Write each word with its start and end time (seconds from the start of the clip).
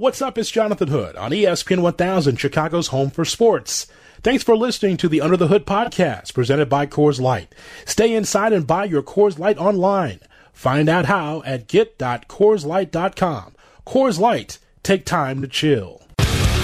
What's 0.00 0.22
up? 0.22 0.38
It's 0.38 0.48
Jonathan 0.48 0.86
Hood 0.86 1.16
on 1.16 1.32
ESPN 1.32 1.80
1000, 1.82 2.36
Chicago's 2.36 2.86
home 2.86 3.10
for 3.10 3.24
sports. 3.24 3.88
Thanks 4.22 4.44
for 4.44 4.56
listening 4.56 4.96
to 4.98 5.08
the 5.08 5.20
Under 5.20 5.36
the 5.36 5.48
Hood 5.48 5.66
podcast 5.66 6.34
presented 6.34 6.68
by 6.68 6.86
Coors 6.86 7.20
Light. 7.20 7.52
Stay 7.84 8.14
inside 8.14 8.52
and 8.52 8.64
buy 8.64 8.84
your 8.84 9.02
Coors 9.02 9.40
Light 9.40 9.58
online. 9.58 10.20
Find 10.52 10.88
out 10.88 11.06
how 11.06 11.42
at 11.44 11.66
get.coorslight.com. 11.66 13.56
Coors 13.84 14.20
Light, 14.20 14.58
take 14.84 15.04
time 15.04 15.42
to 15.42 15.48
chill. 15.48 16.00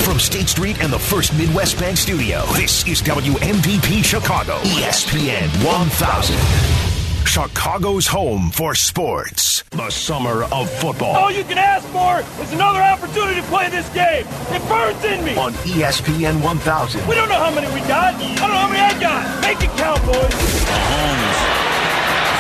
From 0.05 0.21
State 0.21 0.49
Street 0.49 0.81
and 0.81 0.93
the 0.93 0.99
First 1.01 1.37
Midwest 1.37 1.77
Bank 1.81 1.97
Studio, 1.97 2.45
this 2.53 2.87
is 2.87 3.03
WMVP 3.03 4.05
Chicago, 4.05 4.59
ESPN 4.59 5.49
1000. 5.67 6.84
Chicago's 7.27 8.07
home 8.07 8.51
for 8.51 8.75
sports. 8.75 9.63
The 9.71 9.91
summer 9.91 10.45
of 10.53 10.71
football. 10.71 11.17
All 11.17 11.31
you 11.31 11.45
can 11.45 11.59
ask 11.59 11.87
for 11.89 12.21
is 12.43 12.53
another 12.53 12.81
opportunity 12.81 13.41
to 13.41 13.47
play 13.49 13.69
this 13.69 13.89
game. 13.91 14.27
It 14.55 14.63
burns 14.69 15.03
in 15.05 15.25
me. 15.25 15.37
On 15.37 15.53
ESPN 15.67 16.43
1000. 16.43 17.09
We 17.09 17.15
don't 17.15 17.29
know 17.29 17.41
how 17.41 17.51
many 17.55 17.67
we 17.75 17.81
got. 17.89 18.15
I 18.15 18.35
don't 18.37 18.51
know 18.51 18.55
how 18.55 18.69
many 18.69 18.81
I 18.81 18.95
got. 19.01 19.43
Make 19.43 19.63
it 19.63 19.71
count, 19.77 20.05
boys. 20.07 20.31
Mahomes 20.31 21.39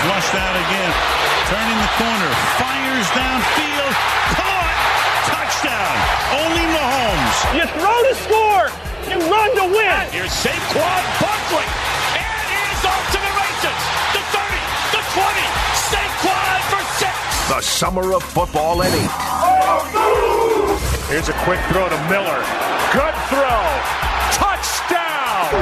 flushed 0.05 0.37
out 0.37 0.57
again. 0.57 0.93
Turning 1.48 1.79
the 1.80 1.91
corner. 1.98 2.30
Fires 2.60 3.09
downfield. 3.16 3.93
Caught. 4.37 4.77
Touchdown. 5.32 5.96
Only 6.45 6.66
Mahomes. 6.77 7.37
You 7.57 7.65
throw 7.80 7.98
to 8.05 8.15
score. 8.21 8.65
You 9.10 9.16
run 9.32 9.51
to 9.59 9.66
win. 9.74 10.01
Here's 10.12 10.32
Saquon 10.32 11.02
Barkley. 11.21 11.66
And 12.21 12.46
he's 12.52 12.85
off 12.85 13.05
to 13.16 13.23
Saquon 15.14 16.59
for 16.70 16.82
six. 16.98 17.14
The 17.48 17.60
summer 17.60 18.12
of 18.14 18.23
football 18.23 18.82
at 18.82 18.91
8. 18.91 18.98
Here's 21.09 21.28
a 21.28 21.32
quick 21.45 21.60
throw 21.70 21.88
to 21.88 21.98
Miller. 22.10 22.42
Good 22.90 23.14
throw. 23.30 23.62
Touchdown. 24.34 25.54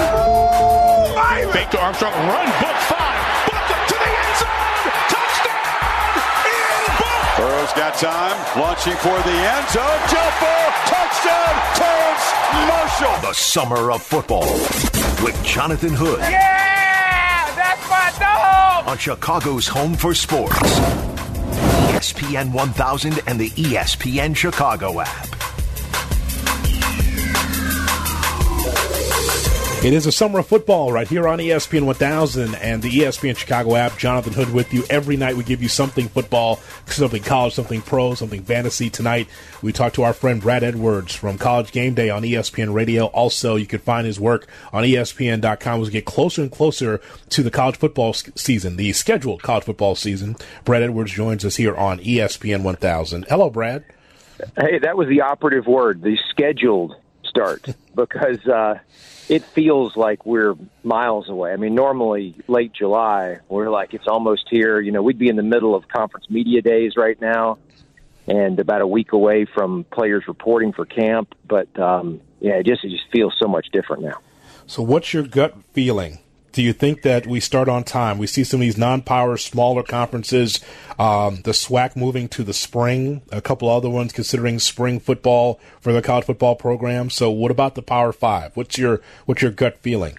Fake 1.52 1.68
to 1.70 1.78
Armstrong. 1.80 2.12
Run. 2.14 2.46
Book 2.64 2.78
five. 2.88 3.20
Book 3.44 3.60
to 3.88 3.94
the 3.94 4.08
end 4.08 4.36
zone. 4.40 4.88
Touchdown. 5.12 6.16
Ian 6.48 6.88
Book. 6.96 7.20
Burrow's 7.36 7.72
got 7.74 7.92
time, 8.00 8.36
launching 8.58 8.96
for 9.04 9.18
the 9.28 9.36
end 9.36 9.68
zone. 9.68 10.00
Jump 10.08 10.32
ball, 10.40 10.72
touchdown, 10.88 11.54
Terrace 11.76 12.32
Marshall. 12.68 13.16
The 13.28 13.34
summer 13.34 13.90
of 13.92 14.02
football 14.02 14.48
with 15.22 15.36
Jonathan 15.44 15.92
Hood 15.94 16.20
Yeah, 16.20 16.71
that's 18.18 18.88
on 18.88 18.98
Chicago's 18.98 19.66
home 19.66 19.94
for 19.94 20.14
sports. 20.14 20.58
ESPN 21.92 22.52
1000 22.52 23.20
and 23.26 23.38
the 23.38 23.50
ESPN 23.50 24.36
Chicago 24.36 25.00
app. 25.00 25.51
It 29.84 29.92
is 29.92 30.06
a 30.06 30.12
summer 30.12 30.38
of 30.38 30.46
football 30.46 30.92
right 30.92 31.08
here 31.08 31.26
on 31.26 31.40
ESPN 31.40 31.86
1000 31.86 32.54
and 32.54 32.80
the 32.80 32.88
ESPN 32.88 33.36
Chicago 33.36 33.74
app. 33.74 33.98
Jonathan 33.98 34.32
Hood 34.32 34.54
with 34.54 34.72
you. 34.72 34.84
Every 34.88 35.16
night 35.16 35.34
we 35.34 35.42
give 35.42 35.60
you 35.60 35.68
something 35.68 36.06
football, 36.06 36.60
something 36.86 37.20
college, 37.20 37.54
something 37.54 37.82
pro, 37.82 38.14
something 38.14 38.44
fantasy. 38.44 38.90
Tonight 38.90 39.26
we 39.60 39.72
talk 39.72 39.92
to 39.94 40.04
our 40.04 40.12
friend 40.12 40.40
Brad 40.40 40.62
Edwards 40.62 41.16
from 41.16 41.36
College 41.36 41.72
Game 41.72 41.94
Day 41.94 42.10
on 42.10 42.22
ESPN 42.22 42.72
Radio. 42.72 43.06
Also, 43.06 43.56
you 43.56 43.66
can 43.66 43.80
find 43.80 44.06
his 44.06 44.20
work 44.20 44.46
on 44.72 44.84
ESPN.com 44.84 45.80
as 45.80 45.88
we 45.88 45.92
get 45.92 46.04
closer 46.04 46.42
and 46.42 46.52
closer 46.52 47.00
to 47.30 47.42
the 47.42 47.50
college 47.50 47.76
football 47.76 48.12
season, 48.12 48.76
the 48.76 48.92
scheduled 48.92 49.42
college 49.42 49.64
football 49.64 49.96
season. 49.96 50.36
Brad 50.64 50.84
Edwards 50.84 51.10
joins 51.10 51.44
us 51.44 51.56
here 51.56 51.74
on 51.74 51.98
ESPN 51.98 52.62
1000. 52.62 53.26
Hello, 53.28 53.50
Brad. 53.50 53.84
Hey, 54.56 54.78
that 54.78 54.96
was 54.96 55.08
the 55.08 55.22
operative 55.22 55.66
word, 55.66 56.02
the 56.02 56.16
scheduled 56.30 56.94
start, 57.32 57.64
because 57.94 58.46
uh, 58.46 58.78
it 59.28 59.42
feels 59.42 59.96
like 59.96 60.26
we're 60.26 60.54
miles 60.84 61.30
away. 61.30 61.52
I 61.52 61.56
mean, 61.56 61.74
normally 61.74 62.34
late 62.46 62.72
July, 62.74 63.38
we're 63.48 63.70
like, 63.70 63.94
it's 63.94 64.06
almost 64.06 64.44
here. 64.50 64.78
You 64.80 64.92
know, 64.92 65.02
we'd 65.02 65.18
be 65.18 65.28
in 65.28 65.36
the 65.36 65.42
middle 65.54 65.74
of 65.74 65.88
conference 65.88 66.26
media 66.28 66.60
days 66.60 66.92
right 66.96 67.18
now 67.20 67.58
and 68.26 68.60
about 68.60 68.82
a 68.82 68.86
week 68.86 69.12
away 69.12 69.46
from 69.46 69.84
players 69.84 70.24
reporting 70.28 70.72
for 70.72 70.84
camp. 70.84 71.34
But, 71.48 71.68
um, 71.78 72.20
yeah, 72.40 72.56
it 72.60 72.66
just, 72.66 72.84
it 72.84 72.90
just 72.90 73.10
feels 73.10 73.34
so 73.40 73.48
much 73.48 73.68
different 73.72 74.02
now. 74.02 74.18
So, 74.66 74.82
what's 74.82 75.14
your 75.14 75.24
gut 75.24 75.54
feeling? 75.72 76.18
Do 76.52 76.62
you 76.62 76.74
think 76.74 77.02
that 77.02 77.26
we 77.26 77.40
start 77.40 77.68
on 77.68 77.82
time? 77.82 78.18
We 78.18 78.26
see 78.26 78.44
some 78.44 78.60
of 78.60 78.62
these 78.62 78.76
non-power, 78.76 79.38
smaller 79.38 79.82
conferences, 79.82 80.60
um, 80.98 81.40
the 81.44 81.52
SWAC 81.52 81.96
moving 81.96 82.28
to 82.28 82.44
the 82.44 82.52
spring, 82.52 83.22
a 83.32 83.40
couple 83.40 83.70
other 83.70 83.88
ones 83.88 84.12
considering 84.12 84.58
spring 84.58 85.00
football 85.00 85.58
for 85.80 85.94
the 85.94 86.02
college 86.02 86.26
football 86.26 86.54
program. 86.54 87.08
So, 87.08 87.30
what 87.30 87.50
about 87.50 87.74
the 87.74 87.82
Power 87.82 88.12
Five? 88.12 88.54
What's 88.54 88.76
your 88.76 89.00
what's 89.24 89.40
your 89.40 89.50
gut 89.50 89.78
feeling? 89.78 90.18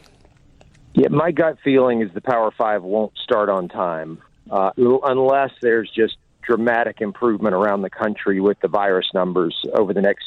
Yeah, 0.95 1.09
my 1.09 1.31
gut 1.31 1.57
feeling 1.63 2.01
is 2.01 2.11
the 2.13 2.21
Power 2.21 2.51
Five 2.57 2.83
won't 2.83 3.15
start 3.17 3.49
on 3.49 3.69
time 3.69 4.19
uh, 4.49 4.71
unless 4.77 5.51
there's 5.61 5.89
just 5.89 6.17
dramatic 6.41 6.99
improvement 6.99 7.55
around 7.55 7.83
the 7.83 7.89
country 7.89 8.39
with 8.39 8.59
the 8.59 8.67
virus 8.67 9.07
numbers 9.13 9.65
over 9.73 9.93
the 9.93 10.01
next 10.01 10.25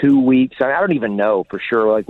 two 0.00 0.20
weeks. 0.20 0.56
I, 0.60 0.72
I 0.72 0.80
don't 0.80 0.92
even 0.92 1.16
know 1.16 1.44
for 1.50 1.58
sure, 1.58 1.90
like 1.90 2.06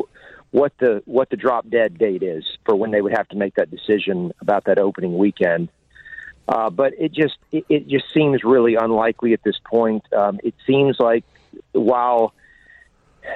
what 0.50 0.72
the 0.78 1.02
what 1.04 1.30
the 1.30 1.36
drop 1.36 1.68
dead 1.68 1.98
date 1.98 2.22
is 2.22 2.44
for 2.64 2.74
when 2.74 2.90
they 2.90 3.00
would 3.00 3.12
have 3.12 3.28
to 3.28 3.36
make 3.36 3.54
that 3.56 3.70
decision 3.70 4.32
about 4.40 4.64
that 4.64 4.78
opening 4.78 5.18
weekend. 5.18 5.68
Uh, 6.48 6.70
but 6.70 6.94
it 6.98 7.12
just 7.12 7.36
it, 7.52 7.64
it 7.68 7.88
just 7.88 8.12
seems 8.12 8.42
really 8.42 8.74
unlikely 8.74 9.32
at 9.34 9.42
this 9.42 9.58
point. 9.64 10.02
Um, 10.12 10.40
it 10.42 10.54
seems 10.66 10.98
like 10.98 11.24
while 11.72 12.32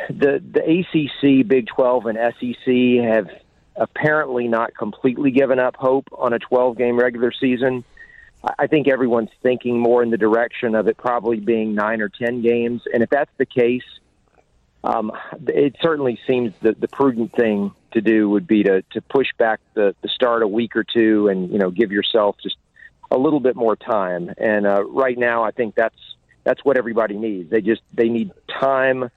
the 0.09 0.43
the 0.43 0.63
ACC, 0.63 1.47
Big 1.47 1.67
Twelve, 1.67 2.07
and 2.07 2.19
SEC 2.39 3.05
have 3.05 3.29
apparently 3.77 4.49
not 4.49 4.77
completely 4.77 5.31
given 5.31 5.59
up 5.59 5.77
hope 5.77 6.09
on 6.13 6.33
a 6.33 6.39
12 6.39 6.77
game 6.77 6.99
regular 6.99 7.33
season. 7.33 7.85
I- 8.59 8.67
think 8.67 8.89
everyone's 8.89 9.31
thinking 9.43 9.79
more 9.79 10.03
in 10.03 10.11
the 10.11 10.19
direction 10.19 10.75
of 10.75 10.89
it 10.89 10.97
probably 10.97 11.39
being 11.39 11.75
nine 11.75 12.01
or 12.01 12.09
10 12.09 12.43
games. 12.43 12.83
And 12.93 13.03
if 13.03 13.11
that's 13.11 13.31
the 13.39 13.47
case, 13.47 13.85
um, 14.85 15.13
it 15.49 15.77
certainly 15.81 16.19
seems 16.27 16.53
that 16.63 16.81
the 16.81 16.89
prudent 16.89 17.33
thing 17.35 17.73
to 17.93 18.01
do 18.01 18.29
would 18.31 18.47
be 18.47 18.65
to, 18.65 18.83
to 18.93 19.01
push 19.01 19.29
back 19.39 19.61
the, 19.75 19.95
the 20.03 20.09
start 20.09 20.43
a 20.43 20.49
week 20.49 20.75
or 20.75 20.85
two 20.85 21.29
and, 21.29 21.51
you 21.53 21.59
know, 21.59 21.71
give 21.71 21.93
yourself 21.93 22.37
just 22.43 22.57
a 23.11 23.19
little 23.19 23.41
bit 23.41 23.55
more 23.55 23.77
time. 23.77 24.33
And 24.39 24.67
uh, 24.67 24.85
right 24.85 25.17
now, 25.17 25.45
I 25.45 25.51
think 25.51 25.75
that's 25.75 25.95
that's 26.45 26.65
what 26.65 26.77
everybody 26.77 27.17
needs. 27.17 27.51
They 27.51 27.61
just 27.61 27.83
they 27.95 28.09
need 28.09 28.33
time 28.61 29.11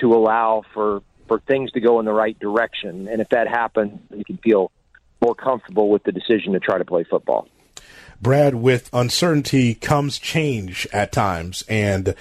to 0.00 0.14
allow 0.14 0.62
for 0.72 1.02
for 1.28 1.40
things 1.40 1.70
to 1.72 1.80
go 1.80 2.00
in 2.00 2.06
the 2.06 2.12
right 2.12 2.38
direction. 2.38 3.08
And 3.08 3.20
if 3.20 3.28
that 3.28 3.48
happens, 3.48 4.00
you 4.14 4.24
can 4.24 4.38
feel 4.38 4.72
more 5.20 5.34
comfortable 5.34 5.88
with 5.88 6.02
the 6.02 6.12
decision 6.12 6.52
to 6.52 6.60
try 6.60 6.78
to 6.78 6.84
play 6.84 7.04
football. 7.04 7.48
Brad, 8.20 8.54
with 8.54 8.90
uncertainty 8.92 9.74
comes 9.74 10.18
change 10.18 10.86
at 10.92 11.12
times, 11.12 11.64
and 11.68 12.14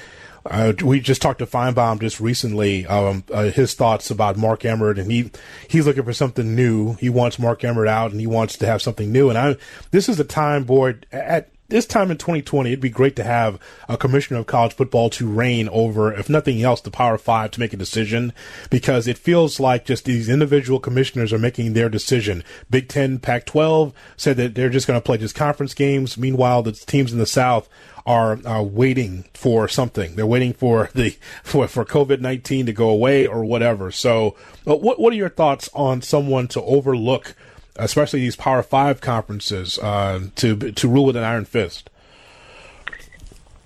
uh, 0.45 0.73
we 0.83 0.99
just 0.99 1.21
talked 1.21 1.39
to 1.39 1.45
Finebaum 1.45 2.01
just 2.01 2.19
recently. 2.19 2.85
Um, 2.85 3.23
uh, 3.31 3.43
his 3.43 3.73
thoughts 3.73 4.11
about 4.11 4.37
Mark 4.37 4.65
Emmert, 4.65 4.99
and 4.99 5.11
he 5.11 5.31
he's 5.67 5.85
looking 5.85 6.03
for 6.03 6.13
something 6.13 6.55
new. 6.55 6.95
He 6.95 7.09
wants 7.09 7.39
Mark 7.39 7.63
Emmert 7.63 7.87
out, 7.87 8.11
and 8.11 8.19
he 8.19 8.27
wants 8.27 8.57
to 8.57 8.65
have 8.65 8.81
something 8.81 9.11
new. 9.11 9.29
And 9.29 9.37
I, 9.37 9.55
this 9.91 10.09
is 10.09 10.19
a 10.19 10.25
time, 10.25 10.63
boy, 10.63 10.95
at 11.11 11.49
this 11.69 11.85
time 11.85 12.11
in 12.11 12.17
2020, 12.17 12.69
it'd 12.69 12.79
be 12.79 12.89
great 12.89 13.15
to 13.15 13.23
have 13.23 13.59
a 13.87 13.97
commissioner 13.97 14.39
of 14.39 14.47
college 14.47 14.73
football 14.73 15.09
to 15.11 15.27
reign 15.27 15.69
over, 15.69 16.13
if 16.13 16.29
nothing 16.29 16.61
else, 16.61 16.81
the 16.81 16.91
Power 16.91 17.17
Five 17.17 17.51
to 17.51 17.59
make 17.59 17.73
a 17.73 17.77
decision 17.77 18.33
because 18.69 19.07
it 19.07 19.17
feels 19.17 19.59
like 19.59 19.85
just 19.85 20.05
these 20.05 20.29
individual 20.29 20.79
commissioners 20.79 21.33
are 21.33 21.39
making 21.39 21.73
their 21.73 21.89
decision. 21.89 22.43
Big 22.69 22.89
Ten, 22.89 23.17
Pac 23.17 23.45
12 23.45 23.93
said 24.17 24.37
that 24.37 24.55
they're 24.55 24.69
just 24.69 24.87
going 24.87 24.99
to 24.99 25.03
play 25.03 25.17
just 25.17 25.35
conference 25.35 25.73
games. 25.73 26.17
Meanwhile, 26.17 26.63
the 26.63 26.73
teams 26.73 27.11
in 27.11 27.19
the 27.19 27.25
South 27.25 27.69
are 28.05 28.45
uh, 28.45 28.61
waiting 28.61 29.25
for 29.33 29.67
something. 29.67 30.15
They're 30.15 30.25
waiting 30.25 30.53
for 30.53 30.89
the 30.93 31.17
for, 31.43 31.67
for 31.67 31.85
COVID 31.85 32.19
nineteen 32.19 32.65
to 32.65 32.73
go 32.73 32.89
away 32.89 33.25
or 33.25 33.45
whatever. 33.45 33.91
So, 33.91 34.35
uh, 34.67 34.75
what 34.75 34.99
what 34.99 35.13
are 35.13 35.17
your 35.17 35.29
thoughts 35.29 35.69
on 35.73 36.01
someone 36.01 36.47
to 36.49 36.61
overlook, 36.61 37.35
especially 37.75 38.21
these 38.21 38.35
Power 38.35 38.63
Five 38.63 39.01
conferences, 39.01 39.79
uh, 39.79 40.27
to 40.35 40.71
to 40.71 40.87
rule 40.87 41.05
with 41.05 41.15
an 41.15 41.23
iron 41.23 41.45
fist? 41.45 41.89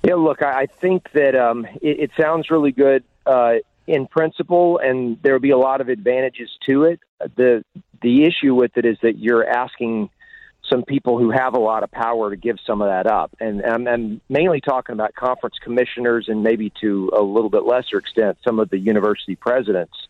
Yeah, 0.03 0.15
look, 0.15 0.41
I 0.41 0.61
I 0.61 0.65
think 0.65 1.11
that 1.13 1.35
um, 1.35 1.65
it, 1.81 1.99
it 1.99 2.11
sounds 2.19 2.49
really 2.49 2.71
good 2.71 3.03
uh, 3.25 3.55
in 3.85 4.07
principle, 4.07 4.79
and 4.79 5.21
there 5.21 5.33
will 5.33 5.39
be 5.39 5.51
a 5.51 5.57
lot 5.57 5.81
of 5.81 5.89
advantages 5.89 6.49
to 6.67 6.83
it. 6.83 6.99
the 7.35 7.63
The 8.01 8.23
issue 8.23 8.55
with 8.55 8.77
it 8.77 8.85
is 8.85 8.97
that 9.01 9.17
you're 9.17 9.47
asking 9.47 10.09
some 10.69 10.83
people 10.83 11.17
who 11.17 11.31
have 11.31 11.53
a 11.53 11.59
lot 11.59 11.83
of 11.83 11.91
power 11.91 12.29
to 12.29 12.35
give 12.35 12.57
some 12.65 12.81
of 12.81 12.89
that 12.89 13.07
up, 13.07 13.35
and 13.39 13.63
I'm, 13.63 13.87
I'm 13.87 14.21
mainly 14.29 14.61
talking 14.61 14.93
about 14.93 15.15
conference 15.15 15.55
commissioners 15.63 16.27
and 16.27 16.43
maybe 16.43 16.73
to 16.81 17.09
a 17.15 17.21
little 17.21 17.49
bit 17.49 17.63
lesser 17.63 17.97
extent 17.97 18.37
some 18.43 18.59
of 18.59 18.69
the 18.69 18.77
university 18.77 19.35
presidents 19.35 20.06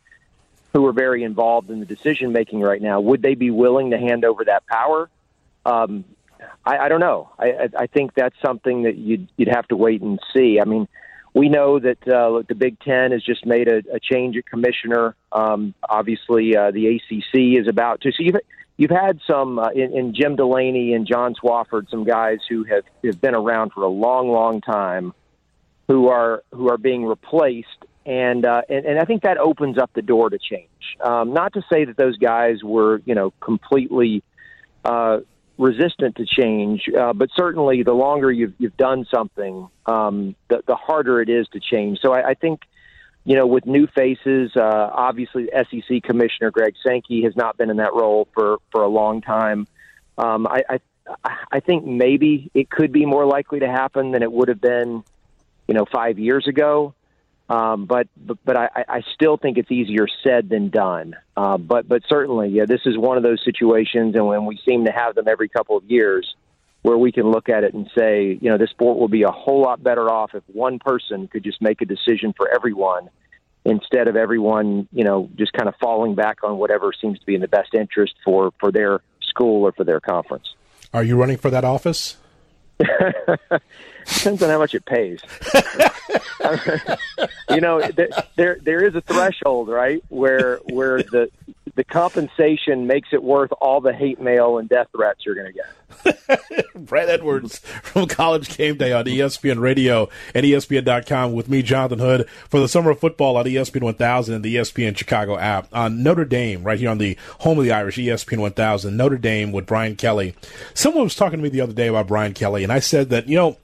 who 0.73 0.85
are 0.85 0.93
very 0.93 1.23
involved 1.23 1.69
in 1.69 1.79
the 1.79 1.85
decision 1.85 2.31
making 2.31 2.61
right 2.61 2.81
now. 2.81 2.99
Would 2.99 3.21
they 3.21 3.35
be 3.35 3.51
willing 3.51 3.91
to 3.91 3.97
hand 3.97 4.25
over 4.25 4.45
that 4.45 4.65
power? 4.67 5.09
Um, 5.65 6.05
I, 6.65 6.77
I 6.77 6.89
don't 6.89 6.99
know. 6.99 7.29
I, 7.39 7.69
I 7.77 7.87
think 7.87 8.13
that's 8.13 8.35
something 8.41 8.83
that 8.83 8.95
you'd 8.97 9.27
you'd 9.37 9.47
have 9.47 9.67
to 9.69 9.75
wait 9.75 10.01
and 10.01 10.19
see. 10.33 10.59
I 10.59 10.65
mean, 10.65 10.87
we 11.33 11.49
know 11.49 11.79
that 11.79 12.07
uh, 12.07 12.43
the 12.47 12.55
Big 12.55 12.79
Ten 12.79 13.11
has 13.11 13.23
just 13.23 13.45
made 13.45 13.67
a, 13.67 13.83
a 13.93 13.99
change 13.99 14.37
at 14.37 14.45
commissioner. 14.45 15.15
Um, 15.31 15.73
obviously, 15.87 16.55
uh, 16.55 16.71
the 16.71 16.95
ACC 16.95 17.59
is 17.59 17.67
about 17.67 18.01
to. 18.01 18.11
So 18.11 18.23
you've 18.23 18.37
you've 18.77 18.91
had 18.91 19.19
some 19.27 19.59
uh, 19.59 19.69
in, 19.69 19.95
in 19.95 20.13
Jim 20.13 20.35
Delaney 20.35 20.93
and 20.93 21.07
John 21.07 21.35
Swofford, 21.35 21.89
some 21.89 22.03
guys 22.03 22.39
who 22.47 22.63
have, 22.65 22.83
have 23.03 23.21
been 23.21 23.35
around 23.35 23.73
for 23.73 23.83
a 23.83 23.89
long, 23.89 24.29
long 24.29 24.61
time, 24.61 25.13
who 25.87 26.07
are 26.07 26.43
who 26.51 26.69
are 26.69 26.77
being 26.77 27.05
replaced, 27.05 27.85
and 28.07 28.45
uh, 28.45 28.61
and, 28.69 28.85
and 28.85 28.99
I 28.99 29.05
think 29.05 29.23
that 29.23 29.37
opens 29.37 29.77
up 29.77 29.91
the 29.93 30.01
door 30.01 30.29
to 30.29 30.39
change. 30.39 30.69
Um, 31.03 31.33
not 31.33 31.53
to 31.53 31.61
say 31.71 31.85
that 31.85 31.97
those 31.97 32.17
guys 32.17 32.63
were 32.63 33.01
you 33.05 33.13
know 33.13 33.31
completely. 33.39 34.23
Uh, 34.83 35.19
resistant 35.59 36.15
to 36.15 36.23
change, 36.23 36.83
uh, 36.95 37.11
but 37.13 37.29
certainly 37.35 37.81
the 37.81 37.91
longer 37.91 38.31
you've 38.31 38.53
you've 38.59 38.77
done 38.77 39.07
something, 39.11 39.67
um, 39.87 40.35
the, 40.49 40.61
the 40.67 40.75
harder 40.75 41.19
it 41.19 41.29
is 41.29 41.47
to 41.47 41.59
change. 41.59 41.97
So 41.99 42.13
I, 42.13 42.29
I 42.29 42.33
think 42.35 42.61
you 43.25 43.35
know, 43.35 43.45
with 43.45 43.65
new 43.65 43.87
faces, 43.87 44.55
uh, 44.55 44.89
obviously 44.93 45.49
SEC 45.51 46.03
Commissioner 46.03 46.49
Greg 46.49 46.75
Sankey 46.81 47.23
has 47.23 47.35
not 47.35 47.57
been 47.57 47.69
in 47.69 47.77
that 47.77 47.93
role 47.93 48.27
for 48.33 48.59
for 48.71 48.83
a 48.83 48.87
long 48.87 49.21
time. 49.21 49.67
Um, 50.17 50.47
I, 50.47 50.63
I 50.69 50.79
I 51.51 51.59
think 51.59 51.85
maybe 51.85 52.49
it 52.53 52.69
could 52.69 52.93
be 52.93 53.05
more 53.05 53.25
likely 53.25 53.59
to 53.59 53.67
happen 53.67 54.11
than 54.11 54.23
it 54.23 54.31
would 54.31 54.47
have 54.47 54.61
been, 54.61 55.03
you 55.67 55.73
know, 55.73 55.85
five 55.91 56.19
years 56.19 56.47
ago. 56.47 56.93
Um, 57.49 57.85
but 57.85 58.07
but, 58.17 58.37
but 58.43 58.57
I, 58.57 58.69
I 58.87 59.01
still 59.13 59.37
think 59.37 59.57
it's 59.57 59.71
easier 59.71 60.07
said 60.23 60.49
than 60.49 60.69
done. 60.69 61.15
Uh, 61.35 61.57
but 61.57 61.87
but 61.87 62.03
certainly, 62.09 62.49
yeah, 62.49 62.65
this 62.65 62.81
is 62.85 62.97
one 62.97 63.17
of 63.17 63.23
those 63.23 63.41
situations, 63.43 64.15
and 64.15 64.27
when 64.27 64.45
we 64.45 64.59
seem 64.67 64.85
to 64.85 64.91
have 64.91 65.15
them 65.15 65.27
every 65.27 65.47
couple 65.47 65.77
of 65.77 65.85
years, 65.85 66.35
where 66.81 66.97
we 66.97 67.11
can 67.11 67.31
look 67.31 67.49
at 67.49 67.63
it 67.63 67.73
and 67.73 67.89
say, 67.97 68.37
you 68.41 68.49
know, 68.49 68.57
this 68.57 68.69
sport 68.71 68.97
will 68.97 69.07
be 69.07 69.23
a 69.23 69.31
whole 69.31 69.61
lot 69.61 69.81
better 69.81 70.09
off 70.09 70.31
if 70.33 70.43
one 70.47 70.79
person 70.79 71.27
could 71.27 71.43
just 71.43 71.61
make 71.61 71.81
a 71.81 71.85
decision 71.85 72.33
for 72.35 72.49
everyone 72.53 73.09
instead 73.65 74.07
of 74.07 74.15
everyone, 74.15 74.87
you 74.93 75.03
know, 75.03 75.29
just 75.35 75.51
kind 75.53 75.67
of 75.67 75.75
falling 75.81 76.15
back 76.15 76.37
on 76.43 76.57
whatever 76.57 76.91
seems 76.99 77.19
to 77.19 77.25
be 77.25 77.35
in 77.35 77.41
the 77.41 77.47
best 77.47 77.73
interest 77.73 78.13
for, 78.23 78.51
for 78.59 78.71
their 78.71 79.01
school 79.21 79.63
or 79.63 79.73
for 79.73 79.83
their 79.83 79.99
conference. 79.99 80.53
Are 80.93 81.03
you 81.03 81.17
running 81.17 81.37
for 81.37 81.49
that 81.49 81.65
office? 81.65 82.15
Depends 84.07 84.41
on 84.41 84.49
how 84.49 84.59
much 84.59 84.73
it 84.73 84.85
pays. 84.85 85.19
you 87.49 87.61
know, 87.61 87.81
there 88.35 88.57
there 88.61 88.85
is 88.85 88.95
a 88.95 89.01
threshold, 89.01 89.69
right, 89.69 90.03
where 90.09 90.57
where 90.65 91.03
the 91.03 91.29
the 91.77 91.83
compensation 91.83 92.87
makes 92.87 93.09
it 93.13 93.21
worth 93.21 93.51
all 93.61 93.81
the 93.81 93.93
hate 93.93 94.19
mail 94.19 94.57
and 94.57 94.67
death 94.67 94.87
threats 94.91 95.23
you're 95.23 95.35
going 95.35 95.53
to 95.53 95.53
get. 95.53 96.65
Brad 96.75 97.07
Edwards 97.07 97.59
from 97.59 98.07
College 98.07 98.57
Game 98.57 98.77
Day 98.77 98.91
on 98.91 99.05
ESPN 99.05 99.59
Radio 99.59 100.09
and 100.33 100.43
ESPN.com 100.43 101.33
with 101.33 101.47
me, 101.47 101.61
Jonathan 101.61 101.99
Hood, 101.99 102.27
for 102.49 102.59
the 102.59 102.67
summer 102.67 102.89
of 102.89 102.99
football 102.99 103.37
on 103.37 103.45
ESPN 103.45 103.83
1000 103.83 104.33
and 104.33 104.43
the 104.43 104.55
ESPN 104.55 104.97
Chicago 104.97 105.37
app. 105.37 105.67
On 105.71 106.01
Notre 106.01 106.25
Dame, 106.25 106.63
right 106.63 106.79
here 106.79 106.89
on 106.89 106.97
the 106.97 107.15
home 107.41 107.59
of 107.59 107.63
the 107.63 107.71
Irish, 107.71 107.97
ESPN 107.97 108.39
1000, 108.39 108.97
Notre 108.97 109.19
Dame 109.19 109.51
with 109.51 109.67
Brian 109.67 109.95
Kelly. 109.95 110.33
Someone 110.73 111.03
was 111.03 111.15
talking 111.15 111.37
to 111.37 111.43
me 111.43 111.49
the 111.49 111.61
other 111.61 111.73
day 111.73 111.87
about 111.87 112.07
Brian 112.07 112.33
Kelly, 112.33 112.63
and 112.63 112.73
I 112.73 112.79
said 112.79 113.09
that, 113.11 113.29
you 113.29 113.35
know, 113.35 113.57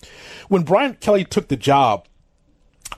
when 0.49 0.61
Brian 0.61 0.93
Kelly 0.95 1.25
took 1.25 1.47
the 1.47 1.57
job, 1.57 2.05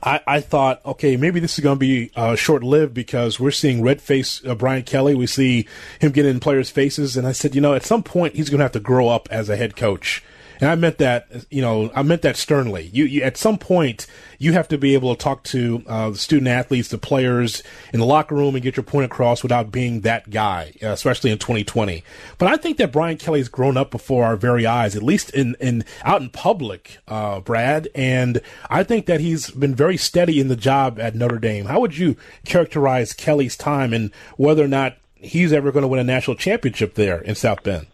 I, 0.03 0.21
I 0.27 0.41
thought, 0.41 0.85
okay, 0.85 1.17
maybe 1.17 1.39
this 1.39 1.57
is 1.57 1.63
going 1.63 1.77
to 1.77 1.79
be 1.79 2.11
uh, 2.15 2.35
short 2.35 2.63
lived 2.63 2.93
because 2.93 3.39
we're 3.39 3.51
seeing 3.51 3.81
red 3.81 4.01
face 4.01 4.43
uh, 4.45 4.55
Brian 4.55 4.83
Kelly. 4.83 5.15
We 5.15 5.27
see 5.27 5.67
him 5.99 6.11
get 6.11 6.25
in 6.25 6.39
players' 6.39 6.69
faces. 6.69 7.17
And 7.17 7.27
I 7.27 7.31
said, 7.31 7.55
you 7.55 7.61
know, 7.61 7.73
at 7.73 7.83
some 7.83 8.03
point 8.03 8.35
he's 8.35 8.49
going 8.49 8.59
to 8.59 8.65
have 8.65 8.71
to 8.73 8.79
grow 8.79 9.09
up 9.09 9.27
as 9.31 9.49
a 9.49 9.55
head 9.55 9.75
coach. 9.75 10.23
And 10.59 10.69
I 10.69 10.75
meant 10.75 10.97
that, 10.99 11.27
you 11.49 11.61
know, 11.61 11.91
I 11.95 12.03
meant 12.03 12.21
that 12.21 12.37
sternly. 12.37 12.89
You, 12.93 13.05
you 13.05 13.21
at 13.23 13.37
some 13.37 13.57
point, 13.57 14.07
you 14.39 14.53
have 14.53 14.67
to 14.69 14.77
be 14.77 14.93
able 14.93 15.15
to 15.15 15.21
talk 15.21 15.43
to 15.43 15.83
uh, 15.87 16.09
the 16.11 16.17
student 16.17 16.47
athletes, 16.47 16.89
the 16.89 16.97
players 16.97 17.63
in 17.93 17.99
the 17.99 18.05
locker 18.05 18.35
room, 18.35 18.55
and 18.55 18.63
get 18.63 18.77
your 18.77 18.83
point 18.83 19.05
across 19.05 19.43
without 19.43 19.71
being 19.71 20.01
that 20.01 20.29
guy, 20.29 20.73
especially 20.81 21.31
in 21.31 21.37
2020. 21.37 22.03
But 22.37 22.49
I 22.49 22.57
think 22.57 22.77
that 22.77 22.91
Brian 22.91 23.17
Kelly's 23.17 23.49
grown 23.49 23.77
up 23.77 23.91
before 23.91 24.25
our 24.25 24.35
very 24.35 24.65
eyes, 24.65 24.95
at 24.95 25.03
least 25.03 25.29
in, 25.31 25.55
in 25.59 25.83
out 26.03 26.21
in 26.21 26.29
public, 26.29 26.97
uh, 27.07 27.39
Brad. 27.39 27.87
And 27.95 28.41
I 28.69 28.83
think 28.83 29.05
that 29.05 29.19
he's 29.19 29.51
been 29.51 29.75
very 29.75 29.97
steady 29.97 30.39
in 30.39 30.47
the 30.47 30.55
job 30.55 30.99
at 30.99 31.15
Notre 31.15 31.39
Dame. 31.39 31.65
How 31.65 31.79
would 31.79 31.97
you 31.97 32.15
characterize 32.45 33.13
Kelly's 33.13 33.55
time 33.55 33.93
and 33.93 34.11
whether 34.37 34.63
or 34.63 34.67
not 34.67 34.97
he's 35.15 35.53
ever 35.53 35.71
going 35.71 35.83
to 35.83 35.87
win 35.87 35.99
a 35.99 36.03
national 36.03 36.35
championship 36.35 36.95
there 36.95 37.19
in 37.21 37.35
South 37.35 37.63
Bend? 37.63 37.87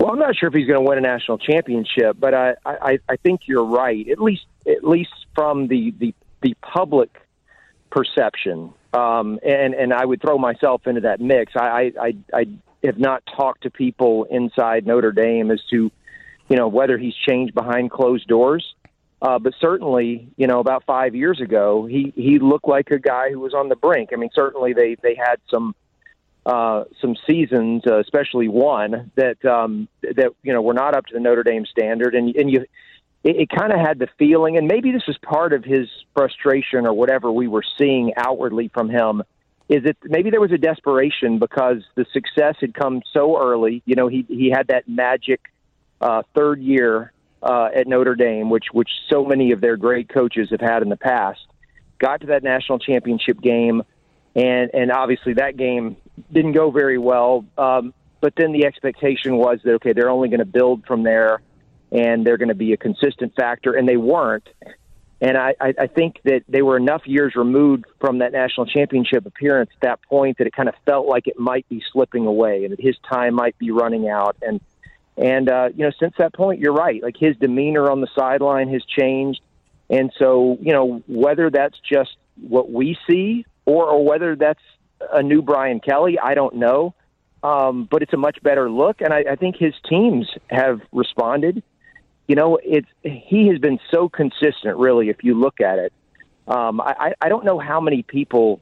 Well, 0.00 0.12
I'm 0.12 0.18
not 0.18 0.34
sure 0.34 0.48
if 0.48 0.54
he's 0.54 0.66
going 0.66 0.82
to 0.82 0.88
win 0.88 0.96
a 0.96 1.02
national 1.02 1.36
championship, 1.36 2.16
but 2.18 2.32
I, 2.32 2.54
I, 2.64 2.98
I 3.06 3.16
think 3.16 3.42
you're 3.44 3.66
right. 3.66 4.08
At 4.08 4.18
least, 4.18 4.46
at 4.66 4.82
least 4.82 5.12
from 5.34 5.68
the 5.68 5.92
the, 5.98 6.14
the 6.40 6.54
public 6.62 7.10
perception, 7.90 8.72
um, 8.94 9.38
and 9.46 9.74
and 9.74 9.92
I 9.92 10.06
would 10.06 10.22
throw 10.22 10.38
myself 10.38 10.86
into 10.86 11.02
that 11.02 11.20
mix. 11.20 11.52
I, 11.54 11.92
I 12.00 12.14
I 12.32 12.46
have 12.82 12.98
not 12.98 13.22
talked 13.36 13.64
to 13.64 13.70
people 13.70 14.24
inside 14.24 14.86
Notre 14.86 15.12
Dame 15.12 15.50
as 15.50 15.60
to, 15.70 15.90
you 16.48 16.56
know, 16.56 16.68
whether 16.68 16.96
he's 16.96 17.14
changed 17.14 17.52
behind 17.52 17.90
closed 17.90 18.26
doors. 18.26 18.74
Uh, 19.20 19.38
but 19.38 19.52
certainly, 19.60 20.28
you 20.38 20.46
know, 20.46 20.60
about 20.60 20.84
five 20.84 21.14
years 21.14 21.42
ago, 21.42 21.84
he 21.84 22.10
he 22.16 22.38
looked 22.38 22.66
like 22.66 22.90
a 22.90 22.98
guy 22.98 23.30
who 23.30 23.38
was 23.38 23.52
on 23.52 23.68
the 23.68 23.76
brink. 23.76 24.10
I 24.14 24.16
mean, 24.16 24.30
certainly 24.34 24.72
they 24.72 24.96
they 25.02 25.14
had 25.14 25.36
some 25.50 25.74
uh, 26.46 26.84
some 27.00 27.16
seasons, 27.26 27.82
uh, 27.86 27.98
especially 27.98 28.48
one 28.48 29.10
that 29.14 29.44
um, 29.44 29.88
that 30.02 30.32
you 30.42 30.52
know 30.52 30.62
were 30.62 30.74
not 30.74 30.96
up 30.96 31.06
to 31.06 31.14
the 31.14 31.20
Notre 31.20 31.42
Dame 31.42 31.66
standard, 31.66 32.14
and 32.14 32.34
and 32.34 32.50
you 32.50 32.60
it, 33.22 33.36
it 33.36 33.48
kind 33.50 33.72
of 33.72 33.78
had 33.78 33.98
the 33.98 34.08
feeling, 34.18 34.56
and 34.56 34.66
maybe 34.66 34.92
this 34.92 35.06
was 35.06 35.18
part 35.18 35.52
of 35.52 35.64
his 35.64 35.88
frustration 36.14 36.86
or 36.86 36.94
whatever 36.94 37.30
we 37.30 37.46
were 37.46 37.64
seeing 37.78 38.12
outwardly 38.16 38.68
from 38.68 38.88
him, 38.88 39.22
is 39.68 39.84
that 39.84 39.96
maybe 40.04 40.30
there 40.30 40.40
was 40.40 40.52
a 40.52 40.58
desperation 40.58 41.38
because 41.38 41.84
the 41.94 42.06
success 42.12 42.56
had 42.60 42.72
come 42.72 43.02
so 43.12 43.38
early. 43.40 43.82
You 43.84 43.96
know, 43.96 44.08
he 44.08 44.24
he 44.28 44.50
had 44.50 44.68
that 44.68 44.88
magic 44.88 45.40
uh, 46.00 46.22
third 46.34 46.62
year 46.62 47.12
uh, 47.42 47.68
at 47.74 47.86
Notre 47.86 48.14
Dame, 48.14 48.48
which 48.48 48.66
which 48.72 48.90
so 49.10 49.26
many 49.26 49.52
of 49.52 49.60
their 49.60 49.76
great 49.76 50.08
coaches 50.08 50.48
have 50.50 50.60
had 50.62 50.82
in 50.82 50.88
the 50.88 50.96
past. 50.96 51.40
Got 51.98 52.22
to 52.22 52.28
that 52.28 52.42
national 52.42 52.78
championship 52.78 53.42
game 53.42 53.82
and 54.34 54.70
and 54.74 54.92
obviously 54.92 55.34
that 55.34 55.56
game 55.56 55.96
didn't 56.32 56.52
go 56.52 56.70
very 56.70 56.98
well. 56.98 57.44
Um, 57.56 57.94
but 58.20 58.34
then 58.36 58.52
the 58.52 58.66
expectation 58.66 59.36
was 59.36 59.60
that 59.64 59.74
okay, 59.74 59.92
they're 59.92 60.10
only 60.10 60.28
going 60.28 60.40
to 60.40 60.46
build 60.46 60.84
from 60.86 61.02
there, 61.02 61.40
and 61.90 62.26
they're 62.26 62.36
going 62.36 62.48
to 62.48 62.54
be 62.54 62.72
a 62.72 62.76
consistent 62.76 63.34
factor, 63.34 63.74
and 63.74 63.88
they 63.88 63.96
weren't. 63.96 64.48
And 65.22 65.36
I, 65.36 65.54
I 65.60 65.86
think 65.86 66.18
that 66.24 66.44
they 66.48 66.62
were 66.62 66.78
enough 66.78 67.02
years 67.04 67.34
removed 67.36 67.84
from 68.00 68.20
that 68.20 68.32
national 68.32 68.64
championship 68.64 69.26
appearance 69.26 69.68
at 69.74 69.80
that 69.82 70.02
point 70.02 70.38
that 70.38 70.46
it 70.46 70.54
kind 70.54 70.66
of 70.66 70.74
felt 70.86 71.06
like 71.06 71.26
it 71.26 71.38
might 71.38 71.68
be 71.68 71.82
slipping 71.92 72.26
away, 72.26 72.64
and 72.64 72.72
that 72.72 72.80
his 72.80 72.96
time 73.10 73.34
might 73.34 73.58
be 73.58 73.70
running 73.70 74.08
out. 74.08 74.36
And 74.40 74.60
and 75.18 75.50
uh, 75.50 75.68
you 75.76 75.84
know, 75.84 75.92
since 76.00 76.14
that 76.18 76.32
point, 76.32 76.60
you're 76.60 76.72
right. 76.72 77.02
Like 77.02 77.16
his 77.18 77.36
demeanor 77.36 77.90
on 77.90 78.00
the 78.00 78.08
sideline 78.14 78.72
has 78.72 78.82
changed, 78.84 79.42
and 79.90 80.10
so 80.18 80.56
you 80.60 80.72
know 80.72 81.02
whether 81.06 81.50
that's 81.50 81.78
just 81.80 82.16
what 82.40 82.70
we 82.70 82.96
see 83.06 83.44
or 83.66 83.90
or 83.90 84.02
whether 84.02 84.36
that's 84.36 84.62
a 85.12 85.22
new 85.22 85.42
Brian 85.42 85.80
Kelly, 85.80 86.18
I 86.18 86.34
don't 86.34 86.56
know. 86.56 86.94
Um, 87.42 87.88
but 87.90 88.02
it's 88.02 88.12
a 88.12 88.18
much 88.18 88.42
better 88.42 88.70
look, 88.70 89.00
and 89.00 89.14
I, 89.14 89.24
I 89.30 89.36
think 89.36 89.56
his 89.56 89.72
teams 89.88 90.28
have 90.50 90.82
responded. 90.92 91.62
You 92.28 92.36
know, 92.36 92.58
it's 92.62 92.86
he 93.02 93.48
has 93.48 93.58
been 93.58 93.78
so 93.90 94.10
consistent. 94.10 94.76
Really, 94.76 95.08
if 95.08 95.24
you 95.24 95.40
look 95.40 95.60
at 95.60 95.78
it, 95.78 95.92
um, 96.46 96.80
I, 96.82 97.14
I 97.20 97.28
don't 97.30 97.44
know 97.44 97.58
how 97.58 97.80
many 97.80 98.02
people 98.02 98.60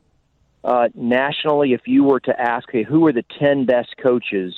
uh, 0.64 0.88
nationally, 0.95 1.73
if 1.73 1.87
you 1.87 2.04
were 2.04 2.21
to 2.21 2.40
ask, 2.40 2.68
hey, 2.71 2.83
who 2.83 3.07
are 3.07 3.12
the 3.12 3.25
ten 3.38 3.64
best 3.64 3.97
coaches 3.97 4.54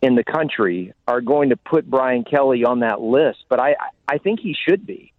in 0.00 0.14
the 0.14 0.24
country, 0.24 0.92
are 1.08 1.20
going 1.20 1.48
to 1.48 1.56
put 1.56 1.88
Brian 1.88 2.24
Kelly 2.24 2.64
on 2.64 2.80
that 2.80 3.00
list. 3.00 3.44
But 3.48 3.58
I, 3.60 3.76
I 4.06 4.18
think 4.18 4.40
he 4.40 4.54
should 4.54 4.86
be. 4.86 5.13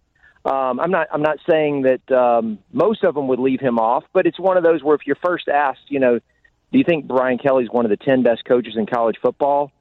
Um, 0.46 0.78
I'm 0.78 0.92
not. 0.92 1.08
I'm 1.12 1.22
not 1.22 1.38
saying 1.50 1.82
that 1.82 2.12
um, 2.16 2.60
most 2.72 3.02
of 3.02 3.16
them 3.16 3.26
would 3.28 3.40
leave 3.40 3.58
him 3.58 3.80
off, 3.80 4.04
but 4.12 4.26
it's 4.26 4.38
one 4.38 4.56
of 4.56 4.62
those 4.62 4.80
where 4.80 4.94
if 4.94 5.00
you're 5.04 5.16
first 5.16 5.48
asked, 5.48 5.80
you 5.88 5.98
know, 5.98 6.20
do 6.20 6.78
you 6.78 6.84
think 6.84 7.08
Brian 7.08 7.36
Kelly's 7.36 7.68
one 7.68 7.84
of 7.84 7.90
the 7.90 7.96
ten 7.96 8.22
best 8.22 8.44
coaches 8.44 8.74
in 8.76 8.86
college 8.86 9.16
football? 9.20 9.72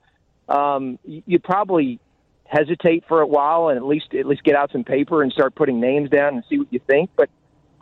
Um, 0.49 0.97
you'd 1.03 1.43
probably 1.43 1.99
hesitate 2.45 3.03
for 3.07 3.21
a 3.21 3.27
while 3.27 3.69
and 3.69 3.77
at 3.77 3.85
least 3.85 4.15
at 4.15 4.25
least 4.25 4.43
get 4.43 4.55
out 4.55 4.71
some 4.71 4.83
paper 4.83 5.21
and 5.21 5.31
start 5.31 5.53
putting 5.53 5.79
names 5.79 6.09
down 6.09 6.33
and 6.33 6.43
see 6.49 6.57
what 6.57 6.73
you 6.73 6.79
think. 6.87 7.11
But 7.15 7.29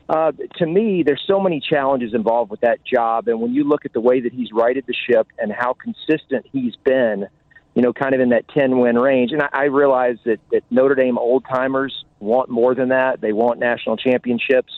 uh, 0.10 0.34
to 0.58 0.66
me, 0.66 1.04
there's 1.04 1.24
so 1.26 1.40
many 1.40 1.62
challenges 1.62 2.14
involved 2.14 2.52
with 2.52 2.62
that 2.62 2.84
job, 2.84 3.30
and 3.30 3.40
when 3.40 3.54
you 3.54 3.64
look 3.64 3.86
at 3.86 3.94
the 3.94 4.02
way 4.02 4.20
that 4.20 4.34
he's 4.34 4.52
righted 4.52 4.84
the 4.88 4.94
ship 5.10 5.28
and 5.38 5.54
how 5.54 5.74
consistent 5.74 6.48
he's 6.52 6.76
been 6.84 7.28
you 7.76 7.82
know, 7.82 7.92
kind 7.92 8.14
of 8.14 8.22
in 8.22 8.30
that 8.30 8.48
10 8.50 8.80
win 8.80 8.98
range. 8.98 9.32
And 9.32 9.42
I, 9.42 9.50
I 9.52 9.64
realize 9.66 10.18
that, 10.26 10.40
that 10.52 10.62
Notre 10.70 10.96
Dame 10.96 11.18
old 11.18 11.44
timers 11.50 12.06
want 12.24 12.50
more 12.50 12.76
than 12.76 12.90
that. 12.90 13.22
They 13.22 13.34
want 13.34 13.60
national 13.60 13.98
championships. 13.98 14.72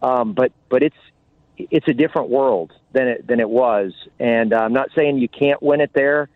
Um, 0.00 0.32
but, 0.32 0.52
but 0.68 0.82
it's, 0.82 0.96
it's 1.56 1.88
a 1.88 1.92
different 1.92 2.30
world 2.30 2.72
than 2.92 3.08
it, 3.08 3.26
than 3.26 3.40
it 3.40 3.48
was. 3.48 3.92
And 4.18 4.52
uh, 4.52 4.58
I'm 4.58 4.72
not 4.72 4.90
saying 4.96 5.18
you 5.18 5.28
can't 5.28 5.62
win 5.62 5.80
it 5.80 5.90
there, 5.94 6.28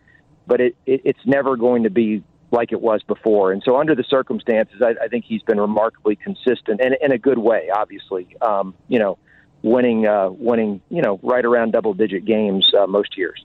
but 0.45 0.59
it, 0.59 0.75
it, 0.85 1.01
it's 1.05 1.25
never 1.25 1.55
going 1.55 1.83
to 1.83 1.89
be 1.89 2.23
like 2.51 2.71
it 2.71 2.81
was 2.81 3.01
before. 3.03 3.51
And 3.51 3.63
so, 3.63 3.79
under 3.79 3.95
the 3.95 4.03
circumstances, 4.03 4.81
I, 4.81 5.05
I 5.05 5.07
think 5.07 5.25
he's 5.25 5.41
been 5.41 5.59
remarkably 5.59 6.15
consistent 6.15 6.81
and 6.81 6.95
in 7.01 7.11
a 7.11 7.17
good 7.17 7.37
way. 7.39 7.69
Obviously, 7.73 8.35
um, 8.41 8.75
you 8.87 8.99
know, 8.99 9.17
winning, 9.63 10.05
uh, 10.05 10.29
winning, 10.29 10.81
you 10.89 11.01
know, 11.01 11.19
right 11.23 11.45
around 11.45 11.71
double 11.71 11.93
digit 11.93 12.25
games 12.25 12.69
uh, 12.77 12.85
most 12.85 13.17
years 13.17 13.43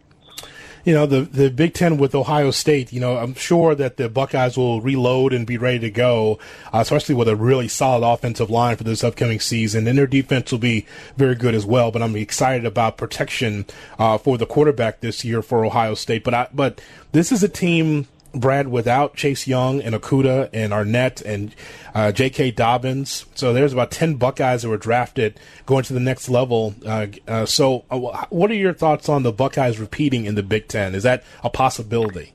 you 0.84 0.94
know 0.94 1.06
the 1.06 1.22
the 1.22 1.50
Big 1.50 1.74
Ten 1.74 1.98
with 1.98 2.14
Ohio 2.14 2.50
State. 2.50 2.92
You 2.92 3.00
know, 3.00 3.16
I'm 3.16 3.34
sure 3.34 3.74
that 3.74 3.96
the 3.96 4.08
Buckeyes 4.08 4.56
will 4.56 4.80
reload 4.80 5.32
and 5.32 5.46
be 5.46 5.58
ready 5.58 5.78
to 5.80 5.90
go, 5.90 6.38
uh, 6.72 6.78
especially 6.78 7.14
with 7.14 7.28
a 7.28 7.36
really 7.36 7.68
solid 7.68 8.06
offensive 8.06 8.50
line 8.50 8.76
for 8.76 8.84
this 8.84 9.04
upcoming 9.04 9.40
season. 9.40 9.86
And 9.86 9.98
their 9.98 10.06
defense 10.06 10.52
will 10.52 10.58
be 10.58 10.86
very 11.16 11.34
good 11.34 11.54
as 11.54 11.66
well. 11.66 11.90
But 11.90 12.02
I'm 12.02 12.16
excited 12.16 12.64
about 12.64 12.96
protection 12.96 13.66
uh, 13.98 14.18
for 14.18 14.38
the 14.38 14.46
quarterback 14.46 15.00
this 15.00 15.24
year 15.24 15.42
for 15.42 15.64
Ohio 15.64 15.94
State. 15.94 16.24
But 16.24 16.34
I, 16.34 16.48
but 16.52 16.80
this 17.12 17.32
is 17.32 17.42
a 17.42 17.48
team 17.48 18.06
Brad, 18.38 18.68
without 18.68 19.14
Chase 19.14 19.46
Young 19.46 19.80
and 19.80 19.94
Okudah 19.94 20.50
and 20.52 20.72
Arnette 20.72 21.22
and 21.24 21.54
uh, 21.94 22.12
J.K. 22.12 22.52
Dobbins, 22.52 23.26
so 23.34 23.52
there's 23.52 23.72
about 23.72 23.90
ten 23.90 24.14
Buckeyes 24.14 24.62
that 24.62 24.68
were 24.68 24.76
drafted 24.76 25.38
going 25.66 25.84
to 25.84 25.92
the 25.92 26.00
next 26.00 26.28
level. 26.28 26.74
Uh, 26.84 27.06
uh, 27.26 27.46
so, 27.46 27.84
uh, 27.90 28.26
what 28.30 28.50
are 28.50 28.54
your 28.54 28.74
thoughts 28.74 29.08
on 29.08 29.22
the 29.22 29.32
Buckeyes 29.32 29.78
repeating 29.78 30.24
in 30.24 30.34
the 30.34 30.42
Big 30.42 30.68
Ten? 30.68 30.94
Is 30.94 31.02
that 31.02 31.24
a 31.42 31.50
possibility? 31.50 32.32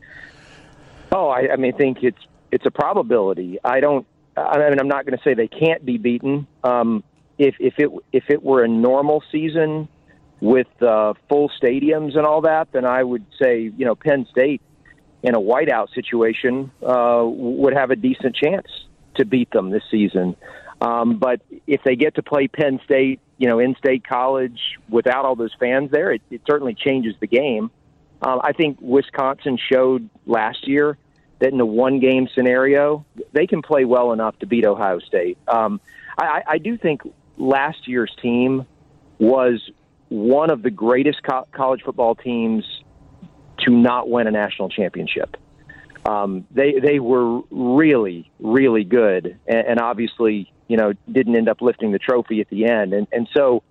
Oh, 1.11 1.29
I, 1.29 1.53
I 1.53 1.55
mean, 1.57 1.75
think 1.77 1.99
it's 2.01 2.19
it's 2.51 2.65
a 2.65 2.71
probability. 2.71 3.59
I 3.63 3.79
don't. 3.79 4.05
I 4.35 4.57
mean, 4.69 4.79
I'm 4.79 4.87
not 4.87 5.05
going 5.05 5.17
to 5.17 5.23
say 5.23 5.33
they 5.33 5.47
can't 5.47 5.85
be 5.85 5.97
beaten. 5.97 6.47
Um, 6.63 7.03
if 7.37 7.55
if 7.59 7.75
it 7.77 7.89
if 8.11 8.25
it 8.29 8.43
were 8.43 8.63
a 8.63 8.67
normal 8.67 9.23
season 9.31 9.87
with 10.39 10.67
uh, 10.81 11.13
full 11.29 11.49
stadiums 11.61 12.17
and 12.17 12.25
all 12.25 12.41
that, 12.41 12.67
then 12.71 12.85
I 12.85 13.03
would 13.03 13.25
say 13.41 13.71
you 13.75 13.85
know 13.85 13.95
Penn 13.95 14.27
State 14.31 14.61
in 15.23 15.35
a 15.35 15.39
whiteout 15.39 15.93
situation 15.95 16.69
uh, 16.85 17.23
would 17.25 17.73
have 17.73 17.89
a 17.89 17.95
decent 17.95 18.35
chance 18.35 18.67
to 19.15 19.25
beat 19.25 19.49
them 19.51 19.71
this 19.71 19.83
season. 19.89 20.35
Um, 20.81 21.17
but 21.17 21.41
if 21.65 21.81
they 21.83 21.95
get 21.95 22.15
to 22.15 22.23
play 22.23 22.47
Penn 22.47 22.79
State, 22.83 23.21
you 23.37 23.47
know, 23.47 23.59
in-state 23.59 24.05
college 24.05 24.59
without 24.89 25.23
all 25.25 25.35
those 25.35 25.53
fans 25.59 25.91
there, 25.91 26.11
it, 26.11 26.21
it 26.29 26.41
certainly 26.45 26.73
changes 26.73 27.15
the 27.21 27.27
game. 27.27 27.71
Um, 28.21 28.41
I 28.43 28.51
think 28.51 28.77
Wisconsin 28.81 29.57
showed 29.71 30.09
last 30.25 30.67
year 30.67 30.97
that 31.39 31.53
in 31.53 31.59
a 31.59 31.65
one-game 31.65 32.27
scenario, 32.35 33.05
they 33.31 33.47
can 33.47 33.61
play 33.61 33.85
well 33.85 34.11
enough 34.11 34.37
to 34.39 34.45
beat 34.45 34.65
Ohio 34.65 34.99
State. 34.99 35.37
Um, 35.47 35.79
I, 36.17 36.43
I 36.47 36.57
do 36.57 36.77
think 36.77 37.01
last 37.37 37.87
year's 37.87 38.13
team 38.21 38.65
was 39.19 39.61
one 40.09 40.51
of 40.51 40.61
the 40.61 40.69
greatest 40.69 41.23
co- 41.23 41.47
college 41.51 41.81
football 41.83 42.15
teams 42.15 42.65
to 43.65 43.71
not 43.71 44.09
win 44.09 44.27
a 44.27 44.31
national 44.31 44.69
championship. 44.69 45.37
Um, 46.05 46.45
they 46.51 46.79
they 46.79 46.99
were 46.99 47.41
really 47.49 48.29
really 48.39 48.83
good, 48.83 49.37
and, 49.47 49.67
and 49.67 49.79
obviously 49.79 50.51
you 50.67 50.77
know 50.77 50.93
didn't 51.11 51.35
end 51.35 51.47
up 51.47 51.61
lifting 51.61 51.91
the 51.91 51.99
trophy 51.99 52.41
at 52.41 52.49
the 52.49 52.65
end, 52.65 52.93
and 52.93 53.07
and 53.11 53.27
so 53.33 53.63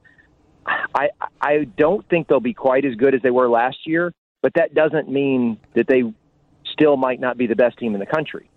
I 0.66 1.10
I 1.40 1.64
don't 1.76 2.08
think 2.08 2.28
they'll 2.28 2.40
be 2.40 2.54
quite 2.54 2.84
as 2.84 2.94
good 2.94 3.14
as 3.14 3.22
they 3.22 3.30
were 3.30 3.48
last 3.48 3.78
year, 3.86 4.14
but 4.40 4.54
that 4.54 4.74
doesn't 4.74 5.10
mean 5.10 5.58
that 5.74 5.86
they 5.86 6.02
still 6.72 6.96
might 6.96 7.20
not 7.20 7.36
be 7.36 7.46
the 7.46 7.56
best 7.56 7.78
team 7.78 7.94
in 7.94 8.00
the 8.00 8.06
country. 8.06 8.48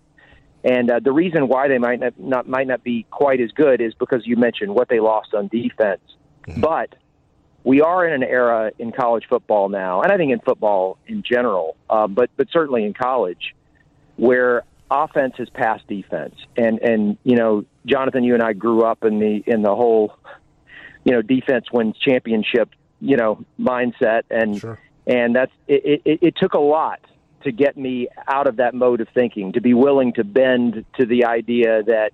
And 0.64 0.90
uh, 0.90 1.00
the 1.00 1.12
reason 1.12 1.48
why 1.48 1.68
they 1.68 1.78
might 1.78 2.00
not, 2.00 2.18
not 2.18 2.48
might 2.48 2.66
not 2.66 2.82
be 2.82 3.06
quite 3.10 3.40
as 3.40 3.50
good 3.52 3.80
is 3.80 3.94
because 3.94 4.22
you 4.26 4.36
mentioned 4.36 4.74
what 4.74 4.88
they 4.88 5.00
lost 5.00 5.34
on 5.34 5.48
defense, 5.48 6.00
mm-hmm. 6.46 6.60
but 6.60 6.94
we 7.66 7.80
are 7.82 8.06
in 8.06 8.22
an 8.22 8.22
era 8.22 8.70
in 8.78 8.92
college 8.92 9.24
football 9.28 9.68
now, 9.68 10.00
and 10.00 10.12
I 10.12 10.16
think 10.16 10.30
in 10.30 10.38
football 10.38 10.98
in 11.08 11.24
general, 11.24 11.76
uh, 11.90 12.06
but 12.06 12.30
but 12.36 12.46
certainly 12.52 12.84
in 12.84 12.94
college, 12.94 13.56
where 14.14 14.62
offense 14.88 15.34
has 15.38 15.50
passed 15.50 15.84
defense. 15.88 16.36
And 16.56 16.78
and 16.78 17.18
you 17.24 17.34
know, 17.34 17.64
Jonathan, 17.84 18.22
you 18.22 18.34
and 18.34 18.42
I 18.42 18.52
grew 18.52 18.84
up 18.84 19.02
in 19.04 19.18
the 19.18 19.42
in 19.48 19.62
the 19.62 19.74
whole, 19.74 20.16
you 21.04 21.10
know, 21.10 21.22
defense 21.22 21.66
wins 21.72 21.98
championship, 21.98 22.70
you 23.00 23.16
know, 23.16 23.44
mindset, 23.58 24.22
and 24.30 24.60
sure. 24.60 24.78
and 25.04 25.34
that's 25.34 25.52
it, 25.66 26.02
it. 26.04 26.18
It 26.22 26.34
took 26.36 26.54
a 26.54 26.60
lot 26.60 27.00
to 27.42 27.50
get 27.50 27.76
me 27.76 28.06
out 28.28 28.46
of 28.46 28.56
that 28.56 28.74
mode 28.74 29.00
of 29.00 29.08
thinking, 29.12 29.54
to 29.54 29.60
be 29.60 29.74
willing 29.74 30.12
to 30.12 30.22
bend 30.22 30.84
to 31.00 31.04
the 31.04 31.24
idea 31.24 31.82
that 31.82 32.12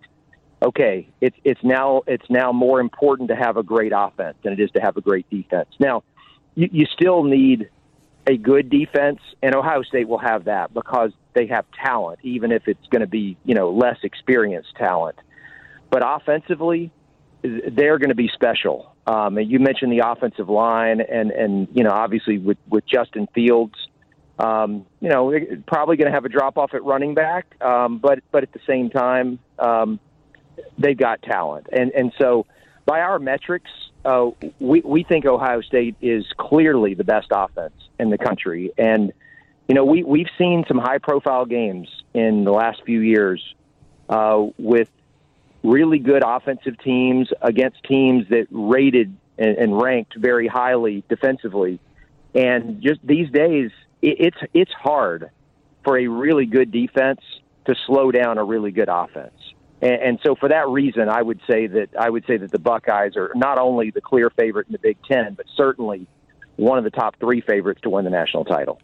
okay, 0.63 1.09
it's 1.21 1.37
it's 1.45 1.63
now 1.63 2.03
it's 2.07 2.29
now 2.31 2.53
more 2.53 2.81
important 2.81 3.29
to 3.29 3.37
have 3.37 3.57
a 3.57 3.63
great 3.63 3.93
offense 3.95 4.37
than 4.43 4.53
it 4.53 4.61
is 4.61 4.71
to 4.73 4.81
have 4.81 4.97
a 4.97 5.01
great 5.01 5.29
defense. 5.31 5.69
Now, 5.79 6.05
you, 6.55 6.69
you 6.73 6.87
still 6.87 7.25
need 7.25 7.69
a 8.27 8.37
good 8.37 8.71
defense, 8.71 9.19
and 9.43 9.55
Ohio 9.55 9.83
State 9.83 10.09
will 10.09 10.19
have 10.19 10.45
that 10.45 10.73
because 10.73 11.13
they 11.35 11.47
have 11.49 11.65
talent, 11.85 12.21
even 12.23 12.53
if 12.53 12.69
it's 12.69 12.87
going 12.91 13.01
to 13.01 13.07
be 13.07 13.37
you 13.45 13.55
know 13.55 13.71
less 13.71 13.99
experienced 14.03 14.75
talent. 14.77 15.17
But 15.91 16.03
offensively, 16.05 16.91
they're 17.43 17.99
going 17.99 18.11
to 18.11 18.15
be 18.15 18.31
special. 18.33 18.95
Um, 19.07 19.39
you 19.39 19.59
mentioned 19.59 19.93
the 19.93 20.09
offensive 20.09 20.49
line, 20.49 21.01
and 21.01 21.31
and 21.31 21.69
you 21.73 21.83
know 21.85 21.91
obviously 21.91 22.39
with 22.39 22.59
with 22.69 22.87
Justin 22.87 23.29
Fields. 23.35 23.75
Um, 24.39 24.87
you 25.01 25.11
know, 25.11 25.33
probably 25.67 25.97
going 25.97 26.07
to 26.07 26.13
have 26.13 26.25
a 26.25 26.29
drop 26.29 26.57
off 26.57 26.73
at 26.73 26.83
running 26.83 27.15
back, 27.15 27.55
um, 27.61 27.99
but 27.99 28.21
but 28.33 28.43
at 28.43 28.53
the 28.53 28.61
same 28.67 28.89
time, 28.89 29.39
um, 29.59 30.01
they've 30.79 30.97
got 30.97 31.23
talent, 31.23 31.69
and 31.73 31.91
and 31.93 32.13
so 32.19 32.47
by 32.85 33.01
our 33.01 33.19
metrics, 33.19 33.71
uh, 34.05 34.31
we 34.59 34.81
we 34.81 35.05
think 35.05 35.27
Ohio 35.27 35.61
State 35.61 35.97
is 36.01 36.25
clearly 36.37 36.95
the 36.95 37.05
best 37.05 37.29
offense 37.31 37.75
in 37.99 38.11
the 38.11 38.19
country, 38.19 38.73
and 38.77 39.13
you 39.69 39.75
know 39.75 39.85
we 39.85 40.03
we've 40.03 40.31
seen 40.39 40.65
some 40.67 40.79
high 40.79 40.99
profile 40.99 41.47
games 41.47 41.89
in 42.15 42.45
the 42.45 42.53
last 42.53 42.83
few 42.85 43.01
years 43.01 43.43
uh, 44.09 44.45
with 44.59 44.89
really 45.63 45.99
good 45.99 46.23
offensive 46.27 46.77
teams 46.83 47.31
against 47.41 47.83
teams 47.85 48.29
that 48.31 48.47
rated 48.51 49.17
and, 49.39 49.57
and 49.57 49.81
ranked 49.81 50.17
very 50.17 50.49
highly 50.49 51.05
defensively, 51.09 51.79
and 52.35 52.83
just 52.83 53.01
these 53.05 53.31
days 53.31 53.71
it, 54.01 54.17
it's 54.19 54.39
it's 54.53 54.73
hard 54.73 55.31
for 55.85 55.99
a 55.99 56.09
really 56.09 56.47
good 56.47 56.71
defense 56.73 57.21
to 57.67 57.75
slow 57.87 58.11
down 58.11 58.39
a 58.39 58.45
really 58.45 58.73
good 58.73 58.89
offense. 58.89 59.33
And, 59.83 60.03
and 60.03 60.21
so, 60.25 60.35
for 60.35 60.49
that 60.49 60.69
reason, 60.69 61.11
I 61.11 61.21
would 61.21 61.41
say 61.47 61.67
that 61.67 61.91
I 61.99 62.09
would 62.09 62.25
say 62.27 62.39
that 62.39 62.51
the 62.51 62.59
Buckeyes 62.59 63.17
are 63.17 63.31
not 63.35 63.59
only 63.59 63.91
the 63.91 64.01
clear 64.01 64.31
favorite 64.31 64.69
in 64.69 64.73
the 64.73 64.79
Big 64.79 64.97
Ten, 65.07 65.35
but 65.35 65.45
certainly 65.55 66.07
one 66.57 66.79
of 66.79 66.85
the 66.85 66.91
top 66.91 67.17
three 67.21 67.43
favorites 67.43 67.81
to 67.83 67.91
win 67.91 68.05
the 68.05 68.11
national 68.11 68.45
title 68.45 68.81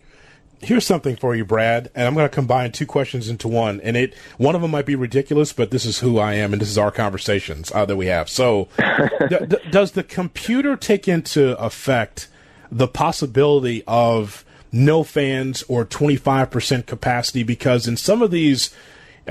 here's 0.61 0.87
something 0.87 1.17
for 1.17 1.35
you, 1.35 1.45
Brad, 1.45 1.91
and 1.95 2.07
I'm 2.07 2.15
going 2.15 2.29
to 2.29 2.35
combine 2.35 2.73
two 2.73 2.87
questions 2.87 3.29
into 3.29 3.49
one. 3.49 3.81
And 3.81 3.97
it 3.97 4.15
one 4.37 4.55
of 4.55 4.63
them 4.63 4.71
might 4.71 4.87
be 4.87 4.97
ridiculous, 4.97 5.53
but 5.53 5.71
this 5.71 5.85
is 5.85 6.01
who 6.01 6.19
I 6.19 6.35
am, 6.35 6.53
and 6.53 6.61
this 6.61 6.69
is 6.69 6.79
our 6.79 6.91
conversations 6.91 7.71
uh, 7.73 7.85
that 7.85 7.97
we 7.97 8.07
have. 8.07 8.29
So, 8.29 8.69
d- 9.29 9.47
d- 9.47 9.57
does 9.71 9.93
the 9.93 10.03
computer 10.03 10.77
take 10.77 11.09
into 11.09 11.59
effect 11.59 12.29
the 12.71 12.89
possibility 12.89 13.83
of 13.87 14.45
no 14.71 15.03
fans 15.03 15.65
or 15.69 15.85
25% 15.85 16.87
capacity? 16.87 17.43
Because 17.43 17.89
in 17.89 17.97
some 17.97 18.23
of 18.23 18.31
these 18.31 18.75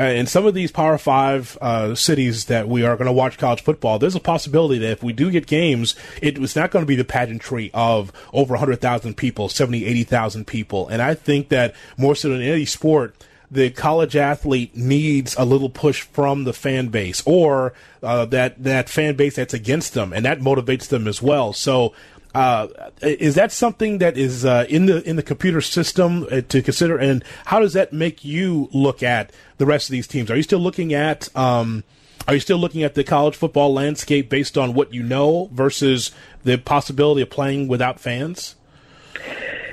in 0.03 0.27
some 0.27 0.45
of 0.45 0.53
these 0.53 0.71
Power 0.71 0.97
Five 0.97 1.57
uh, 1.61 1.95
cities 1.95 2.45
that 2.45 2.67
we 2.67 2.83
are 2.83 2.95
going 2.95 3.07
to 3.07 3.11
watch 3.11 3.37
college 3.37 3.61
football, 3.61 3.99
there's 3.99 4.15
a 4.15 4.19
possibility 4.19 4.77
that 4.79 4.91
if 4.91 5.03
we 5.03 5.13
do 5.13 5.31
get 5.31 5.47
games, 5.47 5.95
it 6.21 6.37
was 6.37 6.55
not 6.55 6.71
going 6.71 6.83
to 6.83 6.87
be 6.87 6.95
the 6.95 7.03
pageantry 7.03 7.71
of 7.73 8.11
over 8.33 8.53
100,000 8.53 9.17
people, 9.17 9.49
70, 9.49 9.85
80,000 9.85 10.45
people. 10.45 10.87
And 10.87 11.01
I 11.01 11.13
think 11.13 11.49
that 11.49 11.75
more 11.97 12.15
so 12.15 12.29
than 12.29 12.41
any 12.41 12.65
sport, 12.65 13.15
the 13.49 13.69
college 13.69 14.15
athlete 14.15 14.75
needs 14.75 15.35
a 15.37 15.45
little 15.45 15.69
push 15.69 16.01
from 16.01 16.43
the 16.43 16.53
fan 16.53 16.89
base 16.89 17.23
or 17.25 17.73
uh, 18.03 18.25
that 18.25 18.61
that 18.61 18.89
fan 18.89 19.15
base 19.15 19.35
that's 19.35 19.53
against 19.53 19.93
them, 19.93 20.11
and 20.11 20.25
that 20.25 20.39
motivates 20.39 20.89
them 20.89 21.07
as 21.07 21.21
well. 21.21 21.53
So 21.53 21.93
uh, 22.37 22.67
is 23.01 23.33
that 23.33 23.51
something 23.51 23.97
that 23.97 24.15
is 24.15 24.45
uh, 24.45 24.67
in 24.69 24.85
the 24.85 25.01
in 25.09 25.15
the 25.15 25.23
computer 25.23 25.59
system 25.59 26.27
uh, 26.31 26.41
to 26.41 26.61
consider? 26.61 26.95
And 26.95 27.23
how 27.45 27.59
does 27.59 27.73
that 27.73 27.93
make 27.93 28.23
you 28.23 28.69
look 28.71 29.01
at 29.01 29.31
the 29.57 29.65
rest 29.65 29.89
of 29.89 29.93
these 29.93 30.05
teams? 30.05 30.29
Are 30.29 30.35
you 30.35 30.43
still 30.43 30.59
looking 30.59 30.93
at 30.93 31.35
um, 31.35 31.83
Are 32.27 32.35
you 32.35 32.39
still 32.39 32.59
looking 32.59 32.83
at 32.83 32.93
the 32.93 33.03
college 33.03 33.35
football 33.35 33.73
landscape 33.73 34.29
based 34.29 34.55
on 34.55 34.75
what 34.75 34.93
you 34.93 35.01
know 35.01 35.49
versus 35.51 36.11
the 36.43 36.59
possibility 36.59 37.23
of 37.23 37.31
playing 37.31 37.67
without 37.67 37.99
fans? 37.99 38.55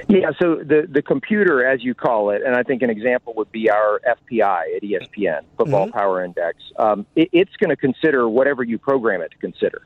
Yeah, 0.08 0.30
so 0.40 0.56
the 0.56 0.86
the 0.88 1.02
computer, 1.02 1.66
as 1.66 1.84
you 1.84 1.94
call 1.94 2.30
it, 2.30 2.40
and 2.46 2.56
I 2.56 2.62
think 2.62 2.80
an 2.80 2.88
example 2.88 3.34
would 3.36 3.52
be 3.52 3.68
our 3.68 4.00
FPI 4.06 4.76
at 4.76 4.82
ESPN, 4.82 5.42
Football 5.58 5.88
mm-hmm. 5.88 5.98
Power 5.98 6.24
Index. 6.24 6.62
Um, 6.78 7.04
it, 7.14 7.28
it's 7.32 7.54
going 7.56 7.70
to 7.70 7.76
consider 7.76 8.26
whatever 8.26 8.62
you 8.62 8.78
program 8.78 9.20
it 9.20 9.32
to 9.32 9.36
consider, 9.36 9.82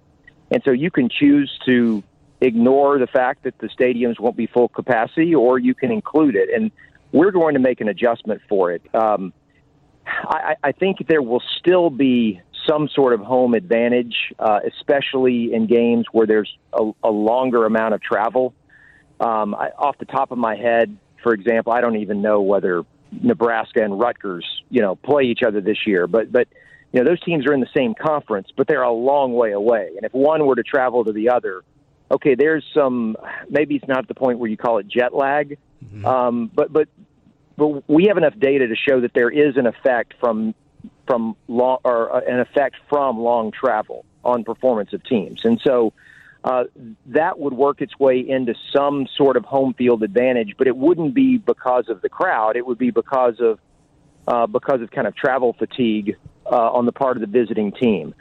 and 0.52 0.62
so 0.64 0.70
you 0.70 0.92
can 0.92 1.08
choose 1.08 1.50
to 1.66 2.04
ignore 2.40 2.99
the 2.99 3.07
fact 3.07 3.45
that 3.45 3.59
the 3.59 3.68
stadiums 3.68 4.21
won't 4.21 4.37
be 4.37 4.47
full 4.47 4.68
capacity, 4.68 5.35
or 5.35 5.59
you 5.59 5.75
can 5.75 5.90
include 5.90 6.37
it. 6.37 6.49
And 6.54 6.71
we're 7.12 7.30
going 7.30 7.54
to 7.54 7.61
make 7.61 7.80
an 7.80 7.88
adjustment 7.88 8.40
for 8.49 8.73
it. 8.73 8.83
Um, 8.95 9.33
I, 10.07 10.57
I 10.62 10.73
think 10.73 11.07
there 11.09 11.23
will 11.23 11.42
still 11.59 11.90
be 11.90 12.40
some 12.66 12.88
sort 12.88 13.14
of 13.14 13.21
home 13.21 13.54
advantage, 13.54 14.14
uh, 14.38 14.61
especially 14.66 15.52
in 15.52 15.66
games 15.66 16.07
where 16.12 16.26
there's 16.26 16.52
a, 16.73 16.90
a 17.02 17.11
longer 17.11 17.64
amount 17.64 17.95
of 17.95 18.02
travel. 18.02 18.54
Um, 19.21 19.54
I, 19.54 19.71
off 19.78 19.99
the 19.99 20.04
top 20.04 20.30
of 20.30 20.38
my 20.38 20.57
head, 20.57 20.97
for 21.23 21.33
example, 21.33 21.73
I 21.73 21.80
don't 21.80 21.97
even 21.97 22.23
know 22.23 22.42
whether 22.42 22.85
Nebraska 23.11 23.83
and 23.83 23.99
Rutgers, 23.99 24.45
you 24.71 24.80
know, 24.80 24.97
play 24.97 25.25
each 25.25 25.42
other 25.42 25.61
this 25.61 25.87
year. 25.87 26.07
But 26.07 26.30
but 26.30 26.49
you 26.92 27.02
know 27.02 27.09
those 27.09 27.21
teams 27.23 27.47
are 27.47 27.52
in 27.52 27.61
the 27.61 27.68
same 27.76 27.95
conference, 27.95 28.49
but 28.57 28.68
they're 28.68 28.83
a 28.83 28.92
long 28.92 29.35
way 29.35 29.52
away. 29.52 29.90
And 29.97 30.04
if 30.04 30.12
one 30.12 30.47
were 30.47 30.57
to 30.57 30.62
travel 30.62 31.04
to 31.04 31.12
the 31.12 31.30
other, 31.30 31.62
okay, 32.11 32.35
there's 32.35 32.65
some 32.75 33.17
maybe 33.49 33.77
it's 33.77 33.88
not 33.88 33.99
at 33.99 34.09
the 34.09 34.15
point 34.15 34.38
where 34.38 34.50
you 34.50 34.57
call 34.57 34.79
it 34.79 34.88
jet 34.88 35.15
lag, 35.15 35.59
mm-hmm. 35.85 36.05
um, 36.05 36.50
but 36.55 36.73
but 36.73 36.88
but 37.57 37.88
we 37.88 38.07
have 38.07 38.17
enough 38.17 38.38
data 38.38 38.69
to 38.69 38.77
show 38.77 39.00
that 39.00 39.12
there 39.15 39.31
is 39.31 39.57
an 39.57 39.67
effect 39.67 40.15
from 40.21 40.55
from 41.07 41.37
long 41.49 41.79
or 41.85 42.15
uh, 42.15 42.21
an 42.27 42.41
effect 42.41 42.77
from 42.88 43.19
long 43.19 43.50
travel 43.50 44.05
on 44.25 44.45
performance 44.45 44.93
of 44.93 45.03
teams, 45.05 45.45
and 45.45 45.61
so. 45.62 45.93
Uh, 46.45 46.65
that 47.07 47.37
would 47.37 47.53
work 47.53 47.83
its 47.83 47.99
way 47.99 48.21
into 48.21 48.55
some 48.73 49.09
sort 49.17 49.37
of 49.37 49.45
home 49.45 49.75
field 49.75 50.05
advantage, 50.05 50.55
but 50.57 50.69
it 50.69 50.77
wouldn't 50.77 51.12
be 51.12 51.37
because 51.37 51.88
of 51.88 52.00
the 52.00 52.09
crowd. 52.09 52.57
It 52.57 52.65
would 52.65 52.79
be 52.79 52.93
because 52.93 53.41
of 53.41 53.59
uh, 54.29 54.47
because 54.47 54.81
of 54.81 54.91
kind 54.93 55.09
of 55.09 55.17
travel 55.17 55.55
fatigue 55.59 56.17
uh, 56.47 56.71
on 56.71 56.87
the 56.87 56.93
part 56.93 57.17
of 57.17 57.23
the 57.23 57.27
visiting 57.27 57.73
team. 57.73 58.15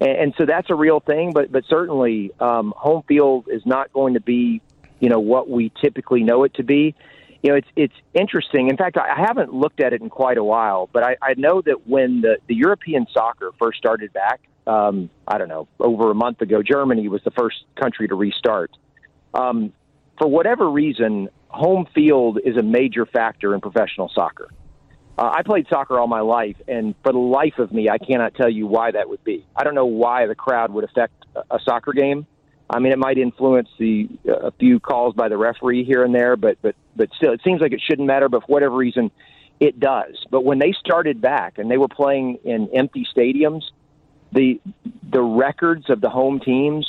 And, 0.00 0.10
and 0.10 0.34
so 0.38 0.46
that's 0.46 0.70
a 0.70 0.74
real 0.74 1.00
thing, 1.00 1.32
but, 1.32 1.50
but 1.52 1.64
certainly 1.68 2.32
um, 2.40 2.74
home 2.76 3.02
field 3.06 3.46
is 3.50 3.62
not 3.64 3.92
going 3.92 4.14
to 4.14 4.20
be, 4.20 4.60
you 5.00 5.08
know, 5.08 5.20
what 5.20 5.48
we 5.48 5.72
typically 5.80 6.22
know 6.22 6.44
it 6.44 6.54
to 6.54 6.62
be. 6.62 6.94
You 7.42 7.50
know, 7.50 7.56
it's 7.56 7.68
it's 7.76 7.94
interesting. 8.14 8.70
In 8.70 8.76
fact, 8.78 8.96
I 8.96 9.20
haven't 9.20 9.52
looked 9.52 9.82
at 9.82 9.92
it 9.92 10.00
in 10.00 10.08
quite 10.08 10.38
a 10.38 10.44
while, 10.44 10.88
but 10.90 11.04
I, 11.04 11.16
I 11.20 11.34
know 11.36 11.60
that 11.60 11.86
when 11.86 12.22
the, 12.22 12.38
the 12.46 12.54
European 12.54 13.06
soccer 13.12 13.50
first 13.58 13.76
started 13.76 14.14
back, 14.14 14.40
um, 14.66 15.10
I 15.28 15.36
don't 15.36 15.48
know, 15.48 15.68
over 15.78 16.10
a 16.10 16.14
month 16.14 16.40
ago, 16.40 16.62
Germany 16.62 17.06
was 17.08 17.22
the 17.22 17.30
first 17.32 17.64
country 17.76 18.08
to 18.08 18.14
restart. 18.14 18.70
Um, 19.34 19.74
for 20.16 20.26
whatever 20.26 20.70
reason, 20.70 21.28
home 21.48 21.86
field 21.94 22.38
is 22.42 22.56
a 22.56 22.62
major 22.62 23.04
factor 23.04 23.54
in 23.54 23.60
professional 23.60 24.10
soccer. 24.14 24.48
Uh, 25.16 25.30
I 25.32 25.42
played 25.42 25.66
soccer 25.68 25.98
all 25.98 26.08
my 26.08 26.20
life, 26.20 26.56
and 26.66 26.94
for 27.04 27.12
the 27.12 27.18
life 27.18 27.58
of 27.58 27.72
me, 27.72 27.88
I 27.88 27.98
cannot 27.98 28.34
tell 28.34 28.50
you 28.50 28.66
why 28.66 28.90
that 28.90 29.08
would 29.08 29.22
be. 29.22 29.46
I 29.54 29.62
don't 29.62 29.74
know 29.74 29.86
why 29.86 30.26
the 30.26 30.34
crowd 30.34 30.72
would 30.72 30.84
affect 30.84 31.24
a 31.50 31.60
soccer 31.64 31.92
game. 31.92 32.26
I 32.68 32.80
mean, 32.80 32.92
it 32.92 32.98
might 32.98 33.18
influence 33.18 33.68
the 33.78 34.08
a 34.26 34.50
few 34.52 34.80
calls 34.80 35.14
by 35.14 35.28
the 35.28 35.36
referee 35.36 35.84
here 35.84 36.02
and 36.02 36.14
there, 36.14 36.36
but 36.36 36.58
but 36.62 36.74
but 36.96 37.10
still, 37.16 37.32
it 37.32 37.40
seems 37.44 37.60
like 37.60 37.72
it 37.72 37.80
shouldn't 37.80 38.08
matter. 38.08 38.28
But 38.28 38.40
for 38.40 38.52
whatever 38.52 38.74
reason, 38.74 39.10
it 39.60 39.78
does. 39.78 40.24
But 40.30 40.44
when 40.44 40.58
they 40.58 40.72
started 40.72 41.20
back 41.20 41.58
and 41.58 41.70
they 41.70 41.76
were 41.76 41.88
playing 41.88 42.38
in 42.44 42.68
empty 42.74 43.06
stadiums, 43.14 43.62
the 44.32 44.60
the 45.08 45.22
records 45.22 45.90
of 45.90 46.00
the 46.00 46.10
home 46.10 46.40
teams 46.40 46.86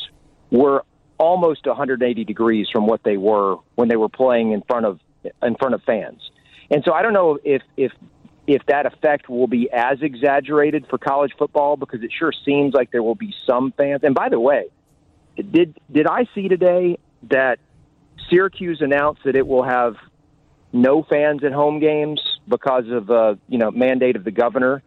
were 0.49 0.83
almost 1.17 1.65
180 1.65 2.23
degrees 2.23 2.67
from 2.71 2.87
what 2.87 3.03
they 3.03 3.17
were 3.17 3.57
when 3.75 3.87
they 3.87 3.95
were 3.95 4.09
playing 4.09 4.51
in 4.51 4.61
front 4.63 4.85
of 4.85 4.99
in 5.43 5.55
front 5.55 5.75
of 5.75 5.83
fans. 5.83 6.21
And 6.71 6.83
so 6.83 6.93
I 6.93 7.01
don't 7.01 7.13
know 7.13 7.37
if 7.43 7.61
if 7.77 7.91
if 8.47 8.65
that 8.67 8.85
effect 8.85 9.27
will 9.29 9.47
be 9.47 9.69
as 9.71 10.01
exaggerated 10.01 10.85
for 10.89 10.97
college 10.97 11.31
football 11.37 11.77
because 11.77 12.03
it 12.03 12.11
sure 12.17 12.31
seems 12.45 12.73
like 12.73 12.91
there 12.91 13.03
will 13.03 13.15
be 13.15 13.33
some 13.45 13.71
fans. 13.71 14.01
And 14.03 14.13
by 14.13 14.29
the 14.29 14.39
way, 14.39 14.65
did 15.35 15.77
did 15.91 16.07
I 16.07 16.27
see 16.35 16.47
today 16.47 16.97
that 17.23 17.59
Syracuse 18.29 18.81
announced 18.81 19.21
that 19.25 19.35
it 19.35 19.47
will 19.47 19.63
have 19.63 19.95
no 20.71 21.03
fans 21.03 21.43
at 21.43 21.51
home 21.51 21.79
games 21.79 22.21
because 22.47 22.87
of 22.89 23.09
uh, 23.09 23.35
you 23.47 23.57
know 23.57 23.71
mandate 23.71 24.15
of 24.15 24.23
the 24.23 24.31
governor, 24.31 24.83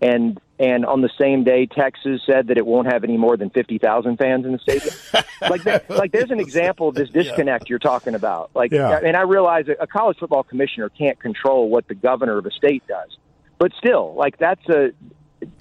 and 0.00 0.40
and 0.58 0.84
on 0.84 1.00
the 1.00 1.10
same 1.18 1.44
day 1.44 1.66
Texas 1.66 2.20
said 2.26 2.48
that 2.48 2.58
it 2.58 2.66
won't 2.66 2.90
have 2.90 3.04
any 3.04 3.16
more 3.16 3.36
than 3.36 3.50
fifty 3.50 3.78
thousand 3.78 4.16
fans 4.16 4.44
in 4.44 4.52
the 4.52 4.58
stadium. 4.58 4.94
like 5.50 5.62
that, 5.64 5.88
like 5.90 6.12
there's 6.12 6.30
an 6.30 6.40
example 6.40 6.88
of 6.88 6.94
this 6.94 7.10
disconnect 7.10 7.64
yeah. 7.64 7.70
you're 7.70 7.78
talking 7.78 8.14
about. 8.14 8.50
Like, 8.54 8.72
yeah. 8.72 9.00
and 9.02 9.16
I 9.16 9.22
realize 9.22 9.66
a 9.68 9.86
college 9.86 10.18
football 10.18 10.42
commissioner 10.42 10.88
can't 10.88 11.18
control 11.18 11.68
what 11.68 11.88
the 11.88 11.94
governor 11.94 12.38
of 12.38 12.46
a 12.46 12.50
state 12.50 12.82
does, 12.86 13.16
but 13.58 13.72
still, 13.78 14.14
like 14.14 14.38
that's 14.38 14.66
a 14.68 14.92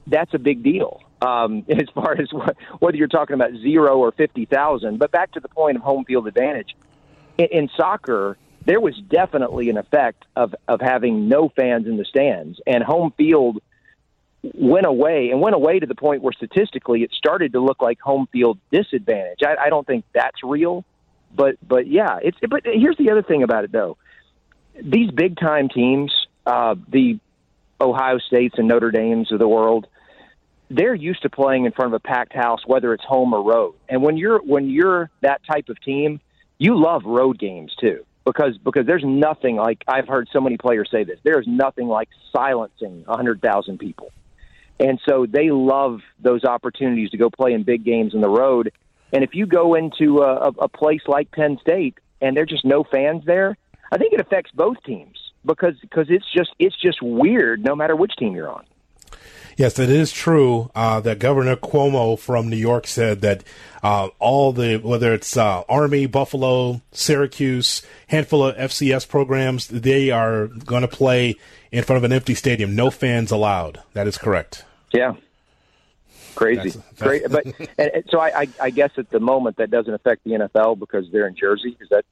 that's 0.07 0.33
a 0.33 0.39
big 0.39 0.63
deal 0.63 1.01
um, 1.21 1.65
as 1.69 1.87
far 1.93 2.13
as 2.19 2.31
what, 2.31 2.55
whether 2.79 2.97
you're 2.97 3.07
talking 3.07 3.33
about 3.33 3.51
zero 3.53 3.97
or 3.97 4.11
fifty 4.11 4.45
thousand. 4.45 4.99
But 4.99 5.11
back 5.11 5.31
to 5.33 5.39
the 5.39 5.49
point 5.49 5.77
of 5.77 5.83
home 5.83 6.05
field 6.05 6.27
advantage 6.27 6.75
in, 7.37 7.47
in 7.51 7.69
soccer. 7.75 8.37
There 8.65 8.81
was 8.81 8.97
definitely 9.09 9.69
an 9.69 9.77
effect 9.77 10.25
of, 10.35 10.53
of 10.67 10.81
having 10.81 11.29
no 11.29 11.47
fans 11.47 11.87
in 11.87 11.95
the 11.95 12.03
stands, 12.03 12.59
and 12.67 12.83
home 12.83 13.13
field 13.15 13.61
went 14.53 14.85
away 14.85 15.29
and 15.31 15.41
went 15.41 15.55
away 15.55 15.79
to 15.79 15.85
the 15.85 15.95
point 15.95 16.21
where 16.21 16.33
statistically 16.33 17.03
it 17.03 17.11
started 17.13 17.53
to 17.53 17.59
look 17.59 17.81
like 17.81 17.99
home 17.99 18.27
field 18.31 18.59
disadvantage. 18.71 19.39
I, 19.43 19.55
I 19.65 19.69
don't 19.69 19.85
think 19.85 20.05
that's 20.13 20.43
real, 20.43 20.85
but 21.35 21.55
but 21.65 21.87
yeah, 21.87 22.19
it's. 22.21 22.37
But 22.49 22.63
here's 22.65 22.97
the 22.97 23.11
other 23.11 23.23
thing 23.23 23.43
about 23.43 23.63
it 23.63 23.71
though: 23.71 23.97
these 24.81 25.11
big 25.11 25.37
time 25.37 25.69
teams, 25.69 26.13
uh, 26.45 26.75
the 26.87 27.19
Ohio 27.79 28.19
States 28.19 28.55
and 28.57 28.67
Notre 28.67 28.91
Dames 28.91 29.31
of 29.31 29.39
the 29.39 29.47
world, 29.47 29.87
they're 30.69 30.95
used 30.95 31.21
to 31.23 31.29
playing 31.29 31.65
in 31.65 31.71
front 31.71 31.93
of 31.93 31.93
a 31.93 31.99
packed 31.99 32.33
house, 32.33 32.61
whether 32.65 32.93
it's 32.93 33.03
home 33.03 33.33
or 33.33 33.43
road. 33.43 33.75
And 33.89 34.01
when 34.03 34.17
you're 34.17 34.39
when 34.39 34.69
you're 34.69 35.09
that 35.21 35.41
type 35.49 35.69
of 35.69 35.81
team, 35.81 36.19
you 36.57 36.79
love 36.79 37.03
road 37.05 37.39
games 37.39 37.75
too 37.79 38.05
because 38.27 38.57
because 38.57 38.85
there's 38.85 39.05
nothing 39.05 39.55
like 39.55 39.83
I've 39.87 40.07
heard 40.07 40.27
so 40.31 40.41
many 40.41 40.57
players 40.57 40.89
say 40.91 41.03
this. 41.05 41.17
There's 41.23 41.47
nothing 41.47 41.87
like 41.87 42.09
silencing 42.35 43.05
a 43.07 43.15
hundred 43.15 43.41
thousand 43.41 43.79
people. 43.79 44.11
And 44.79 44.99
so 45.07 45.25
they 45.25 45.49
love 45.49 46.01
those 46.19 46.43
opportunities 46.43 47.09
to 47.11 47.17
go 47.17 47.29
play 47.29 47.53
in 47.53 47.63
big 47.63 47.83
games 47.83 48.13
on 48.13 48.21
the 48.21 48.29
road. 48.29 48.71
And 49.11 49.23
if 49.23 49.33
you 49.33 49.45
go 49.45 49.75
into 49.75 50.21
a, 50.21 50.49
a 50.59 50.67
place 50.67 51.01
like 51.07 51.31
Penn 51.31 51.57
State 51.61 51.95
and 52.21 52.35
there's 52.35 52.49
just 52.49 52.65
no 52.65 52.83
fans 52.83 53.23
there, 53.25 53.57
I 53.91 53.97
think 53.97 54.13
it 54.13 54.19
affects 54.19 54.51
both 54.51 54.77
teams 54.83 55.17
because 55.45 55.75
because 55.79 56.07
it's 56.09 56.25
just 56.31 56.51
it's 56.59 56.75
just 56.79 57.01
weird 57.01 57.63
no 57.63 57.75
matter 57.75 57.95
which 57.95 58.15
team 58.17 58.35
you're 58.35 58.49
on. 58.49 58.65
Yes, 59.55 59.79
it 59.79 59.89
is 59.89 60.11
true 60.11 60.69
uh, 60.75 60.99
that 60.99 61.17
Governor 61.17 61.55
Cuomo 61.55 62.19
from 62.19 62.47
New 62.47 62.57
York 62.57 62.85
said 62.85 63.21
that 63.21 63.43
uh, 63.81 64.09
all 64.19 64.53
the 64.53 64.77
whether 64.77 65.13
it's 65.13 65.35
uh, 65.35 65.63
Army, 65.67 66.05
Buffalo, 66.05 66.81
Syracuse, 66.91 67.81
handful 68.07 68.45
of 68.45 68.55
FCS 68.55 69.07
programs, 69.07 69.67
they 69.67 70.11
are 70.11 70.45
going 70.45 70.83
to 70.83 70.87
play 70.87 71.35
in 71.71 71.83
front 71.83 71.97
of 71.97 72.03
an 72.03 72.11
empty 72.11 72.35
stadium, 72.35 72.75
no 72.75 72.91
fans 72.91 73.31
allowed. 73.31 73.81
That 73.93 74.05
is 74.05 74.17
correct. 74.17 74.63
Yeah. 74.93 75.13
Crazy, 76.35 76.79
great, 76.99 77.23
but 77.29 77.45
and, 77.77 77.91
and 77.91 78.03
so 78.09 78.19
I, 78.19 78.41
I, 78.41 78.47
I 78.61 78.69
guess 78.69 78.91
at 78.97 79.09
the 79.09 79.19
moment 79.19 79.57
that 79.57 79.71
doesn't 79.71 79.93
affect 79.93 80.23
the 80.23 80.31
NFL 80.31 80.77
because 80.77 81.05
they're 81.11 81.27
in 81.27 81.35
Jersey. 81.35 81.75
Is 81.79 81.89
that 81.89 82.05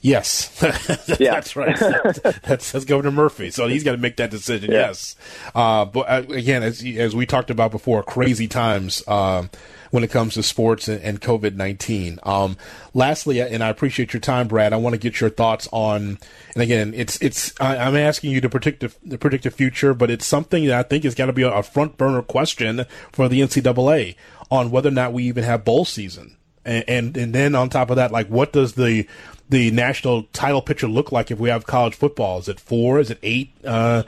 Yes, 0.00 0.56
yeah. 1.18 1.32
that's 1.32 1.56
right. 1.56 1.76
That's, 2.44 2.70
that's, 2.70 2.84
Governor 2.84 3.10
Murphy, 3.10 3.50
so 3.50 3.66
he's 3.66 3.82
got 3.82 3.92
to 3.92 3.98
make 3.98 4.16
that 4.18 4.30
decision. 4.30 4.70
Yeah. 4.70 4.88
Yes, 4.88 5.16
uh, 5.56 5.84
but 5.84 6.08
uh, 6.08 6.22
again, 6.32 6.62
as 6.62 6.84
as 6.84 7.16
we 7.16 7.26
talked 7.26 7.50
about 7.50 7.72
before, 7.72 8.04
crazy 8.04 8.46
times 8.46 9.02
uh, 9.08 9.46
when 9.90 10.04
it 10.04 10.10
comes 10.10 10.34
to 10.34 10.42
sports 10.42 10.88
and, 10.88 11.00
and 11.02 11.20
COVID 11.20 11.54
nineteen. 11.54 12.18
Um, 12.22 12.56
lastly, 12.94 13.40
and 13.40 13.62
I 13.62 13.68
appreciate 13.68 14.12
your 14.12 14.20
time, 14.20 14.48
Brad. 14.48 14.72
I 14.72 14.76
want 14.76 14.94
to 14.94 14.98
get 14.98 15.20
your 15.20 15.30
thoughts 15.30 15.68
on, 15.72 16.18
and 16.54 16.62
again, 16.62 16.92
it's 16.94 17.20
it's 17.22 17.52
I, 17.60 17.76
am 17.76 17.96
asking 17.96 18.30
you 18.32 18.40
to 18.40 18.48
predict 18.48 18.80
the, 18.80 19.18
predict 19.18 19.44
the 19.44 19.50
future, 19.50 19.94
but 19.94 20.10
it's 20.10 20.26
something 20.26 20.66
that 20.66 20.78
I 20.78 20.82
think 20.82 21.04
is 21.04 21.14
going 21.14 21.28
to 21.28 21.34
be 21.34 21.42
a, 21.42 21.52
a 21.52 21.62
front 21.62 21.96
burner 21.96 22.22
question 22.22 22.84
for 23.12 23.28
the 23.28 23.40
NCAA 23.40 24.16
on 24.50 24.70
whether 24.70 24.88
or 24.88 24.92
not 24.92 25.12
we 25.12 25.24
even 25.24 25.44
have 25.44 25.64
bowl 25.64 25.84
season. 25.84 26.36
And, 26.64 26.84
and, 26.88 27.16
and 27.16 27.34
then 27.34 27.54
on 27.54 27.68
top 27.68 27.90
of 27.90 27.96
that, 27.96 28.10
like 28.10 28.28
what 28.28 28.52
does 28.52 28.74
the 28.74 29.06
the 29.48 29.70
national 29.70 30.24
title 30.32 30.60
picture 30.60 30.88
look 30.88 31.12
like 31.12 31.30
if 31.30 31.38
we 31.38 31.48
have 31.48 31.66
college 31.66 31.94
football? 31.94 32.38
Is 32.38 32.48
it 32.48 32.58
four? 32.58 32.98
Is 32.98 33.10
it 33.10 33.18
eight? 33.22 33.52
Uh, 33.64 34.02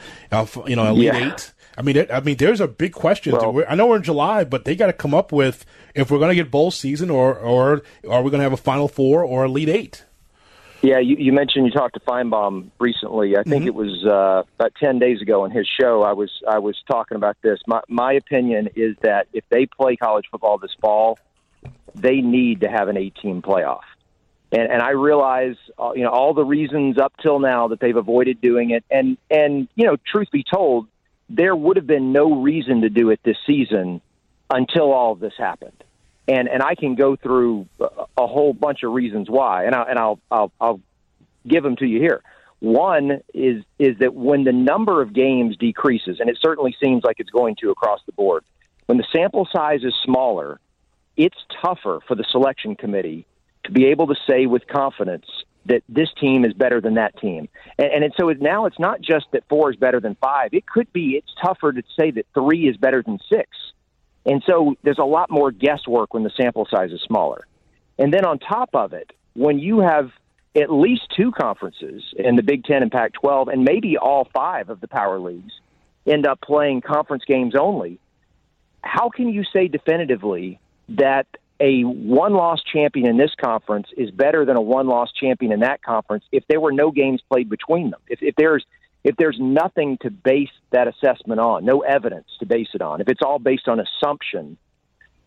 you 0.66 0.74
know, 0.74 0.86
elite 0.86 1.04
yeah. 1.04 1.32
eight. 1.32 1.52
I 1.78 1.82
mean, 1.82 2.06
I 2.12 2.18
mean, 2.18 2.36
there's 2.36 2.60
a 2.60 2.66
big 2.66 2.92
question. 2.92 3.32
Well, 3.32 3.62
I 3.68 3.76
know 3.76 3.86
we're 3.86 3.98
in 3.98 4.02
July, 4.02 4.42
but 4.42 4.64
they 4.64 4.74
got 4.74 4.88
to 4.88 4.92
come 4.92 5.14
up 5.14 5.30
with 5.30 5.64
if 5.94 6.10
we're 6.10 6.18
going 6.18 6.30
to 6.30 6.34
get 6.34 6.50
bowl 6.50 6.72
season, 6.72 7.08
or 7.08 7.38
or 7.38 7.82
are 8.10 8.22
we 8.22 8.30
going 8.32 8.40
to 8.40 8.42
have 8.42 8.52
a 8.52 8.56
Final 8.56 8.88
Four 8.88 9.22
or 9.22 9.44
a 9.44 9.48
Elite 9.48 9.68
Eight? 9.68 10.04
Yeah, 10.82 10.98
you, 10.98 11.14
you 11.16 11.32
mentioned 11.32 11.66
you 11.66 11.72
talked 11.72 11.94
to 11.94 12.00
Finebaum 12.00 12.70
recently. 12.80 13.36
I 13.36 13.44
think 13.44 13.62
mm-hmm. 13.62 13.68
it 13.68 13.74
was 13.76 14.04
uh, 14.04 14.42
about 14.58 14.72
ten 14.82 14.98
days 14.98 15.22
ago 15.22 15.44
in 15.44 15.52
his 15.52 15.68
show. 15.80 16.02
I 16.02 16.14
was 16.14 16.30
I 16.48 16.58
was 16.58 16.76
talking 16.90 17.16
about 17.16 17.36
this. 17.42 17.60
My 17.68 17.80
my 17.88 18.12
opinion 18.12 18.70
is 18.74 18.96
that 19.02 19.28
if 19.32 19.44
they 19.48 19.66
play 19.66 19.94
college 19.94 20.26
football 20.32 20.58
this 20.58 20.74
fall, 20.80 21.16
they 21.94 22.20
need 22.20 22.62
to 22.62 22.68
have 22.68 22.88
an 22.88 22.96
eight-team 22.96 23.40
playoff. 23.40 23.82
And, 24.50 24.72
and 24.72 24.80
I 24.80 24.90
realize, 24.90 25.56
uh, 25.78 25.92
you 25.94 26.02
know, 26.02 26.10
all 26.10 26.32
the 26.32 26.44
reasons 26.44 26.96
up 26.98 27.12
till 27.22 27.38
now 27.38 27.68
that 27.68 27.80
they've 27.80 27.96
avoided 27.96 28.40
doing 28.40 28.70
it. 28.70 28.82
And, 28.90 29.18
and, 29.30 29.68
you 29.74 29.84
know, 29.84 29.96
truth 30.10 30.28
be 30.32 30.42
told, 30.42 30.86
there 31.28 31.54
would 31.54 31.76
have 31.76 31.86
been 31.86 32.12
no 32.12 32.42
reason 32.42 32.82
to 32.82 32.88
do 32.88 33.10
it 33.10 33.20
this 33.24 33.36
season 33.46 34.00
until 34.50 34.92
all 34.92 35.12
of 35.12 35.20
this 35.20 35.34
happened. 35.36 35.84
And, 36.26 36.48
and 36.48 36.62
I 36.62 36.74
can 36.74 36.94
go 36.94 37.16
through 37.16 37.66
a 37.80 38.26
whole 38.26 38.52
bunch 38.52 38.82
of 38.82 38.92
reasons 38.92 39.28
why, 39.30 39.64
and, 39.64 39.74
I, 39.74 39.82
and 39.90 39.98
I'll, 39.98 40.20
I'll, 40.30 40.52
I'll 40.60 40.80
give 41.46 41.62
them 41.62 41.76
to 41.76 41.86
you 41.86 42.00
here. 42.00 42.22
One 42.60 43.20
is, 43.32 43.64
is 43.78 43.98
that 44.00 44.14
when 44.14 44.44
the 44.44 44.52
number 44.52 45.00
of 45.00 45.12
games 45.12 45.56
decreases, 45.56 46.18
and 46.20 46.28
it 46.28 46.38
certainly 46.40 46.76
seems 46.82 47.04
like 47.04 47.16
it's 47.18 47.30
going 47.30 47.56
to 47.60 47.70
across 47.70 48.00
the 48.04 48.12
board, 48.12 48.44
when 48.86 48.98
the 48.98 49.06
sample 49.12 49.46
size 49.52 49.84
is 49.84 49.94
smaller, 50.04 50.60
it's 51.16 51.36
tougher 51.62 52.00
for 52.06 52.14
the 52.14 52.24
selection 52.30 52.74
committee 52.74 53.26
to 53.64 53.70
be 53.70 53.86
able 53.86 54.06
to 54.08 54.16
say 54.28 54.46
with 54.46 54.66
confidence 54.66 55.26
that 55.68 55.82
this 55.88 56.08
team 56.20 56.44
is 56.44 56.52
better 56.52 56.80
than 56.80 56.94
that 56.94 57.18
team. 57.20 57.48
And, 57.78 58.04
and 58.04 58.14
so 58.18 58.28
now 58.30 58.66
it's 58.66 58.78
not 58.78 59.00
just 59.00 59.26
that 59.32 59.44
four 59.48 59.70
is 59.70 59.76
better 59.76 60.00
than 60.00 60.16
five. 60.20 60.52
It 60.52 60.66
could 60.66 60.92
be 60.92 61.10
it's 61.10 61.32
tougher 61.42 61.72
to 61.72 61.82
say 61.98 62.10
that 62.12 62.26
three 62.34 62.68
is 62.68 62.76
better 62.76 63.02
than 63.02 63.18
six. 63.30 63.48
And 64.26 64.42
so 64.46 64.74
there's 64.82 64.98
a 64.98 65.04
lot 65.04 65.30
more 65.30 65.50
guesswork 65.50 66.12
when 66.12 66.22
the 66.22 66.30
sample 66.36 66.66
size 66.70 66.90
is 66.92 67.00
smaller. 67.02 67.46
And 67.98 68.12
then 68.12 68.24
on 68.24 68.38
top 68.38 68.70
of 68.74 68.92
it, 68.92 69.12
when 69.34 69.58
you 69.58 69.80
have 69.80 70.10
at 70.54 70.70
least 70.72 71.02
two 71.16 71.32
conferences 71.32 72.02
in 72.16 72.36
the 72.36 72.42
Big 72.42 72.64
Ten 72.64 72.82
and 72.82 72.90
Pac 72.90 73.12
12, 73.14 73.48
and 73.48 73.64
maybe 73.64 73.96
all 73.96 74.28
five 74.34 74.70
of 74.70 74.80
the 74.80 74.88
power 74.88 75.18
leagues 75.18 75.52
end 76.06 76.26
up 76.26 76.40
playing 76.40 76.80
conference 76.80 77.24
games 77.26 77.54
only, 77.58 77.98
how 78.82 79.08
can 79.08 79.28
you 79.28 79.44
say 79.52 79.68
definitively 79.68 80.58
that 80.90 81.26
a 81.60 81.82
one 81.82 82.34
loss 82.34 82.62
champion 82.62 83.08
in 83.08 83.16
this 83.16 83.32
conference 83.40 83.88
is 83.96 84.10
better 84.10 84.44
than 84.44 84.56
a 84.56 84.60
one 84.60 84.86
loss 84.86 85.10
champion 85.12 85.52
in 85.52 85.60
that 85.60 85.82
conference 85.82 86.24
if 86.30 86.44
there 86.48 86.60
were 86.60 86.72
no 86.72 86.90
games 86.90 87.20
played 87.30 87.48
between 87.48 87.90
them? 87.90 88.00
If, 88.08 88.22
if 88.22 88.34
there's 88.36 88.64
if 89.04 89.16
there's 89.16 89.38
nothing 89.40 89.98
to 90.02 90.10
base 90.10 90.50
that 90.70 90.88
assessment 90.88 91.40
on, 91.40 91.64
no 91.64 91.80
evidence 91.80 92.26
to 92.40 92.46
base 92.46 92.68
it 92.74 92.82
on, 92.82 93.00
if 93.00 93.08
it's 93.08 93.22
all 93.22 93.38
based 93.38 93.68
on 93.68 93.80
assumption, 93.80 94.56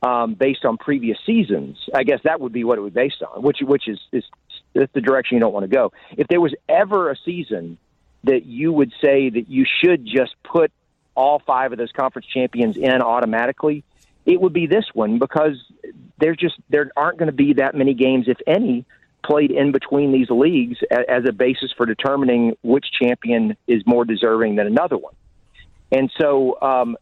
um, 0.04 0.34
based 0.34 0.66
on 0.66 0.78
previous 0.78 1.18
seasons, 1.26 1.78
I 1.94 2.04
guess 2.04 2.20
that 2.24 2.42
would 2.42 2.52
be 2.52 2.64
what 2.64 2.78
it 2.78 2.82
would 2.82 2.94
be 2.94 3.02
based 3.02 3.22
on, 3.24 3.42
which 3.42 3.60
which 3.62 3.88
is 3.88 4.00
is 4.12 4.24
that's 4.74 4.92
the 4.94 5.02
direction 5.02 5.36
you 5.36 5.42
don't 5.42 5.54
want 5.54 5.70
to 5.70 5.76
go. 5.76 5.92
If 6.18 6.28
there 6.28 6.42
was 6.42 6.54
ever 6.70 7.12
a 7.12 7.16
season 7.26 7.78
that 8.24 8.46
you 8.46 8.72
would 8.72 8.92
say 9.02 9.30
that 9.30 9.50
you 9.50 9.66
should 9.66 10.06
just 10.06 10.36
put 10.44 10.72
all 11.16 11.40
five 11.46 11.72
of 11.72 11.78
those 11.78 11.92
conference 11.92 12.28
champions 12.28 12.78
in 12.78 13.02
automatically, 13.02 13.84
it 14.26 14.40
would 14.40 14.54
be 14.54 14.68
this 14.68 14.86
one 14.94 15.20
because 15.20 15.56
there's 16.20 16.38
just 16.38 16.56
there 16.70 16.92
aren't 16.96 17.18
going 17.18 17.28
to 17.28 17.36
be 17.36 17.54
that 17.54 17.76
many 17.76 17.94
games, 17.94 18.26
if 18.28 18.38
any, 18.48 18.86
played 19.26 19.52
in 19.52 19.72
between 19.72 20.12
these 20.12 20.30
leagues 20.30 20.78
as 20.92 21.24
a 21.28 21.32
basis 21.32 21.72
for 21.76 21.86
determining 21.86 22.56
which 22.64 22.86
champion 23.02 23.56
is 23.68 23.84
more 23.86 24.06
deserving 24.06 24.56
than 24.56 24.68
another 24.68 24.98
one. 24.98 25.14
And 25.92 26.12
so 26.20 26.60
um, 26.62 26.98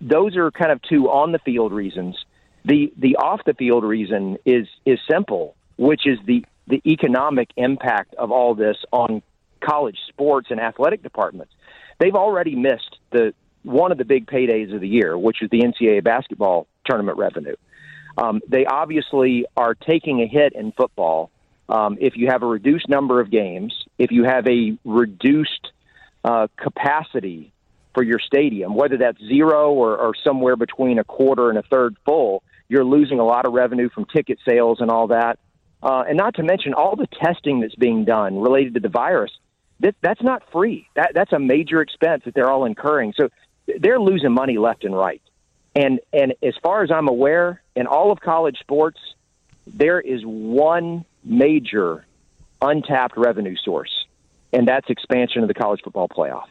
those 0.00 0.36
are 0.36 0.50
kind 0.50 0.72
of 0.72 0.80
two 0.82 1.10
on 1.10 1.32
the 1.32 1.38
field 1.38 1.72
reasons. 1.72 2.16
The 2.64 2.92
the 2.96 3.16
off 3.16 3.40
the 3.44 3.54
field 3.54 3.84
reason 3.84 4.38
is 4.44 4.66
is 4.86 4.98
simple, 5.10 5.54
which 5.76 6.06
is 6.06 6.18
the 6.24 6.44
the 6.66 6.80
economic 6.86 7.50
impact 7.56 8.14
of 8.14 8.30
all 8.30 8.54
this 8.54 8.76
on 8.90 9.22
college 9.60 9.98
sports 10.08 10.48
and 10.50 10.60
athletic 10.60 11.02
departments. 11.02 11.52
They've 11.98 12.14
already 12.14 12.54
missed 12.54 12.98
the 13.10 13.34
one 13.64 13.92
of 13.92 13.98
the 13.98 14.04
big 14.04 14.26
paydays 14.26 14.74
of 14.74 14.80
the 14.80 14.88
year, 14.88 15.16
which 15.18 15.42
is 15.42 15.50
the 15.50 15.60
NCAA 15.60 16.04
basketball 16.04 16.66
tournament 16.86 17.18
revenue. 17.18 17.56
Um, 18.16 18.40
they 18.48 18.64
obviously 18.64 19.46
are 19.56 19.74
taking 19.74 20.20
a 20.20 20.26
hit 20.26 20.52
in 20.52 20.72
football 20.72 21.30
um, 21.68 21.96
if 22.00 22.16
you 22.16 22.28
have 22.28 22.42
a 22.42 22.46
reduced 22.46 22.88
number 22.88 23.20
of 23.20 23.30
games, 23.30 23.74
if 23.98 24.10
you 24.10 24.24
have 24.24 24.46
a 24.46 24.76
reduced 24.84 25.72
uh, 26.22 26.48
capacity 26.56 27.52
for 27.94 28.02
your 28.02 28.18
stadium, 28.18 28.74
whether 28.74 28.96
that's 28.98 29.18
zero 29.18 29.72
or, 29.72 29.96
or 29.96 30.14
somewhere 30.22 30.56
between 30.56 30.98
a 30.98 31.04
quarter 31.04 31.48
and 31.48 31.58
a 31.58 31.62
third 31.62 31.96
full, 32.04 32.42
you're 32.68 32.84
losing 32.84 33.18
a 33.18 33.24
lot 33.24 33.46
of 33.46 33.52
revenue 33.52 33.88
from 33.88 34.04
ticket 34.04 34.38
sales 34.46 34.78
and 34.80 34.90
all 34.90 35.08
that. 35.08 35.38
Uh, 35.82 36.02
and 36.08 36.16
not 36.16 36.34
to 36.34 36.42
mention 36.42 36.74
all 36.74 36.96
the 36.96 37.06
testing 37.22 37.60
that's 37.60 37.74
being 37.74 38.04
done 38.04 38.40
related 38.40 38.74
to 38.74 38.80
the 38.80 38.88
virus. 38.88 39.30
That, 39.80 39.94
that's 40.02 40.22
not 40.22 40.42
free. 40.50 40.88
That, 40.96 41.12
that's 41.14 41.32
a 41.32 41.38
major 41.38 41.82
expense 41.82 42.22
that 42.24 42.34
they're 42.34 42.50
all 42.50 42.64
incurring. 42.64 43.12
So 43.18 43.28
they're 43.78 44.00
losing 44.00 44.32
money 44.32 44.58
left 44.58 44.84
and 44.84 44.96
right. 44.96 45.22
And 45.74 46.00
and 46.12 46.34
as 46.42 46.54
far 46.62 46.82
as 46.82 46.90
I'm 46.90 47.08
aware, 47.08 47.62
in 47.74 47.86
all 47.86 48.12
of 48.12 48.20
college 48.20 48.58
sports, 48.60 48.98
there 49.66 50.00
is 50.00 50.22
one 50.24 51.04
major 51.24 52.06
untapped 52.62 53.16
revenue 53.16 53.56
source, 53.56 54.06
and 54.52 54.68
that's 54.68 54.88
expansion 54.88 55.42
of 55.42 55.48
the 55.48 55.54
college 55.54 55.80
football 55.82 56.08
playoff. 56.08 56.48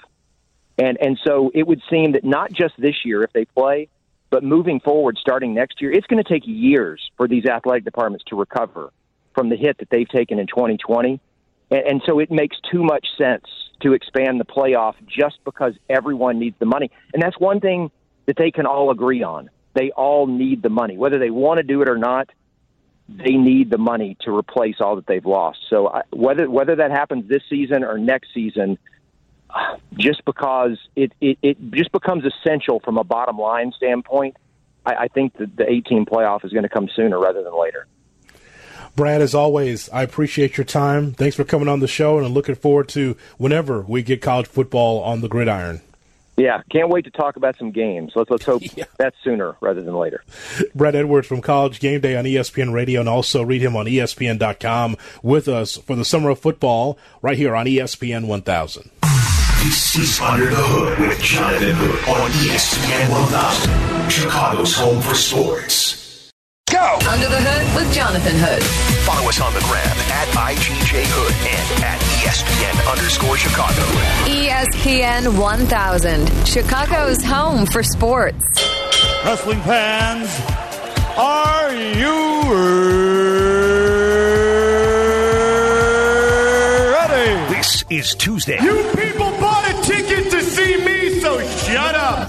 And 0.77 0.97
and 0.99 1.19
so 1.23 1.51
it 1.53 1.65
would 1.65 1.81
seem 1.89 2.13
that 2.13 2.23
not 2.23 2.51
just 2.51 2.73
this 2.77 3.05
year 3.05 3.23
if 3.23 3.31
they 3.31 3.45
play, 3.45 3.87
but 4.29 4.43
moving 4.43 4.79
forward 4.79 5.17
starting 5.19 5.53
next 5.53 5.81
year, 5.81 5.91
it's 5.91 6.07
going 6.07 6.21
to 6.21 6.27
take 6.27 6.43
years 6.45 7.11
for 7.15 7.27
these 7.27 7.45
athletic 7.45 7.85
departments 7.85 8.25
to 8.25 8.35
recover 8.35 8.91
from 9.33 9.49
the 9.49 9.55
hit 9.55 9.77
that 9.77 9.89
they've 9.89 10.09
taken 10.09 10.39
in 10.39 10.47
2020. 10.47 11.19
And, 11.71 11.79
and 11.87 12.01
so 12.05 12.19
it 12.19 12.31
makes 12.31 12.57
too 12.71 12.83
much 12.83 13.07
sense 13.17 13.45
to 13.83 13.93
expand 13.93 14.39
the 14.39 14.45
playoff 14.45 14.95
just 15.05 15.37
because 15.45 15.73
everyone 15.89 16.39
needs 16.39 16.55
the 16.59 16.65
money. 16.65 16.91
And 17.13 17.21
that's 17.21 17.39
one 17.39 17.59
thing 17.59 17.91
that 18.25 18.37
they 18.37 18.51
can 18.51 18.65
all 18.65 18.89
agree 18.89 19.23
on. 19.23 19.49
They 19.73 19.91
all 19.91 20.27
need 20.27 20.61
the 20.61 20.69
money. 20.69 20.97
Whether 20.97 21.19
they 21.19 21.29
want 21.29 21.57
to 21.57 21.63
do 21.63 21.81
it 21.81 21.89
or 21.89 21.97
not, 21.97 22.29
they 23.09 23.33
need 23.33 23.69
the 23.69 23.77
money 23.77 24.17
to 24.21 24.35
replace 24.35 24.75
all 24.79 24.95
that 24.95 25.07
they've 25.07 25.25
lost. 25.25 25.59
So 25.69 25.89
I, 25.89 26.03
whether 26.11 26.49
whether 26.49 26.75
that 26.77 26.91
happens 26.91 27.27
this 27.27 27.43
season 27.49 27.83
or 27.83 27.97
next 27.97 28.29
season, 28.33 28.77
just 29.95 30.23
because 30.25 30.77
it, 30.95 31.11
it, 31.19 31.37
it 31.41 31.57
just 31.71 31.91
becomes 31.91 32.23
essential 32.25 32.79
from 32.79 32.97
a 32.97 33.03
bottom 33.03 33.37
line 33.37 33.73
standpoint, 33.75 34.37
I, 34.85 34.93
I 34.93 35.07
think 35.07 35.37
that 35.37 35.55
the 35.55 35.69
18 35.69 36.05
playoff 36.05 36.45
is 36.45 36.51
going 36.51 36.63
to 36.63 36.69
come 36.69 36.89
sooner 36.95 37.19
rather 37.19 37.43
than 37.43 37.59
later. 37.59 37.87
Brad, 38.95 39.21
as 39.21 39.33
always, 39.33 39.89
I 39.89 40.03
appreciate 40.03 40.55
your 40.57 40.65
time. 40.65 41.13
Thanks 41.13 41.35
for 41.35 41.43
coming 41.43 41.67
on 41.67 41.79
the 41.79 41.87
show, 41.87 42.17
and 42.17 42.27
I'm 42.27 42.33
looking 42.33 42.55
forward 42.55 42.89
to 42.89 43.17
whenever 43.37 43.81
we 43.81 44.03
get 44.03 44.21
college 44.21 44.47
football 44.47 45.01
on 45.01 45.21
the 45.21 45.27
gridiron. 45.27 45.81
Yeah, 46.37 46.61
can't 46.71 46.89
wait 46.89 47.05
to 47.05 47.11
talk 47.11 47.35
about 47.35 47.57
some 47.57 47.71
games. 47.71 48.13
Let's 48.15 48.29
let's 48.29 48.45
hope 48.45 48.61
yeah. 48.75 48.85
that's 48.97 49.15
sooner 49.23 49.55
rather 49.61 49.81
than 49.81 49.95
later. 49.95 50.23
Brad 50.73 50.95
Edwards 50.95 51.27
from 51.27 51.41
College 51.41 51.79
Game 51.79 52.01
Day 52.01 52.15
on 52.15 52.25
ESPN 52.25 52.73
Radio, 52.73 52.99
and 52.99 53.09
also 53.09 53.43
read 53.43 53.61
him 53.61 53.75
on 53.75 53.85
ESPN.com 53.85 54.97
with 55.21 55.47
us 55.47 55.77
for 55.77 55.95
the 55.95 56.05
summer 56.05 56.29
of 56.29 56.39
football 56.39 56.97
right 57.21 57.37
here 57.37 57.55
on 57.55 57.65
ESPN 57.65 58.27
1000. 58.27 58.89
This 59.63 59.95
is 59.95 60.19
Under 60.19 60.49
the 60.49 60.55
Hood 60.55 60.99
with 60.99 61.19
Jonathan 61.21 61.73
Hood 61.75 62.09
on 62.09 62.31
ESPN 62.31 63.09
1000, 63.11 64.11
Chicago's 64.11 64.75
home 64.75 65.01
for 65.01 65.15
sports. 65.15 66.02
Go! 66.83 66.99
Under 67.09 67.29
the 67.29 67.39
Hood 67.39 67.65
with 67.79 67.93
Jonathan 67.93 68.35
Hood. 68.35 68.61
Follow 69.07 69.29
us 69.29 69.39
on 69.39 69.53
the 69.53 69.61
gram 69.61 69.95
at 70.11 70.27
IGJ 70.35 71.03
Hood 71.07 71.33
and 71.47 71.67
at 71.81 71.99
ESPN 72.19 72.75
underscore 72.91 73.37
Chicago. 73.37 73.83
ESPN 74.27 75.39
1000, 75.39 76.45
Chicago's 76.45 77.23
home 77.23 77.65
for 77.65 77.83
sports. 77.83 78.43
Wrestling 79.23 79.61
fans, 79.61 80.27
are 81.15 81.71
you 81.71 82.51
ready? 86.91 87.55
This 87.55 87.85
is 87.89 88.13
Tuesday. 88.15 88.61
You 88.61 88.83
people 88.93 89.32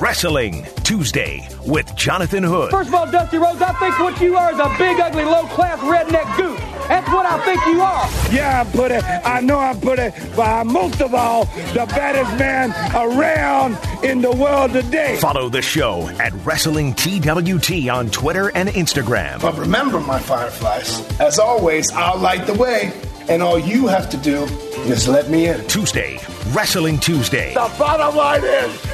Wrestling 0.05 0.67
Tuesday 0.83 1.49
with 1.67 1.97
Jonathan 1.97 2.43
Hood. 2.43 2.71
First 2.71 2.89
of 2.91 2.95
all, 2.95 3.11
Dusty 3.11 3.39
Rhodes, 3.39 3.63
I 3.63 3.73
think 3.73 3.99
what 3.99 4.21
you 4.21 4.37
are 4.37 4.53
is 4.53 4.59
a 4.59 4.69
big, 4.77 5.01
ugly, 5.01 5.25
low 5.25 5.45
class 5.47 5.79
redneck 5.79 6.37
goose. 6.37 6.61
That's 6.89 7.09
what 7.09 7.25
I 7.25 7.43
think 7.47 7.65
you 7.65 7.81
are. 7.81 8.07
Yeah, 8.31 8.61
I'm 8.61 8.71
put 8.73 8.91
it. 8.91 9.03
I 9.03 9.41
know 9.41 9.59
I'm 9.59 9.81
put 9.81 9.99
it, 9.99 10.13
but 10.37 10.47
I'm 10.47 10.71
most 10.71 11.01
of 11.01 11.15
all 11.15 11.47
the 11.47 11.87
baddest 11.89 12.39
man 12.39 12.73
around 12.95 13.79
in 14.05 14.21
the 14.21 14.31
world 14.31 14.73
today. 14.75 15.17
Follow 15.21 15.49
the 15.49 15.63
show 15.63 16.07
at 16.21 16.35
Wrestling 16.45 16.93
TWT 16.93 17.89
on 17.89 18.11
Twitter 18.11 18.51
and 18.55 18.69
Instagram. 18.69 19.41
But 19.41 19.57
remember, 19.57 20.01
my 20.01 20.19
fireflies, 20.19 21.01
as 21.19 21.39
always, 21.39 21.91
I'll 21.93 22.19
light 22.19 22.47
the 22.47 22.53
way, 22.53 22.93
and 23.31 23.43
all 23.43 23.59
you 23.59 23.87
have 23.87 24.11
to 24.11 24.19
do 24.19 24.45
is 24.85 25.09
let 25.09 25.31
me 25.31 25.49
in. 25.49 25.67
Tuesday, 25.67 26.19
Wrestling 26.49 26.99
Tuesday. 26.99 27.55
The 27.55 27.75
bottom 27.79 28.15
line 28.15 28.45
is, 28.45 28.87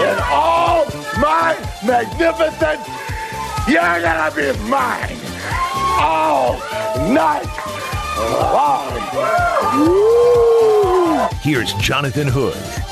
in 0.00 0.18
all 0.30 0.86
my 1.18 1.56
magnificence, 1.84 2.86
you're 3.68 4.00
gonna 4.00 4.30
be 4.34 4.52
mine 4.68 5.18
all 5.98 6.58
night 7.12 7.46
long. 8.18 8.92
Here's 11.42 11.72
Jonathan 11.74 12.28
Hood. 12.28 12.91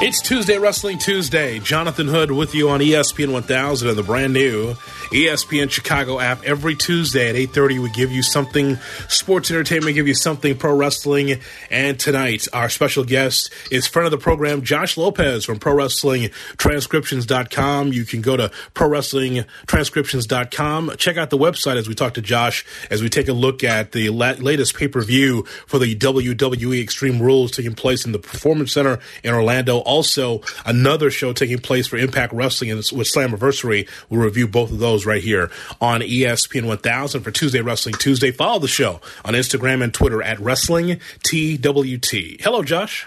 It's 0.00 0.22
Tuesday 0.22 0.58
Wrestling 0.58 0.98
Tuesday. 0.98 1.58
Jonathan 1.58 2.06
Hood 2.06 2.30
with 2.30 2.54
you 2.54 2.70
on 2.70 2.78
ESPN 2.78 3.32
1000 3.32 3.88
and 3.88 3.98
the 3.98 4.04
brand 4.04 4.32
new 4.32 4.74
ESPN 5.10 5.68
Chicago 5.68 6.20
app 6.20 6.44
every 6.44 6.76
Tuesday 6.76 7.28
at 7.28 7.34
8:30 7.34 7.80
we 7.80 7.90
give 7.90 8.12
you 8.12 8.22
something 8.22 8.76
sports 9.08 9.50
entertainment, 9.50 9.96
give 9.96 10.06
you 10.06 10.14
something 10.14 10.56
pro 10.56 10.72
wrestling. 10.72 11.40
And 11.68 11.98
tonight 11.98 12.46
our 12.52 12.68
special 12.68 13.02
guest 13.02 13.50
is 13.72 13.88
friend 13.88 14.06
of 14.06 14.12
the 14.12 14.18
program 14.18 14.62
Josh 14.62 14.96
Lopez 14.96 15.44
from 15.44 15.58
Pro 15.58 15.74
Wrestling 15.74 16.30
Transcriptions.com. 16.58 17.92
You 17.92 18.04
can 18.04 18.20
go 18.22 18.36
to 18.36 18.52
Pro 18.74 18.86
Wrestling 18.88 19.46
Transcriptions.com. 19.66 20.92
Check 20.96 21.16
out 21.16 21.30
the 21.30 21.38
website 21.38 21.74
as 21.76 21.88
we 21.88 21.96
talk 21.96 22.14
to 22.14 22.22
Josh 22.22 22.64
as 22.88 23.02
we 23.02 23.08
take 23.08 23.26
a 23.26 23.32
look 23.32 23.64
at 23.64 23.90
the 23.90 24.10
la- 24.10 24.36
latest 24.38 24.76
pay-per-view 24.76 25.44
for 25.66 25.80
the 25.80 25.96
WWE 25.96 26.80
Extreme 26.80 27.20
Rules 27.20 27.50
taking 27.50 27.74
place 27.74 28.04
in 28.06 28.12
the 28.12 28.20
Performance 28.20 28.72
Center 28.72 29.00
in 29.24 29.34
Orlando. 29.34 29.82
Also, 29.88 30.42
another 30.66 31.10
show 31.10 31.32
taking 31.32 31.58
place 31.58 31.86
for 31.86 31.96
Impact 31.96 32.34
Wrestling 32.34 32.76
with 32.76 32.84
Slammiversary. 32.86 33.88
We'll 34.10 34.20
review 34.20 34.46
both 34.46 34.70
of 34.70 34.80
those 34.80 35.06
right 35.06 35.22
here 35.22 35.50
on 35.80 36.02
ESPN 36.02 36.66
1000 36.66 37.22
for 37.22 37.30
Tuesday 37.30 37.62
Wrestling 37.62 37.94
Tuesday. 37.94 38.30
Follow 38.30 38.58
the 38.58 38.68
show 38.68 39.00
on 39.24 39.32
Instagram 39.32 39.82
and 39.82 39.94
Twitter 39.94 40.22
at 40.22 40.38
Wrestling 40.40 41.00
TWT. 41.22 42.38
Hello, 42.42 42.62
Josh. 42.62 43.06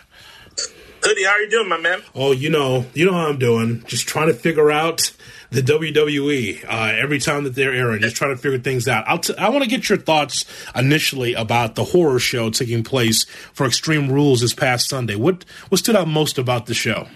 Hoodie, 1.04 1.24
how 1.24 1.34
are 1.34 1.42
you 1.42 1.52
doing, 1.52 1.70
my 1.70 1.78
man? 1.78 2.02
Oh, 2.16 2.32
you 2.32 2.50
know, 2.50 2.88
you 2.96 3.06
know 3.06 3.14
how 3.14 3.28
I'm 3.28 3.38
doing. 3.38 3.84
Just 3.86 4.08
trying 4.08 4.30
to 4.30 4.34
figure 4.34 4.72
out 4.72 5.12
the 5.52 5.62
WWE 5.62 6.64
uh, 6.66 6.94
every 6.98 7.20
time 7.20 7.44
that 7.44 7.56
they're 7.56 7.74
airing, 7.74 8.00
just 8.02 8.16
trying 8.16 8.34
to 8.34 8.42
figure 8.42 8.58
things 8.58 8.88
out. 8.88 9.04
I'll 9.06 9.20
t- 9.20 9.36
I 9.38 9.50
want 9.50 9.64
to 9.64 9.70
get 9.70 9.90
your 9.90 9.98
thoughts 9.98 10.46
initially 10.74 11.34
about 11.34 11.76
the 11.76 11.84
horror 11.84 12.20
show 12.20 12.50
taking 12.50 12.84
place 12.84 13.26
for 13.54 13.66
Extreme 13.66 14.12
Rules 14.12 14.40
this 14.40 14.54
past 14.54 14.90
Sunday. 14.90 15.16
What 15.16 15.44
what 15.70 15.80
stood 15.80 15.96
out 15.96 16.08
most 16.08 16.38
about 16.38 16.66
the 16.66 16.74
show? 16.74 17.08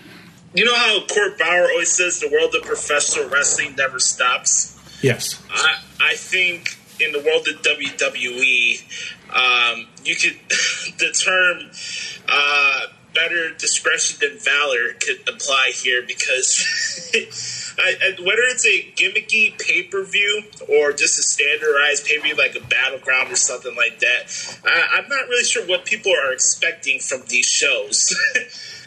You 0.53 0.65
know 0.65 0.75
how 0.75 1.05
Court 1.07 1.39
Bauer 1.39 1.67
always 1.71 1.91
says 1.91 2.19
the 2.19 2.29
world 2.29 2.53
of 2.55 2.63
professional 2.63 3.29
wrestling 3.29 3.75
never 3.77 3.99
stops. 3.99 4.77
Yes, 5.01 5.41
I 5.49 5.77
I 6.01 6.15
think 6.15 6.77
in 6.99 7.13
the 7.13 7.19
world 7.19 7.47
of 7.47 7.61
WWE, 7.61 8.81
um, 9.33 9.87
you 10.03 10.15
could 10.15 10.37
the 10.99 11.11
term. 11.11 11.71
Uh, 12.27 12.87
better 13.15 13.54
discretion 13.56 14.19
than 14.21 14.38
valor 14.38 14.93
could 14.99 15.28
apply 15.28 15.71
here 15.73 16.04
because 16.06 16.63
I, 17.80 17.95
I, 18.04 18.21
whether 18.21 18.43
it's 18.51 18.65
a 18.65 18.91
gimmicky 18.95 19.58
pay 19.58 19.84
per 19.84 20.04
view 20.04 20.43
or 20.69 20.91
just 20.91 21.17
a 21.17 21.23
standardized 21.23 22.06
pay 22.06 22.17
per 22.17 22.23
view 22.23 22.36
like 22.36 22.56
a 22.56 22.65
battleground 22.67 23.32
or 23.32 23.36
something 23.36 23.75
like 23.75 23.99
that, 23.99 24.60
I, 24.65 24.99
I'm 24.99 25.10
not 25.10 25.28
really 25.28 25.45
sure 25.45 25.65
what 25.65 25.86
people 25.86 26.12
are 26.12 26.34
expecting 26.34 26.99
from 26.99 27.23
these 27.28 27.47
shows. 27.47 28.15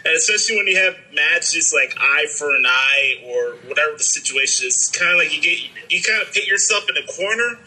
and 0.04 0.14
especially 0.14 0.56
when 0.56 0.66
you 0.66 0.76
have 0.76 0.96
matches 1.12 1.74
like 1.74 1.94
eye 1.98 2.26
for 2.26 2.54
an 2.54 2.64
eye 2.66 3.22
or 3.26 3.56
whatever 3.68 3.96
the 3.96 4.04
situation 4.04 4.68
is, 4.68 4.76
it's 4.76 4.90
kind 4.90 5.12
of 5.12 5.18
like 5.18 5.34
you 5.34 5.42
get 5.42 5.58
you 5.90 6.02
kind 6.02 6.22
of 6.22 6.28
put 6.28 6.46
yourself 6.46 6.84
in 6.88 6.96
a 6.96 7.06
corner, 7.06 7.58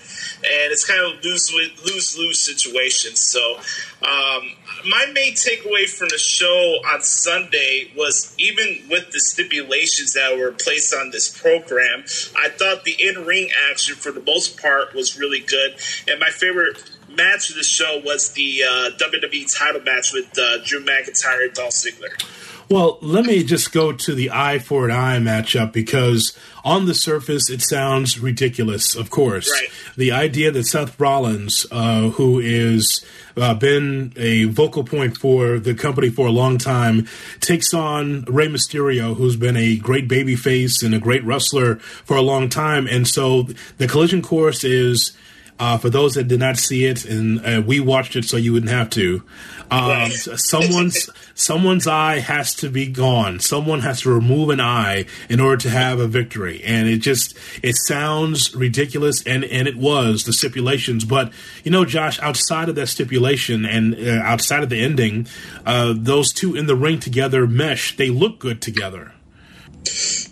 and 0.44 0.72
it's 0.72 0.86
kind 0.86 1.00
of 1.02 1.24
lose 1.24 1.54
lose 1.86 2.18
lose 2.18 2.40
situation. 2.40 3.16
So, 3.16 3.58
um, 4.02 4.52
my 4.88 5.06
main 5.14 5.34
takeaway 5.34 5.88
from 5.88 6.10
the 6.10 6.18
show 6.18 6.82
on 6.94 7.02
Sunday 7.02 7.92
was 7.96 8.34
even 8.38 8.90
with 8.90 9.12
the 9.12 9.20
stipulations 9.20 10.14
that 10.14 10.38
were 10.38 10.52
placed 10.52 10.94
on 10.94 11.12
this 11.12 11.30
program, 11.30 12.04
I 12.36 12.50
thought 12.50 12.84
the 12.84 12.96
in 13.00 13.26
ring 13.26 13.50
action 13.70 13.96
for 13.96 14.12
the 14.12 14.22
most 14.22 14.60
part 14.62 14.94
was 14.94 15.18
really 15.18 15.40
good, 15.40 15.76
and 16.08 16.20
my 16.20 16.30
favorite 16.30 16.84
match 17.10 17.50
of 17.50 17.56
the 17.56 17.64
show 17.64 18.02
was 18.04 18.32
the 18.32 18.64
uh, 18.64 18.90
WWE 18.98 19.58
title 19.58 19.82
match 19.82 20.14
with 20.14 20.38
uh, 20.38 20.64
Drew 20.64 20.84
McIntyre 20.84 21.46
and 21.46 21.54
Dolph 21.54 21.74
Ziggler. 21.74 22.24
Well, 22.70 23.00
let 23.02 23.26
me 23.26 23.44
just 23.44 23.74
go 23.74 23.92
to 23.92 24.16
the 24.16 24.32
eye 24.32 24.60
for 24.60 24.86
an 24.86 24.92
eye 24.92 25.18
matchup 25.18 25.74
because 25.74 26.38
on 26.64 26.86
the 26.86 26.94
surface 26.94 27.50
it 27.50 27.62
sounds 27.62 28.20
ridiculous. 28.20 28.96
Of 28.96 29.10
course, 29.10 29.50
right. 29.50 29.70
the 29.96 30.12
idea 30.12 30.52
that 30.52 30.66
Seth 30.66 31.00
Rollins, 31.00 31.66
uh, 31.72 32.10
who 32.10 32.40
is 32.40 33.04
uh, 33.38 33.54
been 33.54 34.14
a 34.16 34.46
vocal 34.46 34.84
point 34.84 35.18
for 35.18 35.60
the 35.60 35.74
company 35.74 36.10
for 36.10 36.28
a 36.28 36.32
long 36.32 36.58
time, 36.58 37.08
takes 37.40 37.74
on 37.74 38.24
Rey 38.26 38.48
Mysterio, 38.48 39.16
who's 39.16 39.36
been 39.36 39.58
a 39.58 39.78
great 39.78 40.08
babyface 40.08 40.84
and 40.84 40.94
a 40.94 41.00
great 41.00 41.24
wrestler 41.24 41.76
for 41.76 42.18
a 42.18 42.22
long 42.22 42.50
time, 42.50 42.88
and 42.88 43.08
so 43.08 43.44
the 43.78 43.88
collision 43.88 44.22
course 44.22 44.64
is 44.64 45.16
uh, 45.62 45.78
for 45.78 45.92
those 45.92 46.16
that 46.16 46.28
did 46.28 46.40
not 46.40 46.58
see 46.58 46.86
it, 46.86 47.06
and 47.06 47.46
uh, 47.46 47.62
we 47.66 47.80
watched 47.80 48.16
it 48.16 48.26
so 48.26 48.36
you 48.36 48.52
wouldn't 48.52 48.72
have 48.72 48.90
to. 48.90 49.24
Um, 49.72 50.12
someone's 50.12 51.10
someone's 51.34 51.88
eye 51.88 52.20
has 52.20 52.54
to 52.56 52.70
be 52.70 52.88
gone. 52.88 53.40
Someone 53.40 53.80
has 53.80 54.02
to 54.02 54.14
remove 54.14 54.50
an 54.50 54.60
eye 54.60 55.06
in 55.30 55.40
order 55.40 55.58
to 55.58 55.70
have 55.70 56.00
a 56.00 56.08
victory, 56.08 56.62
and 56.64 56.90
it 56.90 56.98
just 56.98 57.38
it 57.64 57.78
sounds 57.78 58.54
ridiculous, 58.54 59.26
and 59.26 59.46
and 59.46 59.70
it 59.70 59.78
was 59.78 60.26
the 60.26 60.34
stipulations. 60.34 61.06
But 61.06 61.32
you 61.64 61.72
know, 61.72 61.86
Josh, 61.86 62.20
outside 62.20 62.68
of 62.68 62.76
that 62.76 62.88
stipulation 62.88 63.66
and 63.66 63.96
uh, 63.96 64.22
outside 64.24 64.62
of 64.62 64.70
the 64.70 64.82
ending, 64.82 65.28
uh, 65.66 65.94
those 65.96 66.34
two 66.34 66.54
in 66.56 66.68
the 66.68 66.76
ring 66.76 67.00
together 67.00 67.48
mesh. 67.48 67.96
They 67.96 68.10
look 68.10 68.40
good 68.40 68.62
together. 68.62 69.14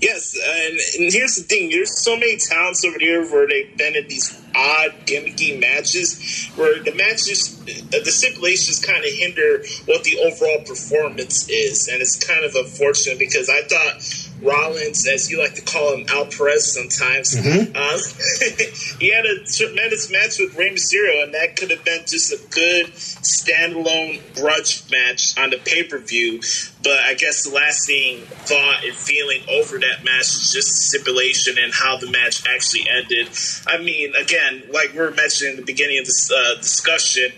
Yes, 0.02 0.38
and, 0.42 0.80
and, 1.00 1.14
here's 1.14 1.36
the 1.36 1.44
thing: 1.44 1.70
there's 1.70 1.98
so 1.98 2.16
many 2.16 2.38
talents 2.38 2.86
over 2.86 3.00
here 3.00 3.24
where 3.24 3.48
they've 3.48 3.76
been 3.78 3.96
in 3.96 4.08
these 4.08 4.39
odd, 4.60 4.92
gimmicky 5.06 5.60
matches, 5.60 6.52
where 6.56 6.84
the 6.84 6.94
matches, 6.94 7.60
uh, 7.62 8.04
the 8.04 8.12
stipulations 8.12 8.84
kind 8.84 9.04
of 9.04 9.12
hinder 9.12 9.64
what 9.86 10.04
the 10.04 10.20
overall 10.20 10.60
performance 10.66 11.48
is, 11.50 11.88
and 11.88 12.02
it's 12.02 12.18
kind 12.18 12.44
of 12.44 12.54
unfortunate 12.56 13.20
because 13.20 13.50
I 13.50 13.62
thought 13.64 14.29
Rollins, 14.42 15.08
as 15.08 15.30
you 15.30 15.40
like 15.40 15.56
to 15.56 15.62
call 15.62 15.96
him, 15.96 16.06
Al 16.10 16.26
Perez 16.26 16.74
sometimes. 16.74 17.36
Mm-hmm. 17.36 17.76
Uh, 17.76 18.98
he 19.00 19.12
had 19.14 19.26
a 19.26 19.44
tremendous 19.46 20.12
match 20.12 20.40
with 20.40 20.56
Rey 20.56 20.74
Mysterio, 20.74 21.24
and 21.24 21.34
that 21.34 21.56
could 21.56 21.72
have 21.72 21.84
been 21.84 22.02
just 22.08 22.32
a 22.32 22.40
good 22.50 22.88
standalone 22.88 24.22
grudge 24.36 24.90
match 24.92 25.38
on 25.38 25.50
the 25.50 25.58
pay 25.58 25.84
per 25.84 26.00
view. 26.00 26.42
But 26.84 27.00
I 27.00 27.14
guess 27.16 27.44
the 27.44 27.54
lasting 27.54 28.22
thought 28.48 28.86
and 28.86 28.96
feeling 28.96 29.42
over 29.50 29.78
that 29.80 30.04
match 30.04 30.28
is 30.28 30.52
just 30.54 30.70
the 30.70 30.98
stipulation 30.98 31.58
and 31.58 31.74
how 31.74 31.98
the 31.98 32.10
match 32.10 32.44
actually 32.48 32.88
ended. 32.90 33.30
I 33.68 33.78
mean, 33.78 34.14
again, 34.16 34.64
like 34.72 34.94
we 34.94 35.00
are 35.00 35.12
mentioning 35.12 35.54
in 35.54 35.60
the 35.60 35.66
beginning 35.66 36.00
of 36.00 36.06
this 36.06 36.32
uh, 36.32 36.56
discussion, 36.56 37.32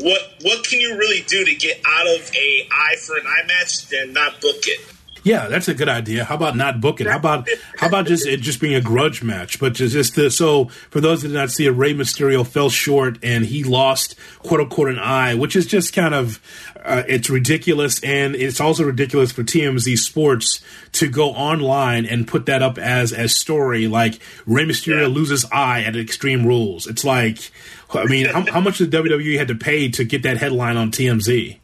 what 0.00 0.20
what 0.42 0.64
can 0.64 0.80
you 0.80 0.96
really 0.96 1.22
do 1.22 1.44
to 1.44 1.54
get 1.54 1.80
out 1.86 2.06
of 2.06 2.30
a 2.34 2.68
eye 2.70 2.96
for 3.04 3.16
an 3.16 3.26
eye 3.26 3.46
match 3.46 3.92
and 3.92 4.14
not 4.14 4.40
book 4.40 4.62
it? 4.66 4.80
Yeah, 5.28 5.48
that's 5.48 5.68
a 5.68 5.74
good 5.74 5.90
idea. 5.90 6.24
How 6.24 6.36
about 6.36 6.56
not 6.56 6.80
book 6.80 7.02
it? 7.02 7.06
How 7.06 7.18
about 7.18 7.46
how 7.76 7.88
about 7.88 8.06
just 8.06 8.26
it 8.26 8.40
just 8.40 8.62
being 8.62 8.74
a 8.74 8.80
grudge 8.80 9.22
match? 9.22 9.60
But 9.60 9.74
just, 9.74 9.92
just 9.92 10.14
the, 10.14 10.30
so 10.30 10.66
for 10.88 11.02
those 11.02 11.20
that 11.20 11.28
did 11.28 11.34
not 11.34 11.50
see 11.50 11.66
it, 11.66 11.72
Rey 11.72 11.92
Mysterio 11.92 12.46
fell 12.46 12.70
short 12.70 13.18
and 13.22 13.44
he 13.44 13.62
lost 13.62 14.14
quote 14.38 14.60
unquote 14.60 14.88
an 14.88 14.98
eye, 14.98 15.34
which 15.34 15.54
is 15.54 15.66
just 15.66 15.92
kind 15.92 16.14
of 16.14 16.40
uh, 16.82 17.02
it's 17.06 17.28
ridiculous, 17.28 18.02
and 18.02 18.34
it's 18.36 18.58
also 18.58 18.84
ridiculous 18.84 19.30
for 19.30 19.42
TMZ 19.42 19.98
Sports 19.98 20.62
to 20.92 21.10
go 21.10 21.28
online 21.32 22.06
and 22.06 22.26
put 22.26 22.46
that 22.46 22.62
up 22.62 22.78
as 22.78 23.12
as 23.12 23.36
story 23.36 23.86
like 23.86 24.20
Rey 24.46 24.64
Mysterio 24.64 25.02
yeah. 25.02 25.08
loses 25.08 25.44
eye 25.52 25.82
at 25.82 25.94
Extreme 25.94 26.46
Rules. 26.46 26.86
It's 26.86 27.04
like, 27.04 27.50
I 27.92 28.06
mean, 28.06 28.24
how, 28.24 28.50
how 28.50 28.60
much 28.60 28.78
did 28.78 28.90
WWE 28.90 29.36
had 29.36 29.48
to 29.48 29.54
pay 29.54 29.90
to 29.90 30.04
get 30.04 30.22
that 30.22 30.38
headline 30.38 30.78
on 30.78 30.90
TMZ? 30.90 31.58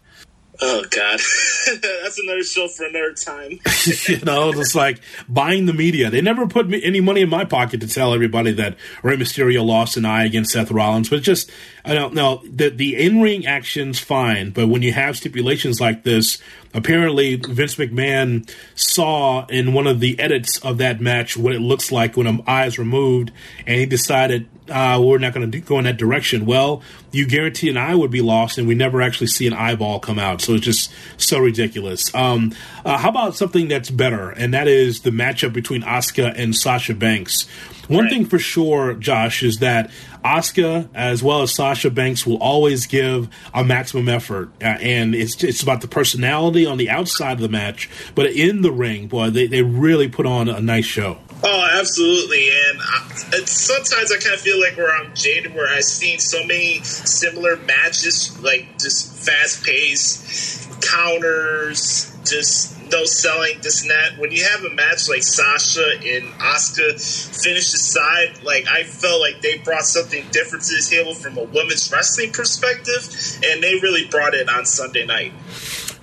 Oh 0.60 0.84
God, 0.88 1.18
that's 1.82 2.18
another 2.18 2.44
show 2.44 2.68
for 2.68 2.84
another 2.84 3.12
time. 3.12 3.58
you 4.06 4.20
know, 4.20 4.50
it's 4.50 4.74
like 4.74 5.00
buying 5.28 5.66
the 5.66 5.72
media. 5.72 6.10
They 6.10 6.20
never 6.20 6.46
put 6.46 6.68
me, 6.68 6.80
any 6.82 7.00
money 7.00 7.22
in 7.22 7.28
my 7.28 7.44
pocket 7.44 7.80
to 7.80 7.88
tell 7.88 8.14
everybody 8.14 8.52
that 8.52 8.76
Rey 9.02 9.16
Mysterio 9.16 9.64
lost 9.64 9.96
an 9.96 10.04
eye 10.04 10.24
against 10.24 10.52
Seth 10.52 10.70
Rollins. 10.70 11.08
But 11.08 11.22
just 11.22 11.50
I 11.84 11.94
don't 11.94 12.14
know 12.14 12.40
the 12.48 12.68
the 12.68 12.96
in 12.96 13.20
ring 13.20 13.46
action's 13.46 13.98
fine, 13.98 14.50
but 14.50 14.68
when 14.68 14.82
you 14.82 14.92
have 14.92 15.16
stipulations 15.16 15.80
like 15.80 16.04
this, 16.04 16.38
apparently 16.72 17.34
Vince 17.34 17.74
McMahon 17.74 18.48
saw 18.76 19.46
in 19.46 19.72
one 19.72 19.88
of 19.88 19.98
the 19.98 20.18
edits 20.20 20.58
of 20.58 20.78
that 20.78 21.00
match 21.00 21.36
what 21.36 21.52
it 21.52 21.60
looks 21.60 21.90
like 21.90 22.16
when 22.16 22.28
an 22.28 22.42
eye 22.46 22.66
is 22.66 22.78
removed, 22.78 23.32
and 23.66 23.80
he 23.80 23.86
decided 23.86 24.48
uh, 24.70 25.02
we're 25.02 25.18
not 25.18 25.34
going 25.34 25.50
to 25.50 25.60
go 25.60 25.78
in 25.78 25.84
that 25.84 25.96
direction. 25.96 26.46
Well, 26.46 26.82
you 27.14 27.26
guarantee 27.26 27.70
an 27.70 27.76
eye 27.76 27.94
would 27.94 28.10
be 28.10 28.20
lost, 28.20 28.58
and 28.58 28.66
we 28.66 28.74
never 28.74 29.00
actually 29.00 29.28
see 29.28 29.46
an 29.46 29.52
eyeball 29.52 30.00
come 30.00 30.18
out. 30.18 30.40
So 30.40 30.54
it's 30.54 30.64
just 30.64 30.92
so 31.16 31.38
ridiculous. 31.38 32.14
Um, 32.14 32.54
uh, 32.84 32.98
how 32.98 33.08
about 33.08 33.36
something 33.36 33.68
that's 33.68 33.90
better, 33.90 34.30
and 34.30 34.52
that 34.52 34.68
is 34.68 35.00
the 35.00 35.10
matchup 35.10 35.52
between 35.52 35.82
Asuka 35.82 36.34
and 36.36 36.54
Sasha 36.54 36.94
Banks. 36.94 37.46
One 37.88 38.04
right. 38.04 38.12
thing 38.12 38.24
for 38.24 38.38
sure, 38.38 38.94
Josh, 38.94 39.42
is 39.42 39.58
that 39.58 39.90
Asuka 40.24 40.88
as 40.94 41.22
well 41.22 41.42
as 41.42 41.52
Sasha 41.52 41.90
Banks 41.90 42.26
will 42.26 42.38
always 42.38 42.86
give 42.86 43.28
a 43.52 43.62
maximum 43.62 44.08
effort, 44.08 44.50
uh, 44.62 44.64
and 44.64 45.14
it's 45.14 45.42
it's 45.44 45.62
about 45.62 45.82
the 45.82 45.88
personality 45.88 46.64
on 46.64 46.78
the 46.78 46.88
outside 46.88 47.32
of 47.32 47.40
the 47.40 47.48
match, 47.48 47.90
but 48.14 48.30
in 48.30 48.62
the 48.62 48.72
ring, 48.72 49.06
boy, 49.06 49.30
they, 49.30 49.46
they 49.46 49.62
really 49.62 50.08
put 50.08 50.24
on 50.24 50.48
a 50.48 50.60
nice 50.60 50.86
show. 50.86 51.18
Oh, 51.46 51.68
absolutely. 51.78 52.48
And 52.48 52.80
I, 52.80 53.44
sometimes 53.44 54.10
I 54.10 54.16
kind 54.16 54.34
of 54.34 54.40
feel 54.40 54.58
like 54.58 54.78
where 54.78 54.94
I'm 54.96 55.14
jaded, 55.14 55.54
where 55.54 55.68
I've 55.68 55.84
seen 55.84 56.18
so 56.18 56.38
many 56.46 56.80
similar 56.82 57.56
matches, 57.56 58.40
like 58.42 58.78
just 58.78 59.26
fast 59.26 59.62
paced 59.62 60.80
counters, 60.80 62.16
just 62.24 62.74
no 62.90 63.04
selling, 63.04 63.58
this 63.60 63.82
and 63.82 63.90
that. 63.90 64.18
When 64.18 64.30
you 64.30 64.44
have 64.44 64.64
a 64.64 64.70
match 64.70 65.08
like 65.08 65.22
Sasha 65.22 65.84
and 65.98 66.32
Asuka 66.40 67.42
finish 67.42 67.74
aside, 67.74 68.42
like 68.42 68.66
I 68.66 68.84
felt 68.84 69.20
like 69.20 69.42
they 69.42 69.58
brought 69.58 69.84
something 69.84 70.24
different 70.30 70.64
to 70.64 70.76
the 70.76 70.82
table 70.82 71.14
from 71.14 71.36
a 71.36 71.44
women's 71.44 71.92
wrestling 71.92 72.32
perspective, 72.32 73.06
and 73.44 73.62
they 73.62 73.74
really 73.82 74.06
brought 74.06 74.32
it 74.32 74.48
on 74.48 74.64
Sunday 74.64 75.04
night. 75.04 75.32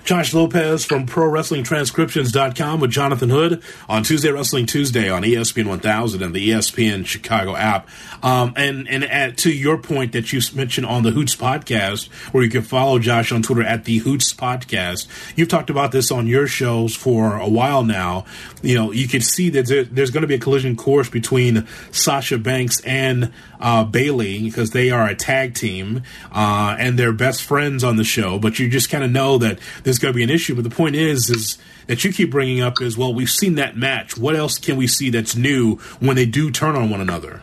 Josh 0.04 0.34
Lopez 0.34 0.84
from 0.84 1.06
ProWrestlingTranscriptions.com 1.06 2.80
with 2.80 2.90
Jonathan 2.90 3.30
Hood 3.30 3.62
on 3.88 4.02
Tuesday 4.02 4.30
Wrestling 4.30 4.66
Tuesday 4.66 5.08
on 5.08 5.22
ESPN 5.22 5.66
1000 5.66 6.22
and 6.22 6.34
the 6.34 6.50
ESPN 6.50 7.06
Chicago 7.06 7.54
app. 7.54 7.88
Um, 8.22 8.52
and 8.56 8.88
and 8.88 9.04
at, 9.04 9.36
to 9.38 9.52
your 9.52 9.78
point 9.78 10.12
that 10.12 10.32
you 10.32 10.40
mentioned 10.54 10.86
on 10.86 11.02
the 11.02 11.10
Hoots 11.10 11.34
podcast, 11.34 12.08
where 12.32 12.44
you 12.44 12.50
can 12.50 12.62
follow 12.62 12.98
Josh 12.98 13.32
on 13.32 13.42
Twitter 13.42 13.62
at 13.62 13.84
the 13.84 13.98
Hoots 13.98 14.32
podcast, 14.32 15.06
you've 15.36 15.48
talked 15.48 15.70
about 15.70 15.92
this 15.92 16.10
on 16.10 16.26
your 16.26 16.46
shows 16.46 16.94
for 16.94 17.36
a 17.36 17.48
while 17.48 17.84
now. 17.84 18.24
You 18.62 18.74
know, 18.74 18.92
you 18.92 19.08
can 19.08 19.20
see 19.20 19.50
that 19.50 19.66
there, 19.66 19.84
there's 19.84 20.10
going 20.10 20.22
to 20.22 20.28
be 20.28 20.34
a 20.34 20.38
collision 20.38 20.76
course 20.76 21.08
between 21.08 21.66
Sasha 21.90 22.38
Banks 22.38 22.80
and 22.80 23.32
uh, 23.60 23.84
Bayley 23.84 24.42
because 24.42 24.70
they 24.70 24.90
are 24.90 25.08
a 25.08 25.14
tag 25.14 25.54
team 25.54 26.02
uh, 26.32 26.76
and 26.78 26.98
they're 26.98 27.12
best 27.12 27.42
friends 27.42 27.82
on 27.84 27.96
the 27.96 28.04
show. 28.04 28.38
But 28.38 28.58
you 28.58 28.68
just 28.68 28.90
kind 28.90 29.04
of 29.04 29.10
know 29.10 29.38
that 29.38 29.58
there's 29.84 29.98
going 29.98 30.12
to 30.12 30.16
be 30.16 30.24
an 30.24 30.30
issue. 30.30 30.54
But 30.54 30.64
the 30.64 30.70
point 30.70 30.96
is, 30.96 31.30
is 31.30 31.58
that 31.86 32.04
you 32.04 32.12
keep 32.12 32.30
bringing 32.30 32.60
up 32.60 32.80
is 32.80 32.96
well, 32.96 33.12
we've 33.14 33.30
seen 33.30 33.56
that 33.56 33.76
match. 33.76 34.16
What 34.16 34.36
else 34.36 34.58
can 34.58 34.76
we 34.76 34.86
see 34.86 35.10
that's 35.10 35.34
new 35.36 35.76
when 36.00 36.16
they 36.16 36.26
do 36.26 36.50
turn 36.50 36.76
on 36.76 36.90
one 36.90 37.00
another? 37.00 37.42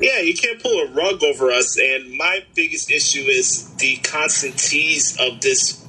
Yeah, 0.00 0.20
you 0.20 0.34
can't 0.34 0.62
pull 0.62 0.80
a 0.80 0.90
rug 0.92 1.22
over 1.22 1.50
us. 1.50 1.78
And 1.78 2.16
my 2.16 2.44
biggest 2.54 2.90
issue 2.90 3.22
is 3.22 3.74
the 3.76 3.96
constant 3.98 4.58
tease 4.58 5.18
of 5.18 5.40
this 5.40 5.86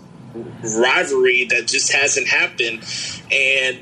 rivalry 0.78 1.46
that 1.46 1.68
just 1.68 1.92
hasn't 1.94 2.28
happened. 2.28 2.84
And 3.32 3.80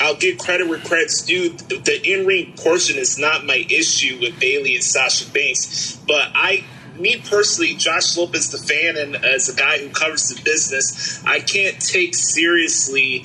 I'll 0.00 0.16
give 0.16 0.38
credit 0.38 0.68
where 0.68 0.78
credit's 0.78 1.22
due. 1.22 1.50
The 1.50 2.00
in 2.04 2.26
ring 2.26 2.54
portion 2.56 2.98
is 2.98 3.18
not 3.18 3.44
my 3.44 3.66
issue 3.68 4.18
with 4.20 4.38
Bayley 4.40 4.74
and 4.74 4.84
Sasha 4.84 5.30
Banks, 5.30 5.96
but 6.06 6.30
I 6.34 6.64
me 6.98 7.20
personally, 7.20 7.74
Josh 7.74 8.16
Lopez, 8.16 8.50
the 8.50 8.58
fan, 8.58 8.96
and 8.96 9.16
as 9.16 9.48
a 9.48 9.54
guy 9.54 9.78
who 9.78 9.90
covers 9.90 10.28
the 10.28 10.40
business, 10.42 11.22
I 11.26 11.40
can't 11.40 11.78
take 11.80 12.14
seriously 12.14 13.24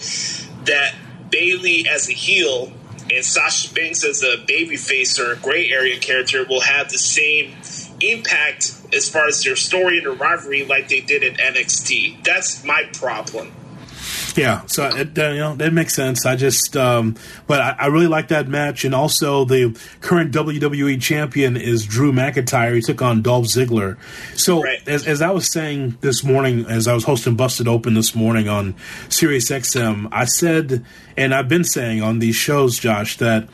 that 0.65 0.93
Bayley 1.29 1.87
as 1.89 2.09
a 2.09 2.13
heel 2.13 2.73
and 3.13 3.25
Sasha 3.25 3.73
Banks 3.73 4.03
as 4.03 4.23
a 4.23 4.37
babyface 4.37 5.19
or 5.19 5.33
a 5.33 5.35
gray 5.35 5.69
area 5.69 5.99
character 5.99 6.45
will 6.47 6.61
have 6.61 6.89
the 6.89 6.97
same 6.97 7.55
impact 7.99 8.73
as 8.93 9.09
far 9.09 9.27
as 9.27 9.43
their 9.43 9.55
story 9.55 9.97
and 9.97 10.05
their 10.05 10.13
rivalry 10.13 10.63
like 10.63 10.89
they 10.89 11.01
did 11.01 11.23
at 11.23 11.37
NXT. 11.37 12.23
That's 12.23 12.63
my 12.63 12.83
problem. 12.93 13.53
Yeah, 14.35 14.65
so 14.67 14.87
it, 14.87 15.17
uh, 15.17 15.29
you 15.29 15.39
know 15.39 15.55
that 15.55 15.73
makes 15.73 15.93
sense. 15.93 16.25
I 16.25 16.35
just, 16.35 16.77
um, 16.77 17.15
but 17.47 17.59
I, 17.59 17.75
I, 17.79 17.85
really 17.87 18.07
like 18.07 18.29
that 18.29 18.47
match, 18.47 18.85
and 18.85 18.95
also 18.95 19.45
the 19.45 19.77
current 19.99 20.33
WWE 20.33 21.01
champion 21.01 21.57
is 21.57 21.85
Drew 21.85 22.11
McIntyre. 22.11 22.75
He 22.75 22.81
took 22.81 23.01
on 23.01 23.21
Dolph 23.21 23.45
Ziggler. 23.45 23.97
So 24.37 24.63
right. 24.63 24.87
as, 24.87 25.05
as 25.05 25.21
I 25.21 25.31
was 25.31 25.51
saying 25.51 25.97
this 26.01 26.23
morning, 26.23 26.65
as 26.67 26.87
I 26.87 26.93
was 26.93 27.03
hosting 27.03 27.35
Busted 27.35 27.67
Open 27.67 27.93
this 27.93 28.15
morning 28.15 28.47
on 28.47 28.75
Sirius 29.09 29.49
XM, 29.49 30.07
I 30.11 30.25
said, 30.25 30.85
and 31.17 31.33
I've 31.33 31.49
been 31.49 31.65
saying 31.65 32.01
on 32.01 32.19
these 32.19 32.35
shows, 32.35 32.79
Josh, 32.79 33.17
that 33.17 33.49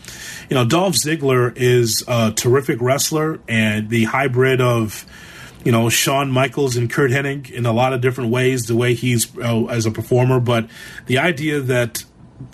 you 0.50 0.56
know 0.56 0.66
Dolph 0.66 0.96
Ziggler 0.96 1.54
is 1.56 2.04
a 2.08 2.32
terrific 2.32 2.82
wrestler 2.82 3.40
and 3.48 3.90
the 3.90 4.04
hybrid 4.04 4.62
of 4.62 5.06
you 5.64 5.72
know 5.72 5.90
Shawn 5.90 6.32
Michaels 6.32 6.76
and 6.78 6.90
Curt 6.90 7.12
Hennig 7.12 7.52
in 7.52 7.66
a 7.66 7.74
lot 7.74 7.94
of 7.94 8.02
different 8.02 8.32
ways, 8.32 8.66
the 8.66 8.76
way 8.76 8.94
he's 8.94 9.36
uh, 9.38 9.66
as 9.66 9.86
a 9.86 9.92
performer. 9.92 10.40
But 10.40 10.70
the 11.06 11.18
idea 11.18 11.60
that 11.62 12.04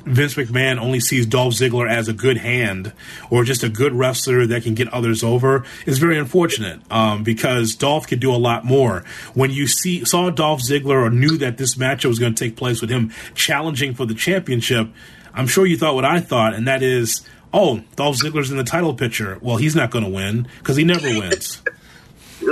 Vince 0.06 0.36
McMahon 0.36 0.80
only 0.80 1.00
sees 1.00 1.26
Dolph 1.26 1.54
Ziggler 1.54 1.90
as 1.90 2.08
a 2.08 2.14
good 2.14 2.38
hand 2.38 2.94
or 3.30 3.44
just 3.44 3.64
a 3.64 3.70
good 3.70 3.94
wrestler 3.94 4.48
that 4.48 4.64
can 4.64 4.76
get 4.76 4.88
others 4.94 5.24
over 5.24 5.66
is 5.86 5.98
very 5.98 6.18
unfortunate 6.18 6.80
um, 6.90 7.24
because 7.24 7.76
Dolph 7.76 8.08
could 8.08 8.20
do 8.20 8.34
a 8.34 8.38
lot 8.38 8.64
more. 8.64 9.04
When 9.34 9.52
you 9.52 9.68
see 9.68 10.06
saw 10.06 10.30
Dolph 10.30 10.62
Ziggler 10.62 11.06
or 11.06 11.10
knew 11.10 11.38
that 11.38 11.58
this 11.58 11.76
matchup 11.76 12.06
was 12.06 12.20
going 12.20 12.34
to 12.34 12.44
take 12.44 12.56
place 12.56 12.82
with 12.82 12.90
him 12.90 13.12
challenging 13.36 13.94
for 13.94 14.06
the 14.06 14.16
championship, 14.16 14.90
I'm 15.34 15.48
sure 15.48 15.66
you 15.66 15.78
thought 15.78 15.96
what 15.96 16.06
I 16.06 16.20
thought, 16.20 16.54
and 16.54 16.68
that 16.68 16.84
is, 16.84 17.28
oh, 17.54 17.82
Dolph 17.96 18.18
Ziggler's 18.18 18.52
in 18.52 18.58
the 18.58 18.64
title 18.64 18.94
picture. 18.94 19.38
Well, 19.42 19.58
he's 19.58 19.76
not 19.76 19.92
going 19.92 20.06
to 20.06 20.12
win 20.12 20.48
because 20.60 20.78
he 20.78 20.84
never 20.84 21.08
wins. 21.08 21.62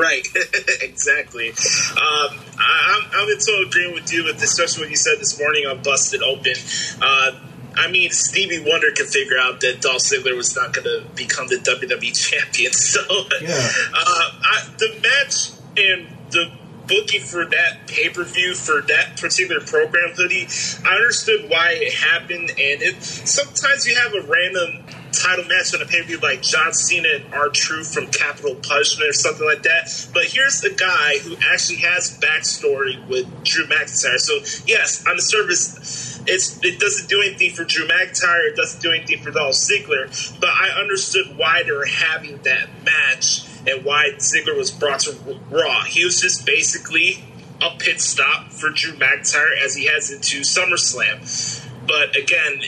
Right, 0.02 0.28
exactly. 0.82 1.50
Um, 1.50 2.40
I, 2.58 2.98
am 2.98 3.12
I'm 3.14 3.30
in 3.30 3.38
total 3.38 3.68
agreement 3.68 4.02
with 4.02 4.12
you, 4.12 4.24
with 4.24 4.42
especially 4.42 4.86
what 4.86 4.90
you 4.90 4.96
said 4.96 5.20
this 5.20 5.38
morning 5.40 5.68
on 5.68 5.84
Busted 5.84 6.24
Open. 6.24 6.54
Uh, 7.00 7.34
I 7.76 7.90
mean, 7.92 8.10
Stevie 8.10 8.64
Wonder 8.68 8.92
could 8.96 9.06
figure 9.06 9.38
out 9.38 9.62
that 9.62 9.82
Dolph 9.82 10.02
Ziggler 10.02 10.36
was 10.36 10.56
not 10.56 10.74
going 10.74 10.86
to 10.86 11.06
become 11.16 11.48
the 11.48 11.58
WWE 11.58 12.18
champion. 12.18 12.72
So, 12.82 13.02
yeah. 13.42 13.70
uh, 13.94 14.32
I, 14.42 14.68
the 14.78 14.90
match 15.02 15.52
and 15.78 16.08
the 16.32 16.52
booking 16.88 17.22
for 17.22 17.46
that 17.46 17.88
pay 17.88 18.10
per 18.10 18.24
view 18.24 18.56
for 18.56 18.82
that 18.82 19.18
particular 19.18 19.62
program 19.62 20.14
hoodie, 20.16 20.48
I 20.84 20.96
understood 20.96 21.50
why 21.50 21.74
it 21.74 21.94
happened, 21.94 22.50
and 22.50 22.82
it 22.82 23.04
sometimes 23.04 23.86
you 23.86 23.96
have 23.96 24.14
a 24.16 24.22
random 24.28 24.84
title 25.12 25.45
match 25.45 25.74
on 25.74 25.82
a 25.82 25.86
pay 25.86 26.02
per 26.02 26.08
view 26.08 26.19
like 26.19 26.41
John 26.41 26.74
Cena 26.74 27.10
and 27.10 27.34
R 27.34 27.50
Truth 27.50 27.93
from 27.93 28.08
Capital 28.08 28.56
Punishment 28.56 29.10
or 29.10 29.13
something 29.13 29.45
like 29.45 29.63
that. 29.63 30.10
But 30.13 30.26
here's 30.26 30.63
a 30.63 30.74
guy 30.74 31.19
who 31.19 31.36
actually 31.52 31.80
has 31.80 32.17
backstory 32.19 33.08
with 33.08 33.28
Drew 33.43 33.65
McIntyre. 33.65 34.19
So 34.19 34.39
yes, 34.65 35.06
on 35.08 35.15
the 35.15 35.21
surface, 35.21 36.21
it 36.28 36.80
doesn't 36.80 37.10
do 37.10 37.21
anything 37.21 37.52
for 37.52 37.63
Drew 37.63 37.88
McIntyre. 37.88 38.50
It 38.50 38.56
doesn't 38.56 38.82
do 38.82 38.91
anything 38.91 39.21
for 39.21 39.32
Dolph 39.32 39.56
Ziggler. 39.56 40.39
But 40.39 40.50
I 40.50 40.69
understood 40.80 41.38
why 41.38 41.63
they 41.63 41.71
were 41.71 41.86
having 41.86 42.38
that 42.43 42.69
match 42.84 43.47
and 43.67 43.86
why 43.86 44.12
Ziggler 44.17 44.58
was 44.58 44.71
brought 44.71 45.02
to 45.02 45.39
Raw. 45.50 45.84
He 45.84 46.04
was 46.04 46.19
just 46.21 46.45
basically 46.45 47.24
a 47.62 47.78
pit 47.78 48.02
stop 48.02 48.52
for 48.52 48.69
Drew 48.69 48.93
McIntyre 48.93 49.56
as 49.63 49.76
he 49.76 49.86
heads 49.86 50.12
into 50.12 50.41
SummerSlam. 50.41 51.67
But 51.88 52.15
again, 52.15 52.62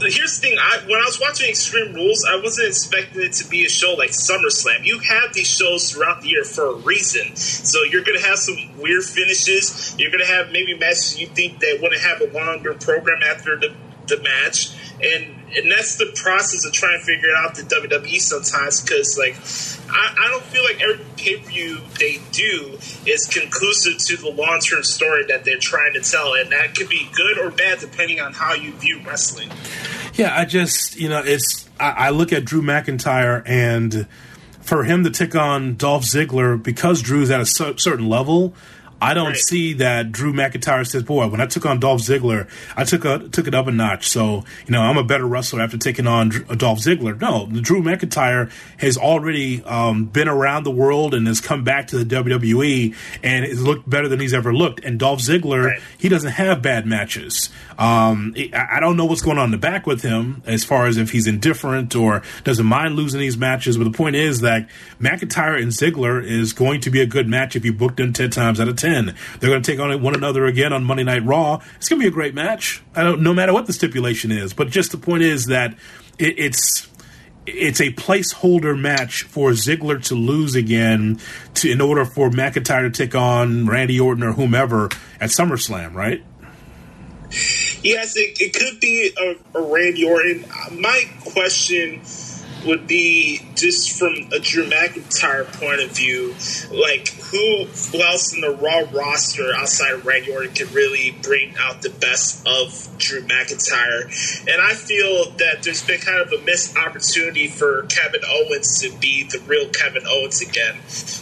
here's 0.00 0.38
the 0.38 0.48
thing: 0.48 0.58
I, 0.60 0.78
when 0.86 1.00
I 1.00 1.04
was 1.04 1.20
watching 1.20 1.48
Extreme 1.48 1.94
Rules, 1.94 2.24
I 2.28 2.40
wasn't 2.40 2.68
expecting 2.68 3.22
it 3.22 3.32
to 3.34 3.48
be 3.48 3.64
a 3.64 3.68
show 3.68 3.94
like 3.94 4.10
SummerSlam. 4.10 4.84
You 4.84 4.98
have 4.98 5.32
these 5.32 5.48
shows 5.48 5.90
throughout 5.90 6.22
the 6.22 6.28
year 6.28 6.44
for 6.44 6.66
a 6.72 6.74
reason, 6.76 7.36
so 7.36 7.82
you're 7.82 8.04
going 8.04 8.18
to 8.18 8.26
have 8.26 8.38
some 8.38 8.56
weird 8.78 9.04
finishes. 9.04 9.94
You're 9.98 10.10
going 10.10 10.24
to 10.24 10.30
have 10.30 10.52
maybe 10.52 10.76
matches 10.76 11.18
you 11.18 11.26
think 11.26 11.62
want 11.80 11.94
to 11.94 12.00
have 12.00 12.20
a 12.20 12.32
longer 12.32 12.74
program 12.74 13.22
after 13.22 13.58
the, 13.58 13.74
the 14.06 14.22
match, 14.22 14.74
and 15.02 15.36
and 15.56 15.70
that's 15.70 15.96
the 15.96 16.12
process 16.14 16.64
of 16.64 16.72
trying 16.72 16.98
to 16.98 17.04
figure 17.04 17.34
out 17.36 17.54
the 17.54 17.62
WWE 17.62 18.20
sometimes 18.20 18.82
because 18.82 19.16
like 19.18 19.34
I, 19.88 20.14
I, 20.18 20.28
don't 20.28 20.42
feel 20.44 20.64
like 20.64 20.80
every 20.82 21.04
pay 21.16 21.36
per 21.38 21.48
view 21.48 21.80
they 21.98 22.20
do 22.32 22.78
is 23.06 23.26
conclusive 23.26 23.98
to 23.98 24.16
the 24.16 24.30
long 24.30 24.60
term 24.60 24.82
story 24.82 25.24
that 25.26 25.44
they're 25.44 25.58
trying 25.58 25.94
to 25.94 26.00
tell, 26.00 26.34
and 26.34 26.52
that 26.52 26.74
could 26.74 26.88
be 26.88 27.08
good 27.14 27.38
or 27.38 27.50
bad 27.50 27.78
depending 27.80 28.20
on 28.20 28.32
how 28.32 28.54
you 28.54 28.72
view 28.72 29.00
wrestling. 29.06 29.50
Yeah, 30.14 30.36
I 30.36 30.44
just 30.44 30.96
you 30.96 31.08
know 31.08 31.22
it's 31.24 31.68
I, 31.78 31.90
I 31.90 32.10
look 32.10 32.32
at 32.32 32.44
Drew 32.44 32.62
McIntyre 32.62 33.42
and 33.46 34.06
for 34.60 34.84
him 34.84 35.04
to 35.04 35.10
take 35.10 35.34
on 35.34 35.76
Dolph 35.76 36.04
Ziggler 36.04 36.60
because 36.60 37.00
Drew's 37.00 37.30
at 37.30 37.40
a 37.40 37.46
certain 37.46 38.08
level. 38.08 38.54
I 39.00 39.14
don't 39.14 39.28
right. 39.28 39.36
see 39.36 39.74
that 39.74 40.10
Drew 40.10 40.32
McIntyre 40.32 40.86
says, 40.86 41.02
"Boy, 41.02 41.26
when 41.28 41.40
I 41.40 41.46
took 41.46 41.66
on 41.66 41.80
Dolph 41.80 42.00
Ziggler, 42.00 42.48
I 42.76 42.84
took 42.84 43.04
a, 43.04 43.28
took 43.28 43.46
it 43.46 43.54
up 43.54 43.66
a 43.66 43.72
notch." 43.72 44.08
So 44.08 44.44
you 44.66 44.72
know, 44.72 44.80
I'm 44.80 44.96
a 44.96 45.04
better 45.04 45.26
wrestler 45.26 45.60
after 45.60 45.76
taking 45.76 46.06
on 46.06 46.30
Dolph 46.56 46.78
Ziggler. 46.78 47.20
No, 47.20 47.46
Drew 47.46 47.82
McIntyre 47.82 48.50
has 48.78 48.96
already 48.96 49.62
um, 49.64 50.06
been 50.06 50.28
around 50.28 50.64
the 50.64 50.70
world 50.70 51.12
and 51.14 51.26
has 51.26 51.40
come 51.40 51.62
back 51.62 51.88
to 51.88 52.02
the 52.02 52.14
WWE 52.14 52.94
and 53.22 53.44
has 53.44 53.62
looked 53.62 53.88
better 53.88 54.08
than 54.08 54.18
he's 54.18 54.32
ever 54.32 54.54
looked. 54.54 54.84
And 54.84 54.98
Dolph 54.98 55.20
Ziggler, 55.20 55.66
right. 55.66 55.80
he 55.98 56.08
doesn't 56.08 56.32
have 56.32 56.62
bad 56.62 56.86
matches. 56.86 57.50
Um, 57.78 58.34
I 58.54 58.80
don't 58.80 58.96
know 58.96 59.04
what's 59.04 59.20
going 59.20 59.36
on 59.36 59.46
in 59.46 59.50
the 59.50 59.58
back 59.58 59.86
with 59.86 60.00
him 60.00 60.42
as 60.46 60.64
far 60.64 60.86
as 60.86 60.96
if 60.96 61.10
he's 61.10 61.26
indifferent 61.26 61.94
or 61.94 62.22
doesn't 62.44 62.64
mind 62.64 62.96
losing 62.96 63.20
these 63.20 63.36
matches. 63.36 63.76
But 63.76 63.84
the 63.84 63.90
point 63.90 64.16
is 64.16 64.40
that 64.40 64.68
McIntyre 64.98 65.60
and 65.60 65.70
Ziggler 65.70 66.24
is 66.24 66.54
going 66.54 66.80
to 66.80 66.90
be 66.90 67.02
a 67.02 67.06
good 67.06 67.28
match 67.28 67.56
if 67.56 67.64
you 67.64 67.74
book 67.74 67.96
them 67.96 68.14
ten 68.14 68.30
times 68.30 68.58
out 68.58 68.68
of 68.68 68.76
ten. 68.76 68.85
10. 68.86 69.14
They're 69.40 69.50
going 69.50 69.62
to 69.62 69.70
take 69.70 69.80
on 69.80 70.00
one 70.00 70.14
another 70.14 70.46
again 70.46 70.72
on 70.72 70.84
Monday 70.84 71.02
Night 71.02 71.24
Raw. 71.24 71.60
It's 71.76 71.88
going 71.88 72.00
to 72.00 72.04
be 72.04 72.08
a 72.08 72.12
great 72.12 72.34
match. 72.34 72.82
I 72.94 73.02
don't, 73.02 73.20
no 73.20 73.34
matter 73.34 73.52
what 73.52 73.66
the 73.66 73.72
stipulation 73.72 74.30
is. 74.30 74.54
But 74.54 74.70
just 74.70 74.92
the 74.92 74.98
point 74.98 75.22
is 75.22 75.46
that 75.46 75.72
it, 76.18 76.38
it's 76.38 76.88
it's 77.46 77.80
a 77.80 77.92
placeholder 77.92 78.78
match 78.78 79.22
for 79.22 79.50
Ziggler 79.50 80.02
to 80.04 80.14
lose 80.14 80.54
again 80.54 81.20
to 81.54 81.70
in 81.70 81.80
order 81.80 82.04
for 82.04 82.30
McIntyre 82.30 82.82
to 82.82 82.90
take 82.90 83.14
on 83.14 83.66
Randy 83.66 83.98
Orton 83.98 84.22
or 84.22 84.32
whomever 84.32 84.86
at 85.20 85.30
SummerSlam, 85.30 85.94
right? 85.94 86.24
Yes, 87.82 88.16
it, 88.16 88.40
it 88.40 88.54
could 88.54 88.80
be 88.80 89.12
a, 89.16 89.58
a 89.58 89.62
Randy 89.62 90.04
Orton. 90.04 90.44
My 90.72 91.04
question 91.24 92.02
would 92.66 92.86
be 92.86 93.40
just 93.54 93.98
from 93.98 94.14
a 94.32 94.38
Drew 94.38 94.68
McIntyre 94.68 95.46
point 95.60 95.80
of 95.80 95.90
view, 95.90 96.34
like 96.70 97.08
who, 97.08 97.66
else 98.06 98.34
in 98.34 98.40
the 98.40 98.50
Raw 98.50 98.84
roster 98.92 99.54
outside 99.54 99.94
of 99.94 100.06
Randy 100.06 100.32
Orton 100.32 100.52
could 100.54 100.72
really 100.72 101.16
bring 101.22 101.54
out 101.58 101.82
the 101.82 101.90
best 101.90 102.46
of 102.46 102.98
Drew 102.98 103.22
McIntyre? 103.22 104.04
And 104.48 104.60
I 104.62 104.74
feel 104.74 105.30
that 105.38 105.62
there's 105.62 105.84
been 105.84 106.00
kind 106.00 106.20
of 106.20 106.32
a 106.32 106.42
missed 106.44 106.76
opportunity 106.76 107.48
for 107.48 107.82
Kevin 107.84 108.22
Owens 108.28 108.80
to 108.80 108.90
be 108.98 109.24
the 109.24 109.40
real 109.46 109.68
Kevin 109.68 110.02
Owens 110.06 110.40
again 110.40 110.76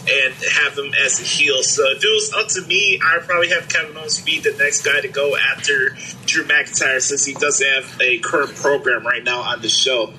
and 0.07 0.33
have 0.33 0.77
him 0.77 0.93
as 0.93 1.19
a 1.19 1.23
heel. 1.23 1.63
So 1.63 1.83
if 1.91 2.03
it 2.03 2.07
was 2.07 2.33
up 2.33 2.47
to 2.49 2.67
me, 2.67 2.99
I'd 3.03 3.23
probably 3.23 3.49
have 3.49 3.69
Kevin 3.69 3.97
Owens 3.97 4.21
be 4.21 4.39
the 4.39 4.55
next 4.57 4.83
guy 4.83 5.01
to 5.01 5.07
go 5.07 5.35
after 5.35 5.89
Drew 6.25 6.43
McIntyre 6.43 7.01
since 7.01 7.25
he 7.25 7.33
doesn't 7.33 7.67
have 7.67 8.01
a 8.01 8.19
current 8.19 8.55
program 8.55 9.05
right 9.05 9.23
now 9.23 9.41
on 9.41 9.61
the 9.61 9.69
show. 9.69 10.13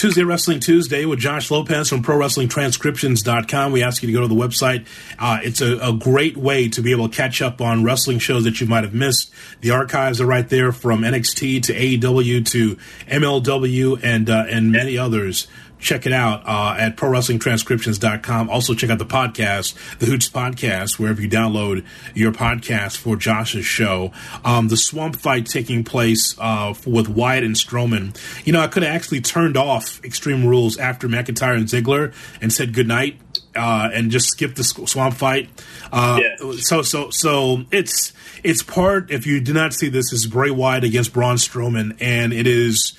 Tuesday 0.00 0.22
Wrestling 0.22 0.60
Tuesday 0.60 1.04
with 1.04 1.18
Josh 1.18 1.50
Lopez 1.50 1.90
from 1.90 2.02
ProWrestlingTranscriptions.com. 2.02 3.70
We 3.70 3.82
ask 3.82 4.02
you 4.02 4.06
to 4.06 4.12
go 4.14 4.22
to 4.22 4.28
the 4.28 4.34
website. 4.34 4.86
Uh, 5.18 5.40
it's 5.42 5.60
a, 5.60 5.76
a, 5.76 5.92
great 5.92 6.38
way 6.38 6.70
to 6.70 6.80
be 6.80 6.92
able 6.92 7.10
to 7.10 7.14
catch 7.14 7.42
up 7.42 7.60
on 7.60 7.84
wrestling 7.84 8.18
shows 8.18 8.44
that 8.44 8.62
you 8.62 8.66
might 8.66 8.82
have 8.82 8.94
missed. 8.94 9.30
The 9.60 9.72
archives 9.72 10.18
are 10.18 10.24
right 10.24 10.48
there 10.48 10.72
from 10.72 11.02
NXT 11.02 11.64
to 11.64 11.74
AEW 11.74 12.46
to 12.46 12.76
MLW 13.08 14.00
and 14.02 14.30
uh, 14.30 14.46
and 14.48 14.72
many 14.72 14.96
others 14.96 15.46
check 15.80 16.06
it 16.06 16.12
out 16.12 16.42
uh, 16.46 16.76
at 16.78 16.96
ProWrestlingTranscriptions.com. 16.96 18.50
Also, 18.50 18.74
check 18.74 18.90
out 18.90 18.98
the 18.98 19.06
podcast, 19.06 19.74
the 19.98 20.06
Hoots 20.06 20.28
Podcast, 20.28 20.98
wherever 20.98 21.20
you 21.20 21.28
download 21.28 21.84
your 22.14 22.32
podcast 22.32 22.96
for 22.96 23.16
Josh's 23.16 23.64
show. 23.64 24.12
Um, 24.44 24.68
the 24.68 24.76
swamp 24.76 25.16
fight 25.16 25.46
taking 25.46 25.84
place 25.84 26.36
uh, 26.38 26.74
with 26.86 27.08
Wyatt 27.08 27.44
and 27.44 27.54
Strowman. 27.54 28.16
You 28.46 28.52
know, 28.52 28.60
I 28.60 28.68
could 28.68 28.82
have 28.82 28.94
actually 28.94 29.20
turned 29.20 29.56
off 29.56 30.04
Extreme 30.04 30.46
Rules 30.46 30.76
after 30.78 31.08
McIntyre 31.08 31.56
and 31.56 31.66
Ziggler 31.66 32.14
and 32.40 32.52
said 32.52 32.74
goodnight. 32.74 33.18
Uh, 33.52 33.90
and 33.92 34.12
just 34.12 34.28
skip 34.28 34.54
the 34.54 34.62
swamp 34.62 35.12
fight. 35.12 35.48
Uh, 35.90 36.20
yeah. 36.22 36.52
So, 36.60 36.82
so, 36.82 37.10
so 37.10 37.64
it's 37.72 38.12
it's 38.44 38.62
part. 38.62 39.10
If 39.10 39.26
you 39.26 39.40
do 39.40 39.52
not 39.52 39.74
see 39.74 39.88
this, 39.88 40.12
is 40.12 40.28
Bray 40.28 40.52
Wyatt 40.52 40.84
against 40.84 41.12
Braun 41.12 41.34
Strowman, 41.34 41.96
and 42.00 42.32
it 42.32 42.46
is 42.46 42.96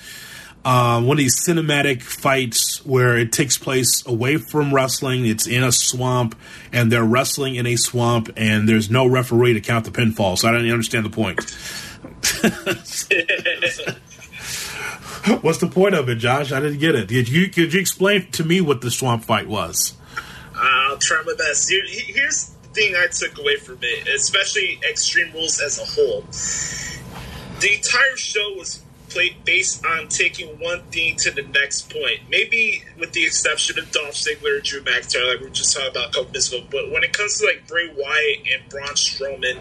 um, 0.64 1.06
one 1.06 1.16
of 1.16 1.18
these 1.18 1.44
cinematic 1.44 2.02
fights 2.02 2.84
where 2.86 3.16
it 3.16 3.32
takes 3.32 3.58
place 3.58 4.06
away 4.06 4.36
from 4.36 4.72
wrestling. 4.72 5.26
It's 5.26 5.46
in 5.46 5.64
a 5.64 5.72
swamp, 5.72 6.36
and 6.72 6.92
they're 6.92 7.04
wrestling 7.04 7.56
in 7.56 7.66
a 7.66 7.76
swamp, 7.76 8.30
and 8.36 8.68
there's 8.68 8.90
no 8.90 9.06
referee 9.06 9.54
to 9.54 9.60
count 9.60 9.84
the 9.84 9.90
pinfall. 9.90 10.38
So 10.38 10.48
I 10.48 10.52
don't 10.52 10.70
understand 10.70 11.04
the 11.04 11.10
point. 11.10 11.40
What's 15.42 15.58
the 15.58 15.68
point 15.68 15.94
of 15.94 16.08
it, 16.08 16.16
Josh? 16.16 16.52
I 16.52 16.60
didn't 16.60 16.78
get 16.78 16.94
it. 16.94 17.08
Did 17.08 17.28
you 17.28 17.48
could 17.48 17.72
you 17.72 17.80
explain 17.80 18.30
to 18.32 18.44
me 18.44 18.60
what 18.60 18.80
the 18.80 18.90
swamp 18.90 19.24
fight 19.24 19.48
was? 19.48 19.96
I'll 20.54 20.98
try 20.98 21.22
my 21.24 21.34
best. 21.34 21.70
Here's 21.70 22.46
the 22.46 22.68
thing 22.68 22.94
I 22.96 23.06
took 23.06 23.38
away 23.38 23.56
from 23.56 23.78
it, 23.82 24.08
especially 24.08 24.80
Extreme 24.88 25.32
Rules 25.32 25.60
as 25.60 25.78
a 25.78 25.84
whole. 25.84 26.22
The 27.60 27.74
entire 27.74 28.16
show 28.16 28.54
was 28.56 28.82
based 29.44 29.84
on 29.84 30.08
taking 30.08 30.60
one 30.60 30.82
thing 30.90 31.16
to 31.16 31.30
the 31.30 31.42
next 31.42 31.90
point. 31.90 32.20
Maybe 32.28 32.84
with 32.98 33.12
the 33.12 33.24
exception 33.24 33.78
of 33.78 33.90
Dolph 33.90 34.14
Ziggler 34.14 34.56
and 34.56 34.62
Drew 34.62 34.82
McIntyre, 34.82 35.28
like 35.28 35.40
we 35.40 35.46
were 35.46 35.52
just 35.52 35.74
talking 35.74 35.90
about 35.90 36.10
a 36.10 36.12
couple 36.12 36.26
minutes 36.26 36.52
ago. 36.52 36.64
But 36.70 36.90
when 36.90 37.02
it 37.02 37.12
comes 37.12 37.38
to 37.38 37.46
like 37.46 37.66
Bray 37.66 37.88
Wyatt 37.88 38.38
and 38.52 38.68
Braun 38.68 38.94
Strowman 38.94 39.58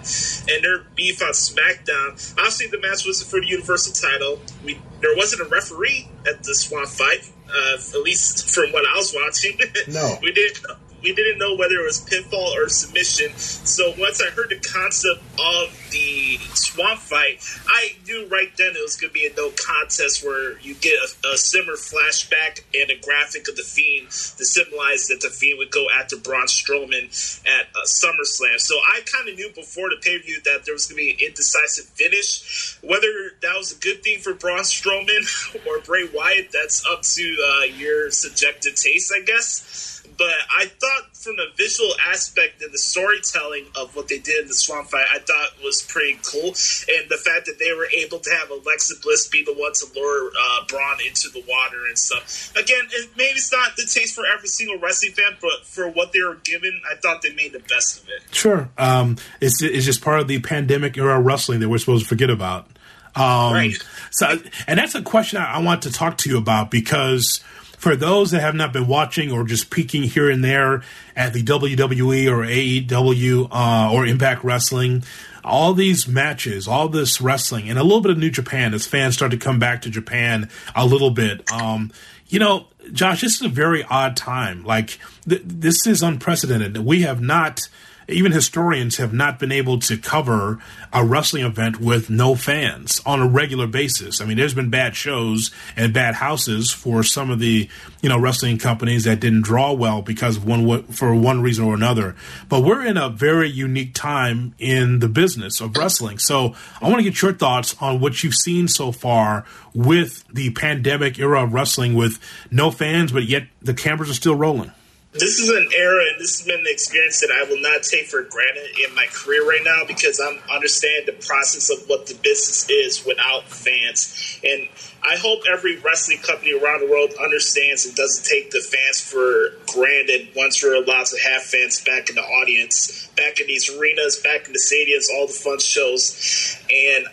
and 0.53 0.63
their 0.63 0.79
beef 0.95 1.21
on 1.21 1.31
SmackDown, 1.31 2.11
obviously 2.37 2.67
the 2.67 2.79
match 2.79 3.05
wasn't 3.05 3.29
for 3.29 3.39
the 3.39 3.47
Universal 3.47 3.93
title. 3.93 4.39
We 4.63 4.79
there 5.01 5.15
wasn't 5.15 5.41
a 5.41 5.49
referee 5.49 6.07
at 6.27 6.43
the 6.43 6.53
Swamp 6.53 6.87
fight, 6.87 7.31
uh, 7.49 7.77
at 7.77 8.01
least 8.03 8.53
from 8.53 8.71
what 8.71 8.85
I 8.87 8.95
was 8.95 9.13
watching. 9.15 9.57
No, 9.87 10.17
we 10.21 10.31
didn't 10.31 10.63
we 11.01 11.13
didn't 11.13 11.39
know 11.39 11.55
whether 11.55 11.75
it 11.75 11.85
was 11.85 12.01
pinfall 12.01 12.55
or 12.55 12.69
submission. 12.69 13.31
So 13.35 13.93
once 13.97 14.21
I 14.21 14.29
heard 14.29 14.49
the 14.49 14.59
concept 14.59 15.21
of 15.39 15.89
the 15.91 16.37
swamp 16.53 16.99
fight, 16.99 17.43
I 17.67 17.95
knew 18.05 18.27
right 18.27 18.51
then 18.57 18.75
it 18.75 18.81
was 18.81 18.97
going 18.97 19.09
to 19.09 19.13
be 19.13 19.27
a 19.27 19.33
no 19.35 19.51
contest 19.51 20.23
where 20.25 20.59
you 20.59 20.75
get 20.75 20.93
a, 20.99 21.33
a 21.33 21.37
similar 21.37 21.75
flashback 21.75 22.63
and 22.73 22.89
a 22.89 22.99
graphic 23.01 23.47
of 23.49 23.55
the 23.55 23.63
Fiend 23.63 24.07
to 24.09 24.45
symbolize 24.45 25.07
that 25.07 25.21
the 25.21 25.29
Fiend 25.29 25.57
would 25.57 25.71
go 25.71 25.87
after 25.89 26.17
Braun 26.17 26.45
Strowman 26.45 27.09
at 27.45 27.67
uh, 27.75 27.85
SummerSlam. 27.85 28.59
So 28.59 28.75
I 28.75 29.01
kind 29.11 29.29
of 29.29 29.35
knew 29.35 29.51
before 29.53 29.89
the 29.89 29.97
pay 30.01 30.19
per 30.19 30.23
view 30.23 30.41
that 30.45 30.65
there 30.65 30.73
was 30.73 30.85
going 30.85 31.01
to 31.01 31.05
be 31.05 31.11
an 31.11 31.29
indecisive 31.29 31.85
finish. 31.85 32.77
Whether 32.81 33.07
that 33.41 33.57
was 33.57 33.75
a 33.75 33.79
good 33.79 34.03
thing 34.03 34.19
for 34.19 34.33
Braun 34.33 34.59
Strowman 34.59 35.65
or 35.67 35.79
Bray 35.79 36.07
Wyatt, 36.13 36.51
that's 36.51 36.85
up 36.91 37.01
to 37.01 37.23
uh, 37.47 37.65
your 37.65 38.11
subjective 38.11 38.75
taste, 38.75 39.13
I 39.15 39.21
guess. 39.21 40.00
But 40.21 40.35
I 40.55 40.65
thought 40.65 41.17
from 41.17 41.35
the 41.37 41.47
visual 41.57 41.89
aspect 42.11 42.61
and 42.61 42.71
the 42.71 42.77
storytelling 42.77 43.65
of 43.75 43.95
what 43.95 44.07
they 44.07 44.19
did 44.19 44.43
in 44.43 44.47
the 44.49 44.53
swamp 44.53 44.89
fight, 44.89 45.07
I 45.11 45.17
thought 45.17 45.63
was 45.63 45.81
pretty 45.81 46.19
cool. 46.21 46.49
And 46.49 47.09
the 47.09 47.17
fact 47.17 47.47
that 47.47 47.57
they 47.57 47.73
were 47.73 47.87
able 47.87 48.19
to 48.19 48.29
have 48.29 48.51
Alexa 48.51 49.01
Bliss 49.01 49.27
be 49.29 49.43
the 49.43 49.53
one 49.53 49.73
to 49.73 49.87
lure 49.95 50.29
uh, 50.39 50.65
Braun 50.67 50.97
into 51.07 51.29
the 51.33 51.43
water 51.49 51.87
and 51.87 51.97
stuff. 51.97 52.53
Again, 52.55 52.81
it, 52.91 53.09
maybe 53.17 53.33
it's 53.33 53.51
not 53.51 53.75
the 53.75 53.81
taste 53.91 54.13
for 54.13 54.23
every 54.27 54.47
single 54.47 54.77
wrestling 54.77 55.13
fan, 55.13 55.37
but 55.41 55.65
for 55.65 55.89
what 55.89 56.11
they 56.13 56.21
were 56.21 56.37
given, 56.43 56.79
I 56.87 56.97
thought 56.97 57.23
they 57.23 57.33
made 57.33 57.53
the 57.53 57.63
best 57.67 58.03
of 58.03 58.09
it. 58.09 58.21
Sure. 58.31 58.69
Um, 58.77 59.17
it's, 59.41 59.59
it's 59.63 59.85
just 59.85 60.03
part 60.03 60.19
of 60.19 60.27
the 60.27 60.39
pandemic 60.39 60.99
era 60.99 61.19
wrestling 61.19 61.61
that 61.61 61.69
we're 61.69 61.79
supposed 61.79 62.03
to 62.03 62.07
forget 62.07 62.29
about. 62.29 62.67
Um, 63.15 63.53
right. 63.53 63.73
So, 64.11 64.37
and 64.67 64.77
that's 64.77 64.93
a 64.93 65.01
question 65.01 65.41
I, 65.41 65.53
I 65.53 65.61
want 65.63 65.81
to 65.81 65.91
talk 65.91 66.19
to 66.19 66.29
you 66.29 66.37
about 66.37 66.69
because 66.69 67.43
for 67.81 67.95
those 67.95 68.29
that 68.29 68.41
have 68.41 68.53
not 68.53 68.71
been 68.71 68.85
watching 68.85 69.31
or 69.31 69.43
just 69.43 69.71
peeking 69.71 70.03
here 70.03 70.29
and 70.29 70.43
there 70.43 70.83
at 71.15 71.33
the 71.33 71.41
WWE 71.41 72.29
or 72.29 72.45
AEW 72.45 73.47
uh, 73.51 73.91
or 73.91 74.05
Impact 74.05 74.43
Wrestling, 74.43 75.03
all 75.43 75.73
these 75.73 76.07
matches, 76.07 76.67
all 76.67 76.89
this 76.89 77.19
wrestling, 77.19 77.71
and 77.71 77.79
a 77.79 77.83
little 77.83 78.01
bit 78.01 78.11
of 78.11 78.19
New 78.19 78.29
Japan 78.29 78.75
as 78.75 78.85
fans 78.85 79.15
start 79.15 79.31
to 79.31 79.37
come 79.37 79.57
back 79.57 79.81
to 79.81 79.89
Japan 79.89 80.47
a 80.75 80.85
little 80.85 81.09
bit. 81.09 81.51
Um, 81.51 81.91
you 82.27 82.37
know, 82.37 82.67
Josh, 82.93 83.21
this 83.21 83.33
is 83.33 83.41
a 83.41 83.49
very 83.49 83.83
odd 83.85 84.15
time. 84.15 84.63
Like, 84.63 84.99
th- 85.27 85.41
this 85.43 85.87
is 85.87 86.03
unprecedented. 86.03 86.77
We 86.77 87.01
have 87.01 87.19
not 87.19 87.67
even 88.11 88.31
historians 88.31 88.97
have 88.97 89.13
not 89.13 89.39
been 89.39 89.51
able 89.51 89.79
to 89.79 89.97
cover 89.97 90.59
a 90.93 91.03
wrestling 91.03 91.43
event 91.45 91.79
with 91.79 92.09
no 92.09 92.35
fans 92.35 93.01
on 93.05 93.21
a 93.21 93.27
regular 93.27 93.67
basis. 93.67 94.21
I 94.21 94.25
mean, 94.25 94.37
there's 94.37 94.53
been 94.53 94.69
bad 94.69 94.95
shows 94.95 95.51
and 95.75 95.93
bad 95.93 96.15
houses 96.15 96.71
for 96.71 97.03
some 97.03 97.29
of 97.29 97.39
the 97.39 97.69
you 98.01 98.09
know 98.09 98.19
wrestling 98.19 98.57
companies 98.57 99.03
that 99.05 99.19
didn't 99.19 99.43
draw 99.43 99.73
well 99.73 100.01
because 100.01 100.39
one 100.39 100.83
for 100.83 101.15
one 101.15 101.41
reason 101.41 101.65
or 101.65 101.73
another. 101.73 102.15
But 102.49 102.61
we're 102.61 102.85
in 102.85 102.97
a 102.97 103.09
very 103.09 103.49
unique 103.49 103.93
time 103.93 104.53
in 104.59 104.99
the 104.99 105.09
business 105.09 105.61
of 105.61 105.77
wrestling. 105.77 106.17
So 106.17 106.55
I 106.81 106.85
want 106.85 106.97
to 106.97 107.03
get 107.03 107.21
your 107.21 107.33
thoughts 107.33 107.75
on 107.79 107.99
what 107.99 108.23
you've 108.23 108.35
seen 108.35 108.67
so 108.67 108.91
far 108.91 109.45
with 109.73 110.25
the 110.27 110.51
pandemic 110.51 111.19
era 111.19 111.43
of 111.43 111.53
wrestling, 111.53 111.93
with 111.93 112.19
no 112.49 112.71
fans, 112.71 113.11
but 113.11 113.23
yet 113.23 113.47
the 113.61 113.73
cameras 113.73 114.09
are 114.09 114.15
still 114.15 114.35
rolling 114.35 114.71
this 115.13 115.39
is 115.39 115.49
an 115.49 115.67
era 115.75 116.05
and 116.09 116.21
this 116.21 116.39
has 116.39 116.47
been 116.47 116.61
an 116.61 116.67
experience 116.69 117.19
that 117.19 117.31
I 117.31 117.43
will 117.49 117.61
not 117.61 117.83
take 117.83 118.05
for 118.05 118.23
granted 118.23 118.63
in 118.87 118.95
my 118.95 119.05
career 119.11 119.47
right 119.47 119.61
now 119.63 119.83
because 119.85 120.21
I'm 120.21 120.39
understanding 120.49 121.05
the 121.05 121.25
process 121.25 121.69
of 121.69 121.89
what 121.89 122.05
the 122.07 122.13
business 122.13 122.69
is 122.69 123.05
without 123.05 123.43
fans. 123.49 124.39
And 124.41 124.69
I 125.03 125.17
hope 125.17 125.41
every 125.51 125.77
wrestling 125.79 126.19
company 126.19 126.53
around 126.53 126.79
the 126.79 126.89
world 126.89 127.11
understands 127.21 127.85
and 127.85 127.93
doesn't 127.93 128.23
take 128.23 128.51
the 128.51 128.61
fans 128.61 129.01
for 129.01 129.57
granted 129.73 130.29
once 130.33 130.63
we're 130.63 130.81
allowed 130.81 131.07
to 131.07 131.19
have 131.21 131.41
fans 131.43 131.81
back 131.81 132.09
in 132.09 132.15
the 132.15 132.23
audience, 132.23 133.09
back 133.17 133.41
in 133.41 133.47
these 133.47 133.69
arenas, 133.69 134.15
back 134.17 134.47
in 134.47 134.53
the 134.53 134.59
stadiums, 134.59 135.07
all 135.13 135.27
the 135.27 135.33
fun 135.33 135.59
shows. 135.59 136.57
And 136.71 137.07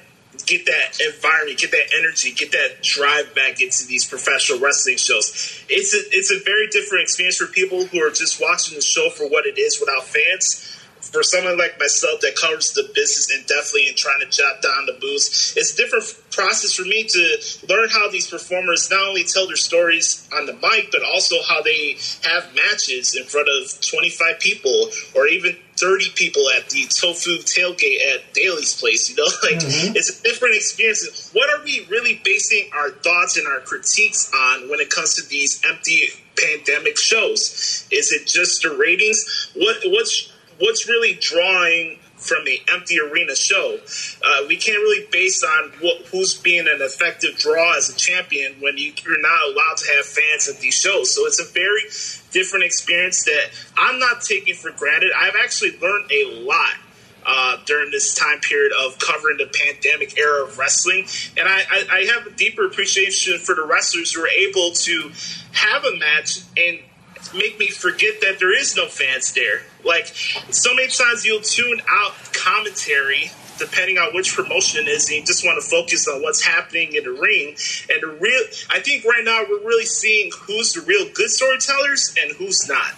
get 0.49 0.65
that 0.67 0.99
environment, 1.01 1.59
get 1.59 1.71
that 1.73 1.93
energy, 1.99 2.33
get 2.33 2.53
that 2.53 2.83
drive 2.83 3.35
back 3.35 3.61
into 3.61 3.87
these 3.87 4.07
professional 4.07 4.59
wrestling 4.59 4.97
shows. 4.97 5.63
It's 5.69 5.95
a 5.95 6.01
it's 6.11 6.33
a 6.33 6.41
very 6.45 6.69
different 6.69 7.03
experience 7.03 7.37
for 7.37 7.47
people 7.47 7.85
who 7.85 8.01
are 8.01 8.11
just 8.11 8.41
watching 8.41 8.75
the 8.75 8.81
show 8.83 9.11
for 9.11 9.29
what 9.29 9.47
it 9.47 9.59
is 9.59 9.79
without 9.79 10.05
fans. 10.05 10.78
For 11.13 11.23
someone 11.23 11.57
like 11.57 11.79
myself 11.79 12.21
that 12.21 12.37
covers 12.37 12.73
the 12.73 12.85
business 12.95 13.31
and 13.35 13.47
definitely 13.47 13.89
in 13.89 13.95
trying 13.95 14.21
to 14.21 14.27
jot 14.27 14.63
down 14.63 14.87
the 14.87 14.97
booths, 15.01 15.57
it's 15.57 15.73
a 15.73 15.77
different 15.77 16.05
process 16.31 16.75
for 16.75 16.83
me 16.83 17.05
to 17.05 17.67
learn 17.69 17.89
how 17.89 18.11
these 18.11 18.29
performers 18.29 18.91
not 18.91 19.09
only 19.09 19.25
tell 19.25 19.47
their 19.47 19.57
stories 19.57 20.29
on 20.33 20.47
the 20.47 20.53
mic, 20.53 20.91
but 20.93 21.03
also 21.03 21.37
how 21.49 21.63
they 21.63 21.97
have 22.23 22.55
matches 22.55 23.17
in 23.17 23.25
front 23.25 23.49
of 23.49 23.81
25 23.81 24.39
people 24.39 24.91
or 25.15 25.27
even 25.27 25.57
30 25.79 26.11
people 26.15 26.43
at 26.57 26.69
the 26.71 26.85
tofu 26.89 27.39
tailgate 27.39 28.01
at 28.15 28.35
Daily's 28.35 28.79
place. 28.79 29.09
You 29.09 29.17
know, 29.17 29.25
like 29.43 29.61
mm-hmm. 29.61 29.97
it's 29.97 30.19
a 30.19 30.23
different 30.23 30.57
experience. 30.57 31.31
What 31.33 31.49
are 31.51 31.65
we 31.65 31.87
really 31.89 32.21
basing 32.25 32.71
our 32.75 32.91
thoughts 32.91 33.37
and 33.37 33.47
our 33.47 33.61
critiques 33.61 34.31
on 34.35 34.69
when 34.69 34.81
it 34.81 34.91
comes 34.91 35.15
to 35.15 35.29
these 35.29 35.63
empty 35.69 36.09
pandemic 36.37 36.99
shows? 36.99 37.87
Is 37.91 38.13
it 38.13 38.27
just 38.27 38.63
the 38.63 38.77
ratings? 38.77 39.51
What 39.55 39.77
what's 39.87 40.33
what's 40.59 40.89
really 40.89 41.15
drawing 41.15 41.99
from 42.19 42.45
the 42.45 42.61
empty 42.73 42.99
arena 43.01 43.35
show. 43.35 43.79
Uh, 44.25 44.45
we 44.49 44.57
can't 44.57 44.79
really 44.79 45.07
base 45.11 45.43
on 45.45 45.71
what, 45.81 46.03
who's 46.07 46.35
being 46.35 46.67
an 46.67 46.81
effective 46.81 47.37
draw 47.37 47.77
as 47.77 47.89
a 47.89 47.97
champion 47.97 48.55
when 48.61 48.77
you, 48.77 48.93
you're 49.05 49.21
not 49.21 49.49
allowed 49.49 49.77
to 49.77 49.93
have 49.95 50.05
fans 50.05 50.49
at 50.49 50.59
these 50.61 50.75
shows. 50.75 51.15
So 51.15 51.27
it's 51.27 51.41
a 51.41 51.53
very 51.53 51.83
different 52.33 52.65
experience 52.65 53.25
that 53.25 53.51
I'm 53.77 53.99
not 53.99 54.23
taking 54.23 54.55
for 54.55 54.73
granted. 54.73 55.13
I've 55.17 55.37
actually 55.41 55.79
learned 55.79 56.11
a 56.11 56.43
lot 56.43 56.75
uh, 57.25 57.59
during 57.67 57.91
this 57.91 58.15
time 58.15 58.41
period 58.41 58.73
of 58.85 58.99
covering 58.99 59.37
the 59.37 59.47
pandemic 59.47 60.19
era 60.19 60.45
of 60.45 60.59
wrestling. 60.59 61.07
And 61.37 61.47
I, 61.49 61.61
I, 61.71 61.87
I, 61.91 62.05
have 62.15 62.27
a 62.27 62.31
deeper 62.31 62.65
appreciation 62.65 63.39
for 63.39 63.55
the 63.55 63.67
wrestlers 63.67 64.13
who 64.13 64.23
are 64.23 64.29
able 64.29 64.71
to 64.73 65.13
have 65.53 65.85
a 65.85 65.97
match 65.99 66.41
and 66.57 66.79
make 67.35 67.59
me 67.59 67.69
forget 67.69 68.21
that 68.23 68.39
there 68.39 68.57
is 68.57 68.77
no 68.77 68.87
fans 68.87 69.33
there. 69.33 69.63
Like, 69.85 70.07
so 70.07 70.75
many 70.75 70.89
times 70.89 71.25
you'll 71.25 71.43
tune 71.43 71.81
out 71.89 72.13
commentary 72.33 73.31
depending 73.59 73.99
on 73.99 74.15
which 74.15 74.35
promotion 74.35 74.87
it 74.87 74.89
is, 74.89 75.09
and 75.09 75.19
you 75.19 75.25
just 75.25 75.45
want 75.45 75.61
to 75.61 75.69
focus 75.69 76.07
on 76.09 76.23
what's 76.23 76.41
happening 76.41 76.95
in 76.95 77.05
the 77.05 77.11
ring. 77.11 77.57
And 77.91 78.03
the 78.03 78.17
real, 78.21 78.43
I 78.71 78.81
think 78.81 79.05
right 79.05 79.25
now 79.25 79.43
we're 79.49 79.67
really 79.67 79.85
seeing 79.85 80.31
who's 80.47 80.73
the 80.73 80.81
real 80.83 81.09
good 81.13 81.29
storytellers 81.29 82.15
and 82.23 82.37
who's 82.37 82.69
not. 82.69 82.95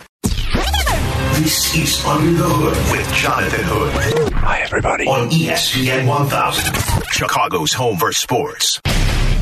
This 1.40 1.74
is 1.74 2.04
Under 2.04 2.32
the 2.32 2.48
Hood 2.48 2.98
with 2.98 3.14
Jonathan 3.14 3.64
Hood. 3.64 4.32
Hi, 4.34 4.60
everybody. 4.60 5.06
On 5.06 5.30
ESPN 5.30 6.06
1000, 6.06 7.04
Chicago's 7.10 7.72
home 7.72 7.96
for 7.96 8.12
sports. 8.12 8.78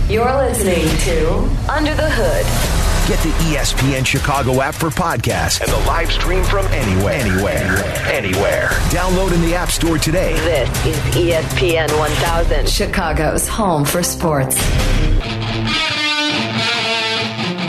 You're 0.09 0.25
listening 0.25 0.87
to 1.01 1.37
Under 1.71 1.95
the 1.95 2.09
Hood. 2.09 2.47
Get 3.09 3.23
the 3.23 3.31
ESPN 3.45 4.07
Chicago 4.07 4.63
app 4.63 4.75
for 4.75 4.89
podcasts 4.89 5.61
and 5.61 5.71
the 5.71 5.87
live 5.87 6.11
stream 6.11 6.43
from 6.45 6.65
anywhere. 6.69 7.13
Anywhere. 7.13 7.85
Anywhere. 8.07 8.69
Download 8.89 9.35
in 9.35 9.43
the 9.43 9.55
App 9.55 9.71
Store 9.71 9.99
today. 9.99 10.33
This 10.37 10.87
is 10.87 10.97
ESPN 11.15 11.95
1000, 11.99 12.67
Chicago's 12.67 13.47
home 13.47 13.85
for 13.85 14.03
sports. 14.03 14.57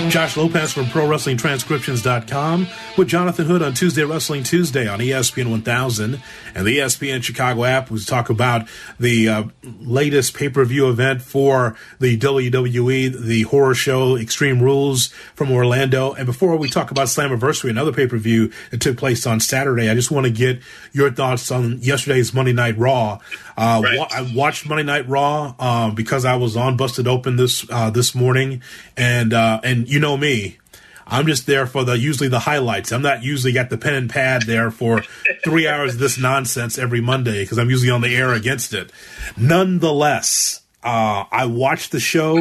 Josh 0.10 0.38
Lopez 0.38 0.74
from 0.74 0.86
ProWrestlingTranscriptions.com 0.86 2.68
with 2.97 3.07
Jonathan 3.07 3.45
Hood 3.45 3.62
on 3.62 3.76
Tuesday 3.76 4.03
Wrestling 4.03 4.41
Tuesday 4.41 4.88
on 4.88 4.97
ESPN 4.97 5.51
1000 5.51 6.20
and 6.55 6.66
the 6.66 6.80
ESPN 6.80 7.22
Chicago 7.22 7.64
app. 7.64 7.91
We 7.91 7.99
talk 7.99 8.32
about 8.32 8.68
the 8.99 9.30
uh, 9.30 9.43
latest 9.64 10.34
pay 10.34 10.49
per 10.49 10.66
view 10.66 10.89
event 10.89 11.22
for 11.22 11.76
the 11.99 12.18
WWE, 12.18 13.24
the 13.24 13.43
horror 13.43 13.76
show 13.76 14.18
Extreme 14.18 14.64
Rules 14.64 15.07
from 15.36 15.51
Orlando. 15.51 16.14
And 16.14 16.26
before 16.26 16.55
we 16.55 16.70
talk 16.70 16.89
about 16.89 17.07
Slammiversary, 17.07 17.70
another 17.70 17.93
pay 17.93 18.07
per 18.07 18.18
view 18.18 18.51
that 18.72 18.82
took 18.82 18.97
place 18.97 19.28
on 19.28 19.39
Saturday, 19.39 19.91
I 19.91 19.93
just 19.93 20.10
want 20.10 20.26
to 20.26 20.32
get 20.32 20.60
your 20.91 21.12
thoughts 21.12 21.51
on 21.51 21.80
yesterday's 21.82 22.34
Monday 22.34 22.53
Night 22.53 22.78
Raw. 22.80 23.20
Uh, 23.60 23.82
right. 23.84 23.97
wa- 23.97 24.07
I 24.10 24.32
watched 24.34 24.66
Monday 24.70 24.84
Night 24.84 25.10
Raw 25.10 25.53
uh, 25.60 25.91
because 25.91 26.24
I 26.24 26.38
was 26.38 26.55
on 26.55 26.78
Busted 26.78 27.07
Open 27.07 27.36
this 27.36 27.70
uh, 27.70 27.89
this 27.89 28.16
morning, 28.16 28.62
and 28.95 29.34
uh, 29.34 29.60
and 29.66 29.89
you 29.89 29.99
know 29.99 30.16
me. 30.16 30.57
I'm 31.05 31.26
just 31.26 31.45
there 31.45 31.66
for 31.66 31.84
the 31.84 31.97
usually 31.97 32.30
the 32.30 32.39
highlights. 32.39 32.93
I'm 32.93 33.01
not 33.01 33.22
usually 33.22 33.51
got 33.51 33.70
the 33.70 33.78
pen 33.78 33.95
and 33.95 34.10
pad 34.10 34.43
there 34.43 34.72
for 34.72 35.01
three 35.43 35.68
hours 35.68 35.95
of 35.95 35.99
this 35.99 36.18
nonsense 36.18 36.78
every 36.78 37.01
Monday 37.01 37.43
because 37.43 37.57
I'm 37.60 37.70
usually 37.70 37.89
on 37.89 37.99
the 37.99 38.16
air 38.16 38.32
against 38.32 38.74
it. 38.74 38.93
Nonetheless, 39.36 40.62
uh, 40.82 41.26
I 41.30 41.45
watched 41.47 41.91
the 41.91 41.99
show, 41.99 42.38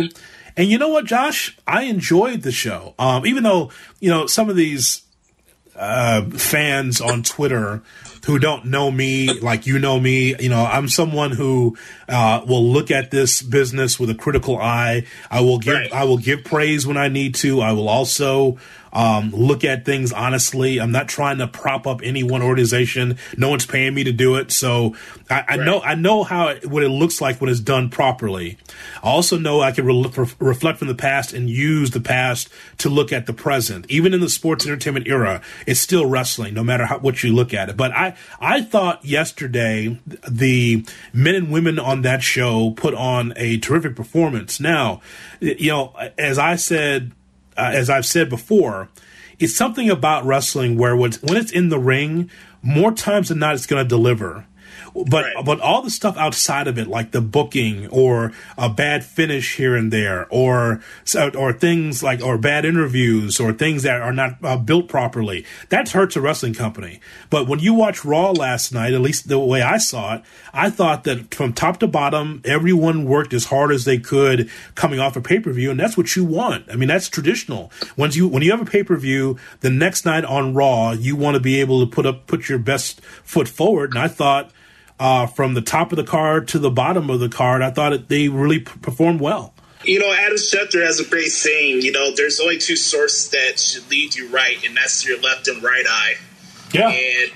and 0.56 0.68
you 0.68 0.78
know 0.78 0.90
what, 0.90 1.06
Josh? 1.06 1.58
I 1.66 1.84
enjoyed 1.84 2.42
the 2.42 2.52
show. 2.52 2.94
Um, 2.96 3.26
even 3.26 3.42
though 3.42 3.72
you 3.98 4.08
know 4.10 4.26
some 4.26 4.48
of 4.48 4.54
these 4.54 5.02
uh, 5.74 6.22
fans 6.30 7.00
on 7.00 7.24
Twitter 7.24 7.82
who 8.26 8.38
don't 8.38 8.66
know 8.66 8.90
me 8.90 9.40
like 9.40 9.66
you 9.66 9.78
know 9.78 9.98
me. 9.98 10.34
You 10.38 10.48
know, 10.48 10.64
I'm 10.64 10.88
someone 10.88 11.32
who 11.32 11.76
uh, 12.08 12.42
will 12.46 12.64
look 12.64 12.90
at 12.90 13.10
this 13.10 13.42
business 13.42 13.98
with 13.98 14.10
a 14.10 14.14
critical 14.14 14.58
eye. 14.58 15.06
I 15.30 15.40
will 15.40 15.58
give 15.58 15.74
right. 15.74 15.92
I 15.92 16.04
will 16.04 16.18
give 16.18 16.44
praise 16.44 16.86
when 16.86 16.96
I 16.96 17.08
need 17.08 17.34
to. 17.36 17.60
I 17.60 17.72
will 17.72 17.88
also 17.88 18.58
um, 18.92 19.30
look 19.30 19.64
at 19.64 19.84
things 19.84 20.12
honestly. 20.12 20.80
I'm 20.80 20.92
not 20.92 21.08
trying 21.08 21.38
to 21.38 21.46
prop 21.46 21.86
up 21.86 22.00
any 22.02 22.22
one 22.22 22.42
organization. 22.42 23.18
No 23.36 23.50
one's 23.50 23.66
paying 23.66 23.94
me 23.94 24.04
to 24.04 24.12
do 24.12 24.36
it, 24.36 24.50
so 24.50 24.96
I, 25.30 25.44
I 25.48 25.56
right. 25.56 25.60
know 25.60 25.80
I 25.80 25.94
know 25.94 26.22
how 26.22 26.48
it, 26.48 26.66
what 26.66 26.82
it 26.82 26.88
looks 26.88 27.20
like 27.20 27.40
when 27.40 27.50
it's 27.50 27.60
done 27.60 27.90
properly. 27.90 28.58
I 29.02 29.08
also 29.08 29.38
know 29.38 29.60
I 29.60 29.72
can 29.72 29.86
re- 29.86 30.12
reflect 30.38 30.78
from 30.78 30.88
the 30.88 30.94
past 30.94 31.32
and 31.32 31.48
use 31.48 31.90
the 31.90 32.00
past 32.00 32.48
to 32.78 32.88
look 32.88 33.12
at 33.12 33.26
the 33.26 33.32
present. 33.32 33.86
Even 33.88 34.14
in 34.14 34.20
the 34.20 34.28
sports 34.28 34.66
entertainment 34.66 35.06
era, 35.06 35.42
it's 35.66 35.80
still 35.80 36.06
wrestling, 36.06 36.54
no 36.54 36.64
matter 36.64 36.86
how, 36.86 36.98
what 36.98 37.22
you 37.22 37.34
look 37.34 37.52
at 37.52 37.68
it. 37.68 37.76
But 37.76 37.92
I 37.92 38.16
I 38.40 38.62
thought 38.62 39.04
yesterday 39.04 39.98
the 40.28 40.84
men 41.12 41.34
and 41.34 41.50
women 41.50 41.78
on 41.78 42.02
that 42.02 42.22
show 42.22 42.70
put 42.72 42.94
on 42.94 43.32
a 43.36 43.58
terrific 43.58 43.96
performance. 43.96 44.60
Now, 44.60 45.00
you 45.40 45.70
know, 45.70 45.94
as 46.16 46.38
I 46.38 46.56
said 46.56 47.12
uh, 47.58 47.70
as 47.74 47.90
I've 47.90 48.06
said 48.06 48.30
before, 48.30 48.88
it's 49.38 49.54
something 49.54 49.90
about 49.90 50.24
wrestling 50.24 50.78
where 50.78 50.96
when 50.96 51.12
it's 51.12 51.52
in 51.52 51.68
the 51.68 51.78
ring, 51.78 52.30
more 52.62 52.92
times 52.92 53.28
than 53.28 53.38
not, 53.38 53.54
it's 53.54 53.66
going 53.66 53.84
to 53.84 53.88
deliver. 53.88 54.46
But 55.06 55.24
right. 55.24 55.44
but 55.44 55.60
all 55.60 55.82
the 55.82 55.90
stuff 55.90 56.16
outside 56.16 56.66
of 56.68 56.78
it, 56.78 56.88
like 56.88 57.12
the 57.12 57.20
booking 57.20 57.88
or 57.88 58.32
a 58.56 58.68
bad 58.68 59.04
finish 59.04 59.56
here 59.56 59.76
and 59.76 59.92
there, 59.92 60.26
or 60.30 60.80
or 61.34 61.52
things 61.52 62.02
like 62.02 62.22
or 62.22 62.38
bad 62.38 62.64
interviews 62.64 63.40
or 63.40 63.52
things 63.52 63.82
that 63.82 64.00
are 64.00 64.12
not 64.12 64.36
uh, 64.42 64.56
built 64.56 64.88
properly, 64.88 65.44
that 65.68 65.90
hurts 65.90 66.16
a 66.16 66.20
wrestling 66.20 66.54
company. 66.54 67.00
But 67.30 67.46
when 67.46 67.58
you 67.58 67.74
watch 67.74 68.04
Raw 68.04 68.30
last 68.30 68.72
night, 68.72 68.94
at 68.94 69.00
least 69.00 69.28
the 69.28 69.38
way 69.38 69.62
I 69.62 69.78
saw 69.78 70.16
it, 70.16 70.22
I 70.52 70.70
thought 70.70 71.04
that 71.04 71.34
from 71.34 71.52
top 71.52 71.78
to 71.80 71.86
bottom, 71.86 72.42
everyone 72.44 73.04
worked 73.04 73.32
as 73.32 73.46
hard 73.46 73.72
as 73.72 73.84
they 73.84 73.98
could 73.98 74.50
coming 74.74 75.00
off 75.00 75.16
a 75.16 75.20
pay 75.20 75.40
per 75.40 75.52
view, 75.52 75.70
and 75.70 75.78
that's 75.78 75.96
what 75.96 76.16
you 76.16 76.24
want. 76.24 76.64
I 76.70 76.76
mean, 76.76 76.88
that's 76.88 77.08
traditional. 77.08 77.70
Once 77.96 78.16
you 78.16 78.28
when 78.28 78.42
you 78.42 78.50
have 78.50 78.60
a 78.60 78.70
pay 78.70 78.82
per 78.82 78.96
view, 78.96 79.38
the 79.60 79.70
next 79.70 80.04
night 80.04 80.24
on 80.24 80.54
Raw, 80.54 80.92
you 80.92 81.16
want 81.16 81.34
to 81.34 81.40
be 81.40 81.60
able 81.60 81.84
to 81.84 81.90
put 81.90 82.06
up 82.06 82.26
put 82.26 82.48
your 82.48 82.58
best 82.58 83.00
foot 83.00 83.48
forward, 83.48 83.90
and 83.90 83.98
I 83.98 84.08
thought 84.08 84.50
uh, 84.98 85.26
from 85.26 85.54
the 85.54 85.62
top 85.62 85.92
of 85.92 85.96
the 85.96 86.04
card 86.04 86.48
to 86.48 86.58
the 86.58 86.70
bottom 86.70 87.10
of 87.10 87.20
the 87.20 87.28
card. 87.28 87.62
I 87.62 87.70
thought 87.70 87.92
it, 87.92 88.08
they 88.08 88.28
really 88.28 88.60
p- 88.60 88.78
performed 88.80 89.20
well. 89.20 89.54
You 89.84 90.00
know, 90.00 90.12
Adam 90.12 90.36
Schefter 90.36 90.84
has 90.84 90.98
a 90.98 91.08
great 91.08 91.30
saying. 91.30 91.82
You 91.82 91.92
know, 91.92 92.14
there's 92.14 92.40
only 92.40 92.58
two 92.58 92.76
sources 92.76 93.30
that 93.30 93.60
should 93.60 93.88
lead 93.90 94.14
you 94.14 94.28
right, 94.28 94.56
and 94.66 94.76
that's 94.76 95.06
your 95.06 95.20
left 95.20 95.46
and 95.48 95.62
right 95.62 95.84
eye. 95.88 96.14
Yeah. 96.72 96.88
And 96.88 97.32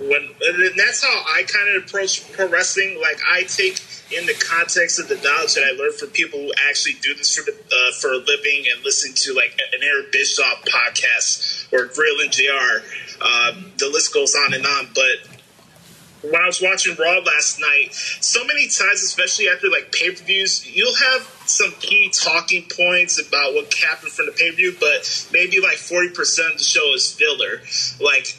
when 0.00 0.28
and 0.40 0.72
that's 0.78 1.04
how 1.04 1.22
I 1.26 1.42
kind 1.46 1.76
of 1.76 1.84
approach 1.84 2.32
pro 2.32 2.48
wrestling. 2.48 2.98
Like 3.00 3.20
I 3.30 3.42
take 3.42 3.80
in 4.12 4.26
the 4.26 4.34
context 4.34 4.98
of 4.98 5.08
the 5.08 5.16
knowledge 5.16 5.54
that 5.54 5.64
I 5.64 5.76
learned 5.76 5.94
from 5.94 6.10
people 6.10 6.38
who 6.40 6.52
actually 6.68 6.94
do 7.02 7.14
this 7.14 7.34
for 7.34 7.42
the, 7.42 7.52
uh, 7.52 7.92
for 8.00 8.12
a 8.12 8.16
living 8.16 8.64
and 8.72 8.84
listen 8.84 9.12
to 9.14 9.34
like 9.34 9.58
an 9.72 9.80
Eric 9.82 10.12
Bischoff 10.12 10.64
podcast 10.64 11.72
or 11.72 11.86
Grilling 11.86 12.30
JR 12.30 12.84
Um, 13.24 13.72
the 13.78 13.88
list 13.88 14.12
goes 14.12 14.34
on 14.34 14.54
and 14.54 14.66
on, 14.66 14.88
but 14.94 15.33
when 16.30 16.42
I 16.42 16.46
was 16.46 16.60
watching 16.60 16.96
Raw 16.96 17.18
last 17.18 17.60
night, 17.60 17.94
so 17.94 18.44
many 18.44 18.62
times, 18.62 19.02
especially 19.02 19.48
after 19.48 19.68
like 19.68 19.92
pay 19.92 20.10
per 20.10 20.24
views, 20.24 20.66
you'll 20.66 20.94
have 20.94 21.22
some 21.46 21.72
key 21.80 22.10
talking 22.10 22.66
points 22.76 23.20
about 23.20 23.54
what 23.54 23.72
happened 23.74 24.12
from 24.12 24.26
the 24.26 24.32
pay 24.32 24.50
per 24.50 24.56
view, 24.56 24.76
but 24.78 25.28
maybe 25.32 25.60
like 25.60 25.76
40% 25.76 26.52
of 26.52 26.58
the 26.58 26.64
show 26.64 26.94
is 26.94 27.12
filler. 27.12 27.62
Like, 28.00 28.36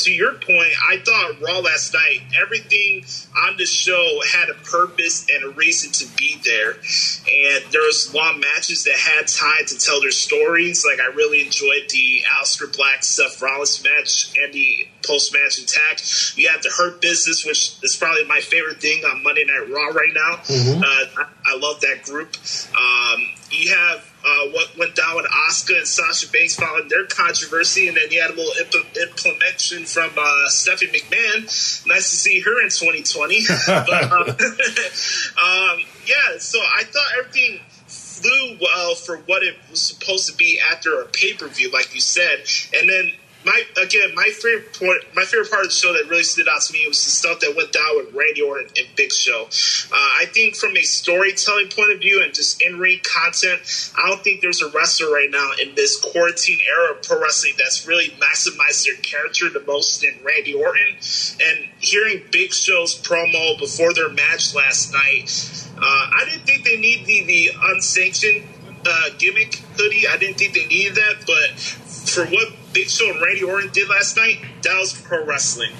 to 0.00 0.12
your 0.12 0.34
point, 0.34 0.72
I 0.88 0.98
thought 0.98 1.40
Raw 1.40 1.60
last 1.60 1.94
night, 1.94 2.20
everything 2.40 3.04
on 3.46 3.56
the 3.56 3.64
show 3.64 4.20
had 4.30 4.50
a 4.50 4.54
purpose 4.54 5.26
and 5.30 5.44
a 5.44 5.48
reason 5.50 5.90
to 5.92 6.16
be 6.16 6.38
there. 6.44 6.72
And 6.72 7.72
there 7.72 7.82
was 7.82 8.12
long 8.14 8.40
matches 8.40 8.84
that 8.84 8.96
had 8.96 9.26
time 9.26 9.64
to 9.66 9.78
tell 9.78 10.00
their 10.00 10.10
stories. 10.10 10.84
Like 10.84 11.00
I 11.00 11.06
really 11.14 11.44
enjoyed 11.44 11.88
the 11.88 12.22
Aleister 12.26 12.74
Black 12.76 13.04
Seth 13.04 13.40
Rollins 13.40 13.82
match 13.82 14.36
and 14.36 14.52
the 14.52 14.86
post 15.06 15.32
match 15.32 15.58
attack. 15.58 16.00
You 16.36 16.48
have 16.48 16.62
the 16.62 16.70
Hurt 16.70 17.00
Business, 17.00 17.44
which 17.44 17.76
is 17.82 17.96
probably 17.96 18.24
my 18.24 18.40
favorite 18.40 18.80
thing 18.80 19.04
on 19.04 19.22
Monday 19.22 19.44
Night 19.44 19.68
Raw 19.70 19.88
right 19.88 20.12
now. 20.14 20.36
Mm-hmm. 20.44 20.82
Uh, 20.82 21.22
I, 21.22 21.54
I, 21.54 21.56
love 21.58 21.80
that 21.80 22.02
group. 22.02 22.36
Um, 22.76 23.20
you 23.50 23.74
have 23.74 24.04
uh, 24.26 24.50
what 24.50 24.76
went 24.76 24.94
down 24.94 25.16
with 25.16 25.26
Asuka 25.26 25.78
and 25.78 25.86
Sasha 25.86 26.30
Banks 26.30 26.56
following 26.56 26.88
their 26.88 27.06
controversy, 27.06 27.88
and 27.88 27.96
then 27.96 28.10
you 28.10 28.20
had 28.20 28.30
a 28.30 28.34
little 28.34 28.52
imp- 28.60 28.96
implementation 28.96 29.84
from 29.84 30.10
uh, 30.18 30.48
Stephanie 30.48 30.90
McMahon. 30.90 31.86
Nice 31.86 32.10
to 32.10 32.16
see 32.16 32.40
her 32.40 32.62
in 32.62 32.68
2020. 32.68 33.44
but, 33.66 34.02
um, 34.12 34.28
um, 34.28 35.84
yeah, 36.06 36.38
so 36.38 36.58
I 36.58 36.84
thought 36.84 37.08
everything 37.18 37.60
flew 37.86 38.56
well 38.60 38.94
for 38.94 39.18
what 39.18 39.42
it 39.42 39.56
was 39.70 39.80
supposed 39.80 40.28
to 40.28 40.36
be 40.36 40.60
after 40.72 41.00
a 41.00 41.06
pay 41.06 41.34
per 41.34 41.48
view, 41.48 41.70
like 41.70 41.94
you 41.94 42.00
said, 42.00 42.44
and 42.74 42.88
then 42.88 43.12
my 43.46 43.62
again, 43.80 44.12
my 44.14 44.28
favorite 44.34 44.76
part, 44.76 44.98
my 45.14 45.22
favorite 45.22 45.48
part 45.48 45.62
of 45.62 45.70
the 45.70 45.74
show 45.74 45.92
that 45.92 46.10
really 46.10 46.24
stood 46.24 46.48
out 46.48 46.60
to 46.62 46.72
me 46.72 46.84
was 46.88 47.02
the 47.04 47.10
stuff 47.10 47.38
that 47.40 47.54
went 47.56 47.72
down 47.72 47.96
with 47.96 48.12
Randy 48.12 48.42
Orton 48.42 48.66
and 48.76 48.86
Big 48.96 49.12
Show. 49.12 49.44
Uh, 49.44 50.10
I 50.18 50.26
think 50.34 50.56
from 50.56 50.76
a 50.76 50.82
storytelling 50.82 51.68
point 51.68 51.92
of 51.92 52.00
view 52.00 52.20
and 52.22 52.34
just 52.34 52.60
in 52.60 52.80
ring 52.80 53.00
content, 53.04 53.62
I 53.96 54.08
don't 54.08 54.22
think 54.22 54.40
there's 54.42 54.62
a 54.62 54.70
wrestler 54.70 55.12
right 55.12 55.30
now 55.30 55.52
in 55.62 55.76
this 55.76 56.00
quarantine 56.00 56.58
era 56.66 56.96
of 56.96 57.04
pro 57.04 57.22
wrestling 57.22 57.54
that's 57.56 57.86
really 57.86 58.10
maximized 58.18 58.84
their 58.84 58.96
character 58.96 59.48
the 59.48 59.62
most 59.64 60.00
than 60.00 60.18
Randy 60.24 60.54
Orton. 60.54 60.98
And 61.40 61.68
hearing 61.78 62.22
Big 62.32 62.52
Show's 62.52 63.00
promo 63.00 63.56
before 63.60 63.94
their 63.94 64.10
match 64.10 64.56
last 64.56 64.92
night, 64.92 65.30
uh, 65.78 65.80
I 65.80 66.24
didn't 66.28 66.46
think 66.46 66.64
they 66.64 66.78
needed 66.78 67.06
the, 67.06 67.24
the 67.24 67.50
unsanctioned 67.62 68.42
uh, 68.84 69.10
gimmick 69.18 69.54
hoodie. 69.76 70.08
I 70.08 70.16
didn't 70.16 70.38
think 70.38 70.54
they 70.54 70.66
needed 70.66 70.96
that, 70.96 71.24
but 71.26 71.60
for 71.60 72.26
what 72.26 72.52
Big 72.76 72.90
Show 72.90 73.10
and 73.10 73.22
Randy 73.22 73.42
Orton 73.42 73.70
did 73.72 73.88
last 73.88 74.18
night, 74.18 74.36
that 74.62 74.78
was 74.78 75.00
pro 75.00 75.24
wrestling. 75.24 75.72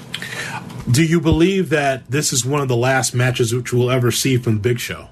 Do 0.90 1.04
you 1.04 1.20
believe 1.20 1.68
that 1.68 2.10
this 2.10 2.32
is 2.32 2.42
one 2.42 2.62
of 2.62 2.68
the 2.68 2.76
last 2.76 3.14
matches 3.14 3.54
which 3.54 3.70
we'll 3.70 3.90
ever 3.90 4.10
see 4.10 4.38
from 4.38 4.60
Big 4.60 4.78
Show? 4.78 5.08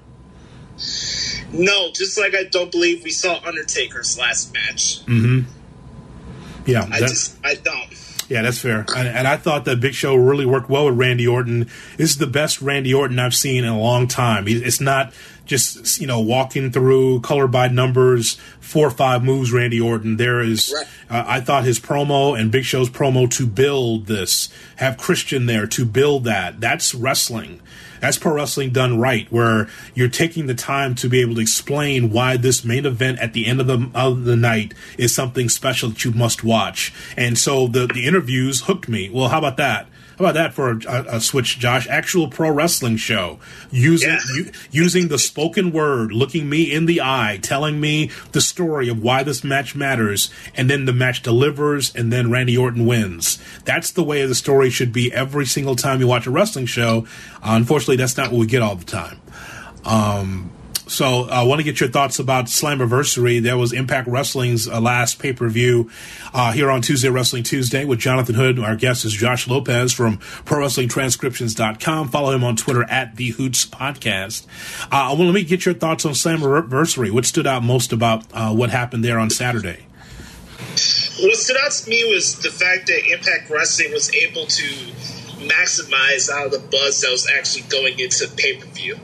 No, 1.53 1.91
just 1.91 2.17
like 2.17 2.33
I 2.33 2.45
don't 2.45 2.71
believe 2.71 3.03
we 3.03 3.11
saw 3.11 3.39
Undertaker's 3.45 4.17
last 4.17 4.51
match. 4.51 5.05
Mm-hmm. 5.05 5.41
Yeah, 6.65 6.87
I 6.91 6.99
just 7.01 7.37
I 7.45 7.53
don't. 7.53 8.05
Yeah, 8.29 8.41
that's 8.41 8.57
fair. 8.57 8.83
And, 8.95 9.07
and, 9.07 9.27
I 9.27 9.37
thought 9.37 9.65
that 9.65 9.79
Big 9.79 9.93
Show 9.93 10.15
really 10.15 10.47
worked 10.47 10.67
well 10.67 10.85
with 10.85 10.97
Randy 10.97 11.27
Orton. 11.27 11.69
This 11.97 12.09
is 12.09 12.17
the 12.17 12.25
best 12.25 12.59
Randy 12.59 12.91
Orton 12.91 13.19
I've 13.19 13.35
seen 13.35 13.63
in 13.63 13.69
a 13.69 13.79
long 13.79 14.07
time. 14.07 14.45
It's 14.47 14.81
not 14.81 15.13
just 15.45 15.99
you 15.99 16.07
know 16.07 16.19
walking 16.19 16.71
through 16.71 17.21
color 17.21 17.47
by 17.47 17.67
numbers, 17.67 18.35
four 18.59 18.87
or 18.87 18.91
five 18.91 19.23
moves. 19.23 19.51
Randy 19.51 19.79
Orton. 19.79 20.17
There 20.17 20.41
is. 20.41 20.73
Right. 20.75 20.87
Uh, 21.09 21.23
I 21.27 21.39
thought 21.39 21.65
his 21.65 21.79
promo 21.79 22.39
and 22.39 22.51
Big 22.51 22.65
Show's 22.65 22.89
promo 22.89 23.29
to 23.31 23.45
build 23.45 24.07
this, 24.07 24.49
have 24.77 24.97
Christian 24.97 25.45
there 25.45 25.67
to 25.67 25.85
build 25.85 26.23
that. 26.23 26.59
That's 26.59 26.95
wrestling. 26.95 27.61
That's 27.99 28.17
pro 28.17 28.33
wrestling 28.33 28.71
done 28.71 28.99
right, 28.99 29.31
where 29.31 29.67
you're 29.93 30.09
taking 30.09 30.47
the 30.47 30.53
time 30.53 30.95
to 30.95 31.09
be 31.09 31.21
able 31.21 31.35
to 31.35 31.41
explain 31.41 32.11
why 32.11 32.37
this 32.37 32.63
main 32.63 32.85
event 32.85 33.19
at 33.19 33.33
the 33.33 33.47
end 33.47 33.59
of 33.59 33.67
the 33.67 33.89
of 33.95 34.25
the 34.25 34.35
night 34.35 34.73
is 34.97 35.15
something 35.15 35.49
special 35.49 35.89
that 35.89 36.05
you 36.05 36.11
must 36.11 36.43
watch. 36.43 36.93
And 37.17 37.37
so 37.37 37.67
the 37.67 37.87
the 37.87 38.05
interviews 38.05 38.61
hooked 38.61 38.89
me. 38.89 39.09
Well, 39.09 39.29
how 39.29 39.39
about 39.39 39.57
that? 39.57 39.87
How 40.17 40.25
about 40.25 40.33
that 40.35 40.53
for 40.53 40.71
a, 40.71 41.05
a 41.15 41.21
switch, 41.21 41.59
Josh? 41.59 41.87
Actual 41.89 42.29
pro 42.29 42.49
wrestling 42.49 42.95
show 42.95 43.39
using 43.69 44.09
yeah. 44.09 44.19
u- 44.35 44.51
using 44.71 45.09
the 45.09 45.19
spoken 45.19 45.71
word, 45.71 46.13
looking 46.13 46.49
me 46.49 46.71
in 46.71 46.85
the 46.85 47.01
eye, 47.01 47.39
telling 47.41 47.81
me 47.81 48.11
the 48.31 48.39
story 48.39 48.87
of 48.87 49.03
why 49.03 49.23
this 49.23 49.43
match 49.43 49.75
matters, 49.75 50.29
and 50.55 50.69
then 50.69 50.85
the 50.85 50.93
match 50.93 51.21
delivers, 51.21 51.93
and 51.95 52.13
then 52.13 52.31
Randy 52.31 52.57
Orton 52.57 52.85
wins. 52.85 53.39
That's 53.65 53.91
the 53.91 54.03
way 54.03 54.25
the 54.25 54.35
story 54.35 54.69
should 54.69 54.93
be 54.93 55.11
every 55.11 55.45
single 55.45 55.75
time 55.75 55.99
you 55.99 56.07
watch 56.07 56.27
a 56.27 56.31
wrestling 56.31 56.65
show. 56.65 57.05
Uh, 57.43 57.55
unfortunately, 57.55 57.97
that's 57.97 58.15
not 58.15 58.31
what 58.31 58.39
we 58.39 58.47
get 58.47 58.61
all 58.61 58.75
the 58.75 58.85
time. 58.85 59.19
Um, 59.83 60.51
so 60.87 61.27
I 61.29 61.43
want 61.43 61.59
to 61.59 61.63
get 61.63 61.79
your 61.79 61.89
thoughts 61.89 62.19
about 62.19 62.45
Slammiversary. 62.45 63.41
That 63.43 63.57
was 63.57 63.73
Impact 63.73 64.07
Wrestling's 64.07 64.67
uh, 64.67 64.79
last 64.79 65.19
pay 65.19 65.33
per 65.33 65.49
view 65.49 65.89
uh, 66.33 66.51
here 66.51 66.69
on 66.69 66.81
Tuesday 66.81 67.09
Wrestling 67.09 67.43
Tuesday 67.43 67.85
with 67.85 67.99
Jonathan 67.99 68.35
Hood. 68.35 68.59
Our 68.59 68.75
guest 68.75 69.05
is 69.05 69.13
Josh 69.13 69.47
Lopez 69.47 69.91
from 69.91 70.17
ProWrestlingTranscriptions.com. 70.17 72.09
Follow 72.09 72.31
him 72.31 72.43
on 72.43 72.55
Twitter 72.55 72.83
at 72.83 73.15
The 73.15 73.31
Hoots 73.31 73.65
Podcast. 73.65 74.45
Uh, 74.91 75.15
well, 75.17 75.25
let 75.25 75.33
me 75.33 75.43
get 75.43 75.65
your 75.65 75.75
thoughts 75.75 76.05
on 76.05 76.13
Slammiversary. 76.13 77.11
What 77.11 77.25
stood 77.25 77.47
out 77.47 77.63
most 77.63 77.91
about 77.91 78.25
uh, 78.33 78.53
what 78.53 78.69
happened 78.69 79.03
there 79.03 79.19
on 79.19 79.29
Saturday? 79.29 79.87
What 81.19 81.35
stood 81.37 81.57
out 81.57 81.71
to 81.71 81.89
me 81.89 82.13
was 82.13 82.39
the 82.41 82.51
fact 82.51 82.87
that 82.87 83.11
Impact 83.11 83.49
Wrestling 83.49 83.91
was 83.91 84.13
able 84.13 84.45
to 84.45 84.63
maximize 85.47 86.29
out 86.29 86.47
of 86.47 86.51
the 86.51 86.59
buzz 86.59 87.01
that 87.01 87.11
was 87.11 87.27
actually 87.37 87.63
going 87.69 87.99
into 87.99 88.27
pay 88.35 88.57
per 88.57 88.65
view. 88.67 88.99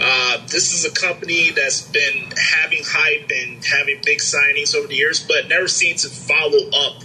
Uh, 0.00 0.38
this 0.46 0.72
is 0.72 0.84
a 0.84 0.90
company 0.90 1.50
that's 1.50 1.82
been 1.82 2.30
having 2.36 2.82
hype 2.84 3.30
and 3.34 3.64
having 3.64 4.00
big 4.04 4.18
signings 4.18 4.74
over 4.74 4.86
the 4.86 4.94
years, 4.94 5.26
but 5.26 5.48
never 5.48 5.66
seems 5.66 6.02
to 6.02 6.08
follow 6.08 6.68
up 6.70 7.02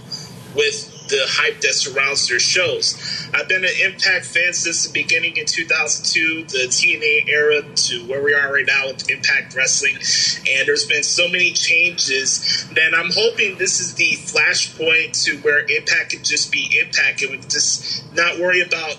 with 0.54 0.94
the 1.08 1.22
hype 1.26 1.60
that 1.60 1.74
surrounds 1.74 2.28
their 2.28 2.38
shows. 2.38 3.28
I've 3.34 3.48
been 3.48 3.64
an 3.64 3.70
Impact 3.82 4.24
fan 4.24 4.52
since 4.54 4.86
the 4.86 4.92
beginning 4.92 5.36
in 5.36 5.44
2002, 5.44 6.44
the 6.44 6.68
TNA 6.68 7.28
era, 7.28 7.62
to 7.62 8.06
where 8.06 8.22
we 8.22 8.32
are 8.32 8.52
right 8.52 8.66
now 8.66 8.86
with 8.86 9.10
Impact 9.10 9.54
Wrestling, 9.54 9.96
and 9.96 10.66
there's 10.66 10.86
been 10.86 11.02
so 11.02 11.28
many 11.28 11.52
changes 11.52 12.66
that 12.74 12.94
I'm 12.94 13.10
hoping 13.12 13.58
this 13.58 13.80
is 13.80 13.94
the 13.94 14.12
flashpoint 14.12 15.24
to 15.24 15.36
where 15.38 15.66
Impact 15.68 16.10
can 16.10 16.22
just 16.22 16.50
be 16.50 16.80
Impact 16.82 17.22
and 17.22 17.32
we 17.32 17.38
just 17.38 18.04
not 18.14 18.38
worry 18.38 18.62
about 18.62 18.96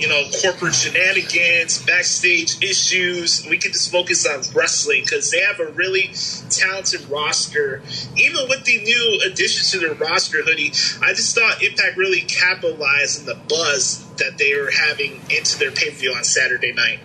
you 0.00 0.08
know, 0.08 0.24
corporate 0.40 0.74
shenanigans, 0.74 1.84
backstage 1.84 2.62
issues. 2.62 3.46
We 3.48 3.58
can 3.58 3.72
just 3.72 3.92
focus 3.92 4.26
on 4.26 4.42
wrestling 4.54 5.02
because 5.04 5.30
they 5.30 5.40
have 5.40 5.60
a 5.60 5.70
really 5.72 6.10
talented 6.48 7.08
roster. 7.10 7.82
Even 8.16 8.48
with 8.48 8.64
the 8.64 8.78
new 8.82 9.20
addition 9.26 9.78
to 9.78 9.86
their 9.86 9.94
roster 9.94 10.42
hoodie, 10.42 10.72
I 11.02 11.12
just 11.12 11.36
thought 11.36 11.62
Impact 11.62 11.98
really 11.98 12.22
capitalized 12.22 13.20
on 13.20 13.26
the 13.26 13.34
buzz 13.46 14.02
that 14.14 14.38
they 14.38 14.58
were 14.58 14.70
having 14.70 15.20
into 15.28 15.58
their 15.58 15.70
pay 15.70 15.90
per 15.90 15.96
view 15.96 16.14
on 16.14 16.24
Saturday 16.24 16.72
night. 16.72 17.00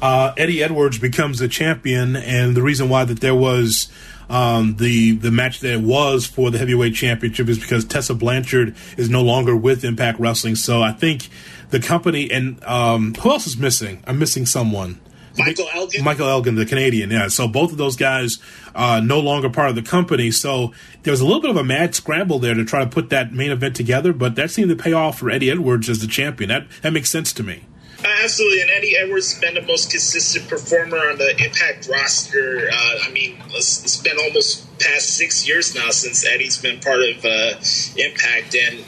Uh, 0.00 0.32
Eddie 0.36 0.62
Edwards 0.62 0.98
becomes 0.98 1.40
the 1.40 1.48
champion, 1.48 2.16
and 2.16 2.56
the 2.56 2.62
reason 2.62 2.88
why 2.88 3.04
that 3.04 3.20
there 3.20 3.34
was. 3.34 3.90
Um, 4.30 4.76
the 4.76 5.12
the 5.12 5.30
match 5.30 5.60
that 5.60 5.80
was 5.80 6.26
for 6.26 6.50
the 6.50 6.58
heavyweight 6.58 6.94
championship 6.94 7.48
is 7.48 7.58
because 7.58 7.86
Tessa 7.86 8.14
Blanchard 8.14 8.76
is 8.98 9.08
no 9.08 9.22
longer 9.22 9.56
with 9.56 9.84
Impact 9.84 10.20
Wrestling. 10.20 10.54
So 10.54 10.82
I 10.82 10.92
think 10.92 11.30
the 11.70 11.80
company 11.80 12.30
and 12.30 12.62
um, 12.64 13.14
who 13.14 13.30
else 13.30 13.46
is 13.46 13.56
missing? 13.56 14.02
I'm 14.06 14.18
missing 14.18 14.46
someone. 14.46 15.00
Michael 15.38 15.68
Elgin. 15.72 16.04
Michael 16.04 16.28
Elgin, 16.28 16.56
the 16.56 16.66
Canadian, 16.66 17.10
yeah. 17.10 17.28
So 17.28 17.46
both 17.46 17.70
of 17.70 17.78
those 17.78 17.96
guys 17.96 18.38
uh, 18.74 19.00
no 19.00 19.20
longer 19.20 19.48
part 19.48 19.70
of 19.70 19.76
the 19.76 19.82
company. 19.82 20.30
So 20.30 20.72
there 21.02 21.12
was 21.12 21.20
a 21.20 21.24
little 21.24 21.40
bit 21.40 21.50
of 21.50 21.56
a 21.56 21.64
mad 21.64 21.94
scramble 21.94 22.38
there 22.38 22.54
to 22.54 22.64
try 22.64 22.82
to 22.82 22.90
put 22.90 23.10
that 23.10 23.32
main 23.32 23.50
event 23.50 23.76
together, 23.76 24.12
but 24.12 24.34
that 24.34 24.50
seemed 24.50 24.70
to 24.70 24.76
pay 24.76 24.92
off 24.92 25.18
for 25.18 25.30
Eddie 25.30 25.50
Edwards 25.50 25.88
as 25.88 26.00
the 26.00 26.06
champion. 26.06 26.48
That 26.48 26.66
that 26.82 26.92
makes 26.92 27.10
sense 27.10 27.32
to 27.34 27.42
me. 27.42 27.64
Uh, 28.04 28.06
absolutely, 28.22 28.60
and 28.60 28.70
Eddie 28.70 28.96
Edwards 28.96 29.32
has 29.32 29.40
been 29.40 29.54
the 29.54 29.62
most 29.62 29.90
consistent 29.90 30.48
performer 30.48 30.98
on 30.98 31.18
the 31.18 31.30
Impact 31.44 31.88
roster. 31.88 32.68
Uh, 32.72 32.98
I 33.02 33.10
mean, 33.10 33.36
it's, 33.50 33.82
it's 33.82 33.96
been 33.96 34.16
almost 34.18 34.64
past 34.78 35.16
six 35.16 35.48
years 35.48 35.74
now 35.74 35.90
since 35.90 36.24
Eddie's 36.24 36.58
been 36.58 36.78
part 36.78 37.00
of 37.00 37.24
uh, 37.24 37.58
Impact, 37.96 38.54
and 38.54 38.78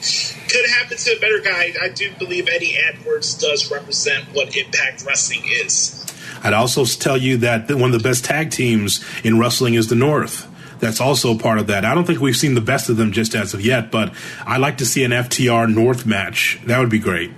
could 0.49 0.69
happen 0.69 0.97
to 0.97 1.17
a 1.17 1.19
better 1.19 1.39
guy. 1.39 1.73
I 1.81 1.89
do 1.89 2.11
believe 2.19 2.47
Eddie 2.47 2.77
Edwards 2.77 3.35
does 3.35 3.69
represent 3.69 4.25
what 4.33 4.55
Impact 4.55 5.03
Wrestling 5.05 5.43
is. 5.45 6.05
I'd 6.43 6.53
also 6.53 6.85
tell 6.85 7.17
you 7.17 7.37
that 7.37 7.69
one 7.69 7.93
of 7.93 8.01
the 8.01 8.07
best 8.07 8.23
tag 8.23 8.49
teams 8.49 9.03
in 9.23 9.37
wrestling 9.37 9.73
is 9.73 9.89
the 9.89 9.95
North 9.95 10.47
that's 10.79 10.99
also 10.99 11.37
part 11.37 11.59
of 11.59 11.67
that. 11.67 11.85
I 11.85 11.93
don't 11.93 12.05
think 12.05 12.19
we've 12.19 12.35
seen 12.35 12.55
the 12.55 12.61
best 12.61 12.89
of 12.89 12.97
them 12.97 13.11
just 13.11 13.35
as 13.35 13.53
of 13.53 13.61
yet, 13.61 13.91
but 13.91 14.13
I'd 14.45 14.57
like 14.61 14.79
to 14.79 14.85
see 14.85 15.03
an 15.03 15.11
FTR 15.11 15.71
North 15.73 16.05
match. 16.05 16.59
That 16.65 16.79
would 16.79 16.89
be 16.89 16.99
great. 16.99 17.31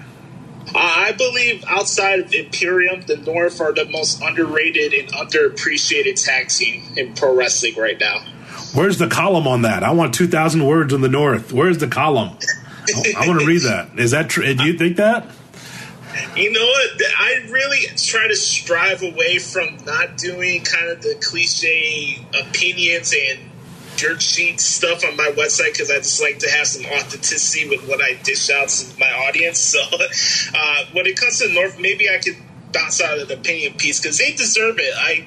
I 0.75 1.13
believe 1.17 1.63
outside 1.67 2.19
of 2.19 2.33
Imperium, 2.33 3.01
the 3.01 3.17
North 3.17 3.61
are 3.61 3.73
the 3.73 3.85
most 3.85 4.21
underrated 4.21 4.93
and 4.93 5.11
underappreciated 5.13 6.23
tag 6.23 6.49
team 6.49 6.83
in 6.97 7.13
pro 7.13 7.35
wrestling 7.35 7.75
right 7.75 7.99
now. 7.99 8.19
Where's 8.73 8.97
the 8.97 9.07
column 9.07 9.47
on 9.47 9.63
that? 9.63 9.83
I 9.83 9.91
want 9.91 10.13
2,000 10.13 10.65
words 10.65 10.93
on 10.93 11.01
the 11.01 11.09
North. 11.09 11.53
Where's 11.53 11.77
the 11.77 11.87
column? 11.87 12.37
I, 13.17 13.27
want 13.27 13.39
to 13.39 13.45
read 13.45 13.61
that. 13.63 13.97
Is 13.97 14.11
that 14.11 14.29
true? 14.29 14.51
Do 14.53 14.65
you 14.65 14.77
think 14.77 14.97
that? 14.97 15.27
You 16.35 16.51
know 16.51 16.65
what? 16.65 17.01
I 17.17 17.45
really 17.49 17.85
try 17.97 18.27
to 18.27 18.35
strive 18.35 19.01
away 19.03 19.39
from 19.39 19.77
not 19.85 20.17
doing 20.17 20.63
kind 20.63 20.89
of 20.89 21.01
the 21.01 21.15
cliche 21.21 22.25
opinions 22.39 23.13
and 23.13 23.39
dirt 23.97 24.21
sheet 24.21 24.59
stuff 24.59 25.03
on 25.05 25.15
my 25.17 25.31
website 25.37 25.73
because 25.73 25.89
I 25.89 25.97
just 25.97 26.21
like 26.21 26.39
to 26.39 26.49
have 26.49 26.67
some 26.67 26.85
authenticity 26.85 27.69
with 27.69 27.87
what 27.87 28.01
I 28.01 28.13
dish 28.23 28.49
out 28.49 28.69
to 28.69 28.99
my 28.99 29.11
audience. 29.27 29.73
So 29.73 29.79
uh, 30.55 30.85
when 30.91 31.07
it 31.07 31.17
comes 31.17 31.39
to 31.39 31.51
North, 31.51 31.79
maybe 31.79 32.07
I 32.07 32.19
could 32.19 32.35
bounce 32.71 33.01
out 33.01 33.17
an 33.17 33.31
opinion 33.31 33.73
piece 33.73 33.99
because 33.99 34.17
they 34.17 34.31
deserve 34.33 34.75
it. 34.77 34.93
I 34.95 35.25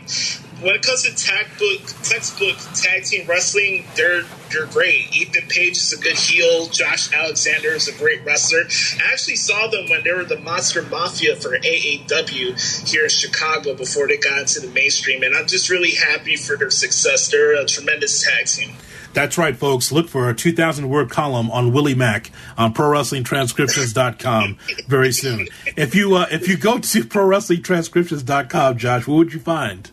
when 0.60 0.74
it 0.74 0.82
comes 0.82 1.02
to 1.02 1.14
tag 1.14 1.46
book, 1.58 1.82
textbook 2.02 2.56
tag 2.74 3.04
team 3.04 3.26
wrestling, 3.26 3.84
they're 3.94 4.22
they're 4.50 4.66
great. 4.66 5.14
Ethan 5.14 5.48
Page 5.48 5.76
is 5.76 5.92
a 5.92 6.00
good 6.00 6.16
heel. 6.16 6.66
Josh 6.66 7.12
Alexander 7.12 7.70
is 7.70 7.88
a 7.88 7.98
great 7.98 8.24
wrestler. 8.24 8.60
I 8.60 9.12
actually 9.12 9.36
saw 9.36 9.66
them 9.68 9.88
when 9.90 10.04
they 10.04 10.12
were 10.12 10.24
the 10.24 10.38
Monster 10.38 10.82
Mafia 10.82 11.36
for 11.36 11.58
AAW 11.58 12.88
here 12.88 13.04
in 13.04 13.10
Chicago 13.10 13.74
before 13.74 14.08
they 14.08 14.16
got 14.16 14.38
into 14.38 14.60
the 14.60 14.68
mainstream, 14.68 15.22
and 15.22 15.34
I'm 15.34 15.46
just 15.46 15.68
really 15.68 15.92
happy 15.92 16.36
for 16.36 16.56
their 16.56 16.70
success. 16.70 17.28
They're 17.28 17.60
a 17.60 17.66
tremendous 17.66 18.22
tag 18.22 18.46
team. 18.46 18.76
That's 19.12 19.38
right, 19.38 19.56
folks. 19.56 19.90
Look 19.92 20.08
for 20.08 20.28
a 20.28 20.34
2,000 20.34 20.90
word 20.90 21.10
column 21.10 21.50
on 21.50 21.72
Willie 21.72 21.94
Mack 21.94 22.30
on 22.58 22.74
ProWrestlingTranscriptions.com 22.74 24.58
very 24.88 25.12
soon. 25.12 25.48
If 25.76 25.94
you 25.94 26.16
uh, 26.16 26.26
if 26.30 26.48
you 26.48 26.56
go 26.56 26.78
to 26.78 27.00
ProWrestlingTranscriptions.com, 27.04 28.76
Josh, 28.76 29.06
what 29.06 29.16
would 29.16 29.32
you 29.32 29.40
find? 29.40 29.90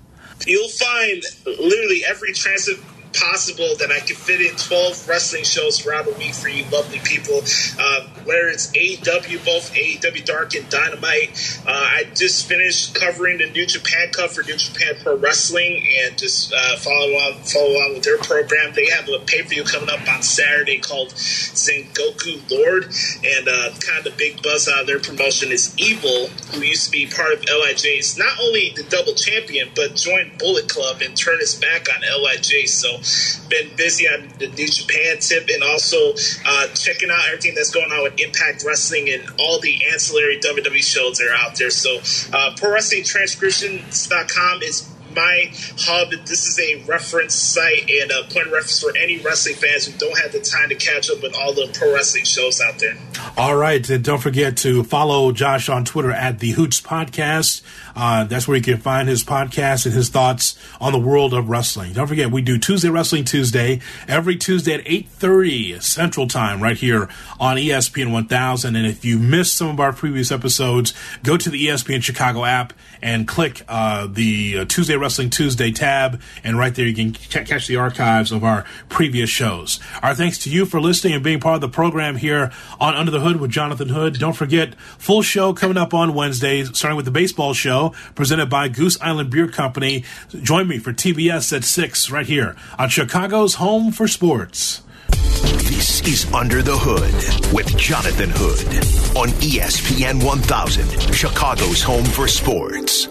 You'll 0.48 0.70
find 0.70 1.24
literally 1.46 2.04
every 2.08 2.34
trans- 2.34 2.70
possible 3.14 3.76
that 3.80 3.92
I 3.92 4.00
could 4.00 4.18
fit 4.18 4.42
in 4.42 4.56
12 4.56 5.08
wrestling 5.08 5.44
shows 5.44 5.80
throughout 5.80 6.08
a 6.08 6.14
week 6.18 6.34
for 6.34 6.50
you 6.50 6.66
lovely 6.72 7.00
people. 7.00 7.42
Uh, 7.80 8.08
whether 8.26 8.48
it's 8.48 8.68
AEW, 8.72 9.44
both 9.46 9.74
AEW 9.74 10.26
Dark 10.26 10.56
and 10.56 10.68
Dynamite. 10.70 11.62
Uh, 11.68 11.72
I 11.72 12.04
just 12.16 12.48
finished 12.48 12.96
covering 12.96 13.40
the 13.40 13.50
New 13.50 13.66
Japan 13.66 14.12
Cup 14.12 14.32
for 14.32 14.44
New 14.44 14.58
Japan 14.58 14.96
Pro 15.02 15.18
Wrestling 15.18 15.84
and 16.02 16.18
just 16.18 16.54
uh, 16.54 16.78
follow 16.78 17.12
on 17.14 17.34
follow 17.44 17.76
on 17.82 17.94
with 17.94 18.04
their 18.04 18.18
program. 18.18 18.74
They 18.74 18.88
have 18.88 19.08
a 19.10 19.20
pay 19.26 19.42
per 19.42 19.50
view 19.50 19.64
coming 19.64 19.90
up 19.90 20.08
on 20.08 20.22
Saturday 20.24 20.80
called 20.80 21.10
Sengoku 21.10 22.50
Lord, 22.50 22.86
and 23.26 23.48
uh, 23.48 23.74
kind 23.80 24.00
of 24.00 24.04
the 24.06 24.14
big 24.18 24.42
buzz 24.42 24.68
out 24.68 24.82
of 24.82 24.88
their 24.88 25.00
promotion 25.00 25.52
is 25.52 25.74
Evil, 25.78 26.28
who 26.52 26.62
used 26.62 26.86
to 26.86 26.92
be 26.92 27.08
part 27.08 27.34
of 27.34 27.42
LIJ's 27.42 28.18
not 28.18 28.40
only 28.42 28.74
the 28.76 28.84
double 28.84 29.14
champion 29.14 29.70
but 29.76 29.96
joined 29.96 30.38
Bullet 30.38 30.70
Club 30.70 31.02
and 31.02 31.16
turned 31.16 31.40
his 31.40 31.56
back 31.56 31.88
on 31.94 32.02
LIJ. 32.02 32.68
So 32.68 32.98
been 33.50 33.76
busy 33.76 34.08
on 34.08 34.30
the 34.40 34.48
New 34.48 34.68
Japan 34.68 35.18
tip 35.20 35.48
and 35.50 35.64
also 35.64 36.14
uh, 36.46 36.68
checking 36.76 37.10
out 37.10 37.28
everything 37.28 37.56
that's 37.56 37.72
going 37.72 37.92
on 37.92 38.04
with 38.04 38.20
Impact 38.20 38.64
Wrestling 38.66 39.10
and 39.10 39.24
all 39.40 39.60
the 39.60 39.82
ancillary 39.92 40.40
WWE 40.40 40.84
shows 40.84 41.18
that 41.18 41.28
are 41.28 41.36
out 41.36 41.58
there. 41.58 41.70
So, 41.70 42.00
uh, 42.36 42.56
Pro 42.58 42.74
Wrestling 42.74 43.04
Transcriptions.com 43.04 44.64
is 44.64 44.90
my 45.16 45.52
hub. 45.78 46.12
This 46.26 46.48
is 46.48 46.60
a 46.60 46.84
reference 46.86 47.36
site 47.36 47.90
and 47.90 48.12
a 48.12 48.24
point 48.24 48.48
of 48.48 48.54
reference 48.54 48.80
for 48.82 48.96
any 48.98 49.20
wrestling 49.20 49.56
fans 49.56 49.86
who 49.86 49.98
don't 49.98 50.18
have 50.20 50.32
the 50.32 50.40
time 50.40 50.70
to 50.70 50.76
catch 50.76 51.10
up 51.10 51.22
with 51.22 51.36
all 51.36 51.54
the 51.54 51.70
pro 51.74 51.94
wrestling 51.94 52.26
shows 52.26 52.62
out 52.62 52.80
there. 52.80 52.98
All 53.38 53.56
right, 53.56 53.88
and 53.90 54.04
don't 54.04 54.20
forget 54.22 54.58
to 54.58 54.84
follow 54.84 55.32
Josh 55.32 55.70
on 55.70 55.86
Twitter 55.86 56.12
at 56.12 56.40
the 56.40 56.52
Hoots 56.52 56.82
Podcast. 56.82 57.62
Uh, 57.96 58.24
that's 58.24 58.48
where 58.48 58.58
you 58.58 58.64
can 58.64 58.78
find 58.78 59.08
his 59.08 59.24
podcast 59.24 59.86
and 59.86 59.94
his 59.94 60.10
thoughts 60.10 60.58
on 60.82 60.92
the 60.92 61.00
world 61.00 61.34
of 61.34 61.50
wrestling. 61.50 61.94
Don't 61.94 62.08
forget, 62.08 62.32
we 62.32 62.42
do 62.42 62.58
Tuesday 62.58 62.90
Wrestling 62.90 63.24
Tuesday 63.24 63.82
every 64.08 64.36
Tuesday 64.36 64.74
at 64.74 64.86
8.30 64.86 65.82
Central 65.82 66.28
Time 66.28 66.62
right 66.62 66.78
here 66.78 67.10
on 67.40 67.58
ESPN 67.58 68.12
1000. 68.12 68.76
And 68.76 68.86
if 68.88 69.06
you 69.06 69.20
missed 69.20 69.56
some 69.56 69.70
of 69.70 69.80
our 69.80 69.94
previous 69.94 70.32
episodes, 70.32 70.94
go 71.24 71.38
to 71.38 71.50
the 71.50 71.68
ESPN 71.68 72.02
Chicago 72.02 72.46
app 72.46 72.74
and 73.02 73.28
click 73.28 73.64
uh, 73.68 74.08
the 74.08 74.60
uh, 74.60 74.66
Tuesday 74.66 74.96
Wrestling 74.96 75.30
Tuesday 75.30 75.72
tab. 75.72 76.22
And 76.44 76.58
right 76.58 76.74
there, 76.74 76.88
you 76.88 76.96
can 76.96 77.14
c- 77.14 77.44
catch 77.44 77.68
the 77.68 77.76
archives 77.76 78.32
of 78.32 78.44
our 78.44 78.66
previous 78.90 79.30
shows. 79.30 79.80
Our 80.02 80.16
thanks 80.16 80.38
to 80.40 80.50
you 80.50 80.66
for 80.66 80.80
listening 80.80 81.14
and 81.14 81.24
being 81.24 81.40
part 81.40 81.56
of 81.56 81.62
the 81.62 81.70
program 81.70 82.16
here 82.16 82.52
on 82.80 82.96
Under 82.96 83.12
the 83.12 83.20
Hood 83.20 83.40
with 83.40 83.52
Jonathan 83.52 83.90
Hood. 83.90 84.20
Don't 84.20 84.34
forget, 84.34 84.76
full 84.98 85.22
show 85.22 85.54
coming 85.54 85.78
up 85.78 85.94
on 85.94 86.14
Wednesday, 86.14 86.64
starting 86.64 86.96
with 86.96 87.06
the 87.06 87.12
baseball 87.12 87.54
show 87.84 88.12
presented 88.16 88.50
by 88.50 88.68
Goose 88.68 89.00
Island 89.02 89.30
Beer 89.30 89.48
Company. 89.48 90.04
Join 90.42 90.68
me 90.68 90.78
for 90.78 90.94
TBS 90.94 91.56
at 91.56 91.64
6 91.64 92.12
right 92.12 92.26
here 92.26 92.56
on 92.78 92.90
Chicago's 92.90 93.56
Home 93.56 93.92
for 93.92 94.08
Sports. 94.08 94.82
This 95.10 96.02
is 96.02 96.32
Under 96.34 96.62
the 96.62 96.78
Hood 96.78 97.54
with 97.54 97.78
Jonathan 97.78 98.30
Hood 98.34 98.68
on 99.18 99.30
ESPN 99.42 100.24
1000, 100.24 101.14
Chicago's 101.14 101.82
home 101.82 102.06
for 102.06 102.28
sports. 102.28 103.06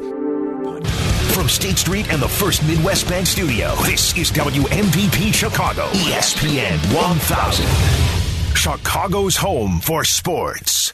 From 1.34 1.48
State 1.48 1.78
Street 1.78 2.10
and 2.10 2.20
the 2.20 2.28
First 2.28 2.62
Midwest 2.66 3.08
Bank 3.08 3.26
Studio, 3.26 3.74
this 3.82 4.16
is 4.16 4.30
WMVP 4.32 5.32
Chicago, 5.32 5.86
ESPN 5.88 6.78
1000, 6.94 8.56
Chicago's 8.56 9.36
home 9.36 9.80
for 9.80 10.04
sports. 10.04 10.92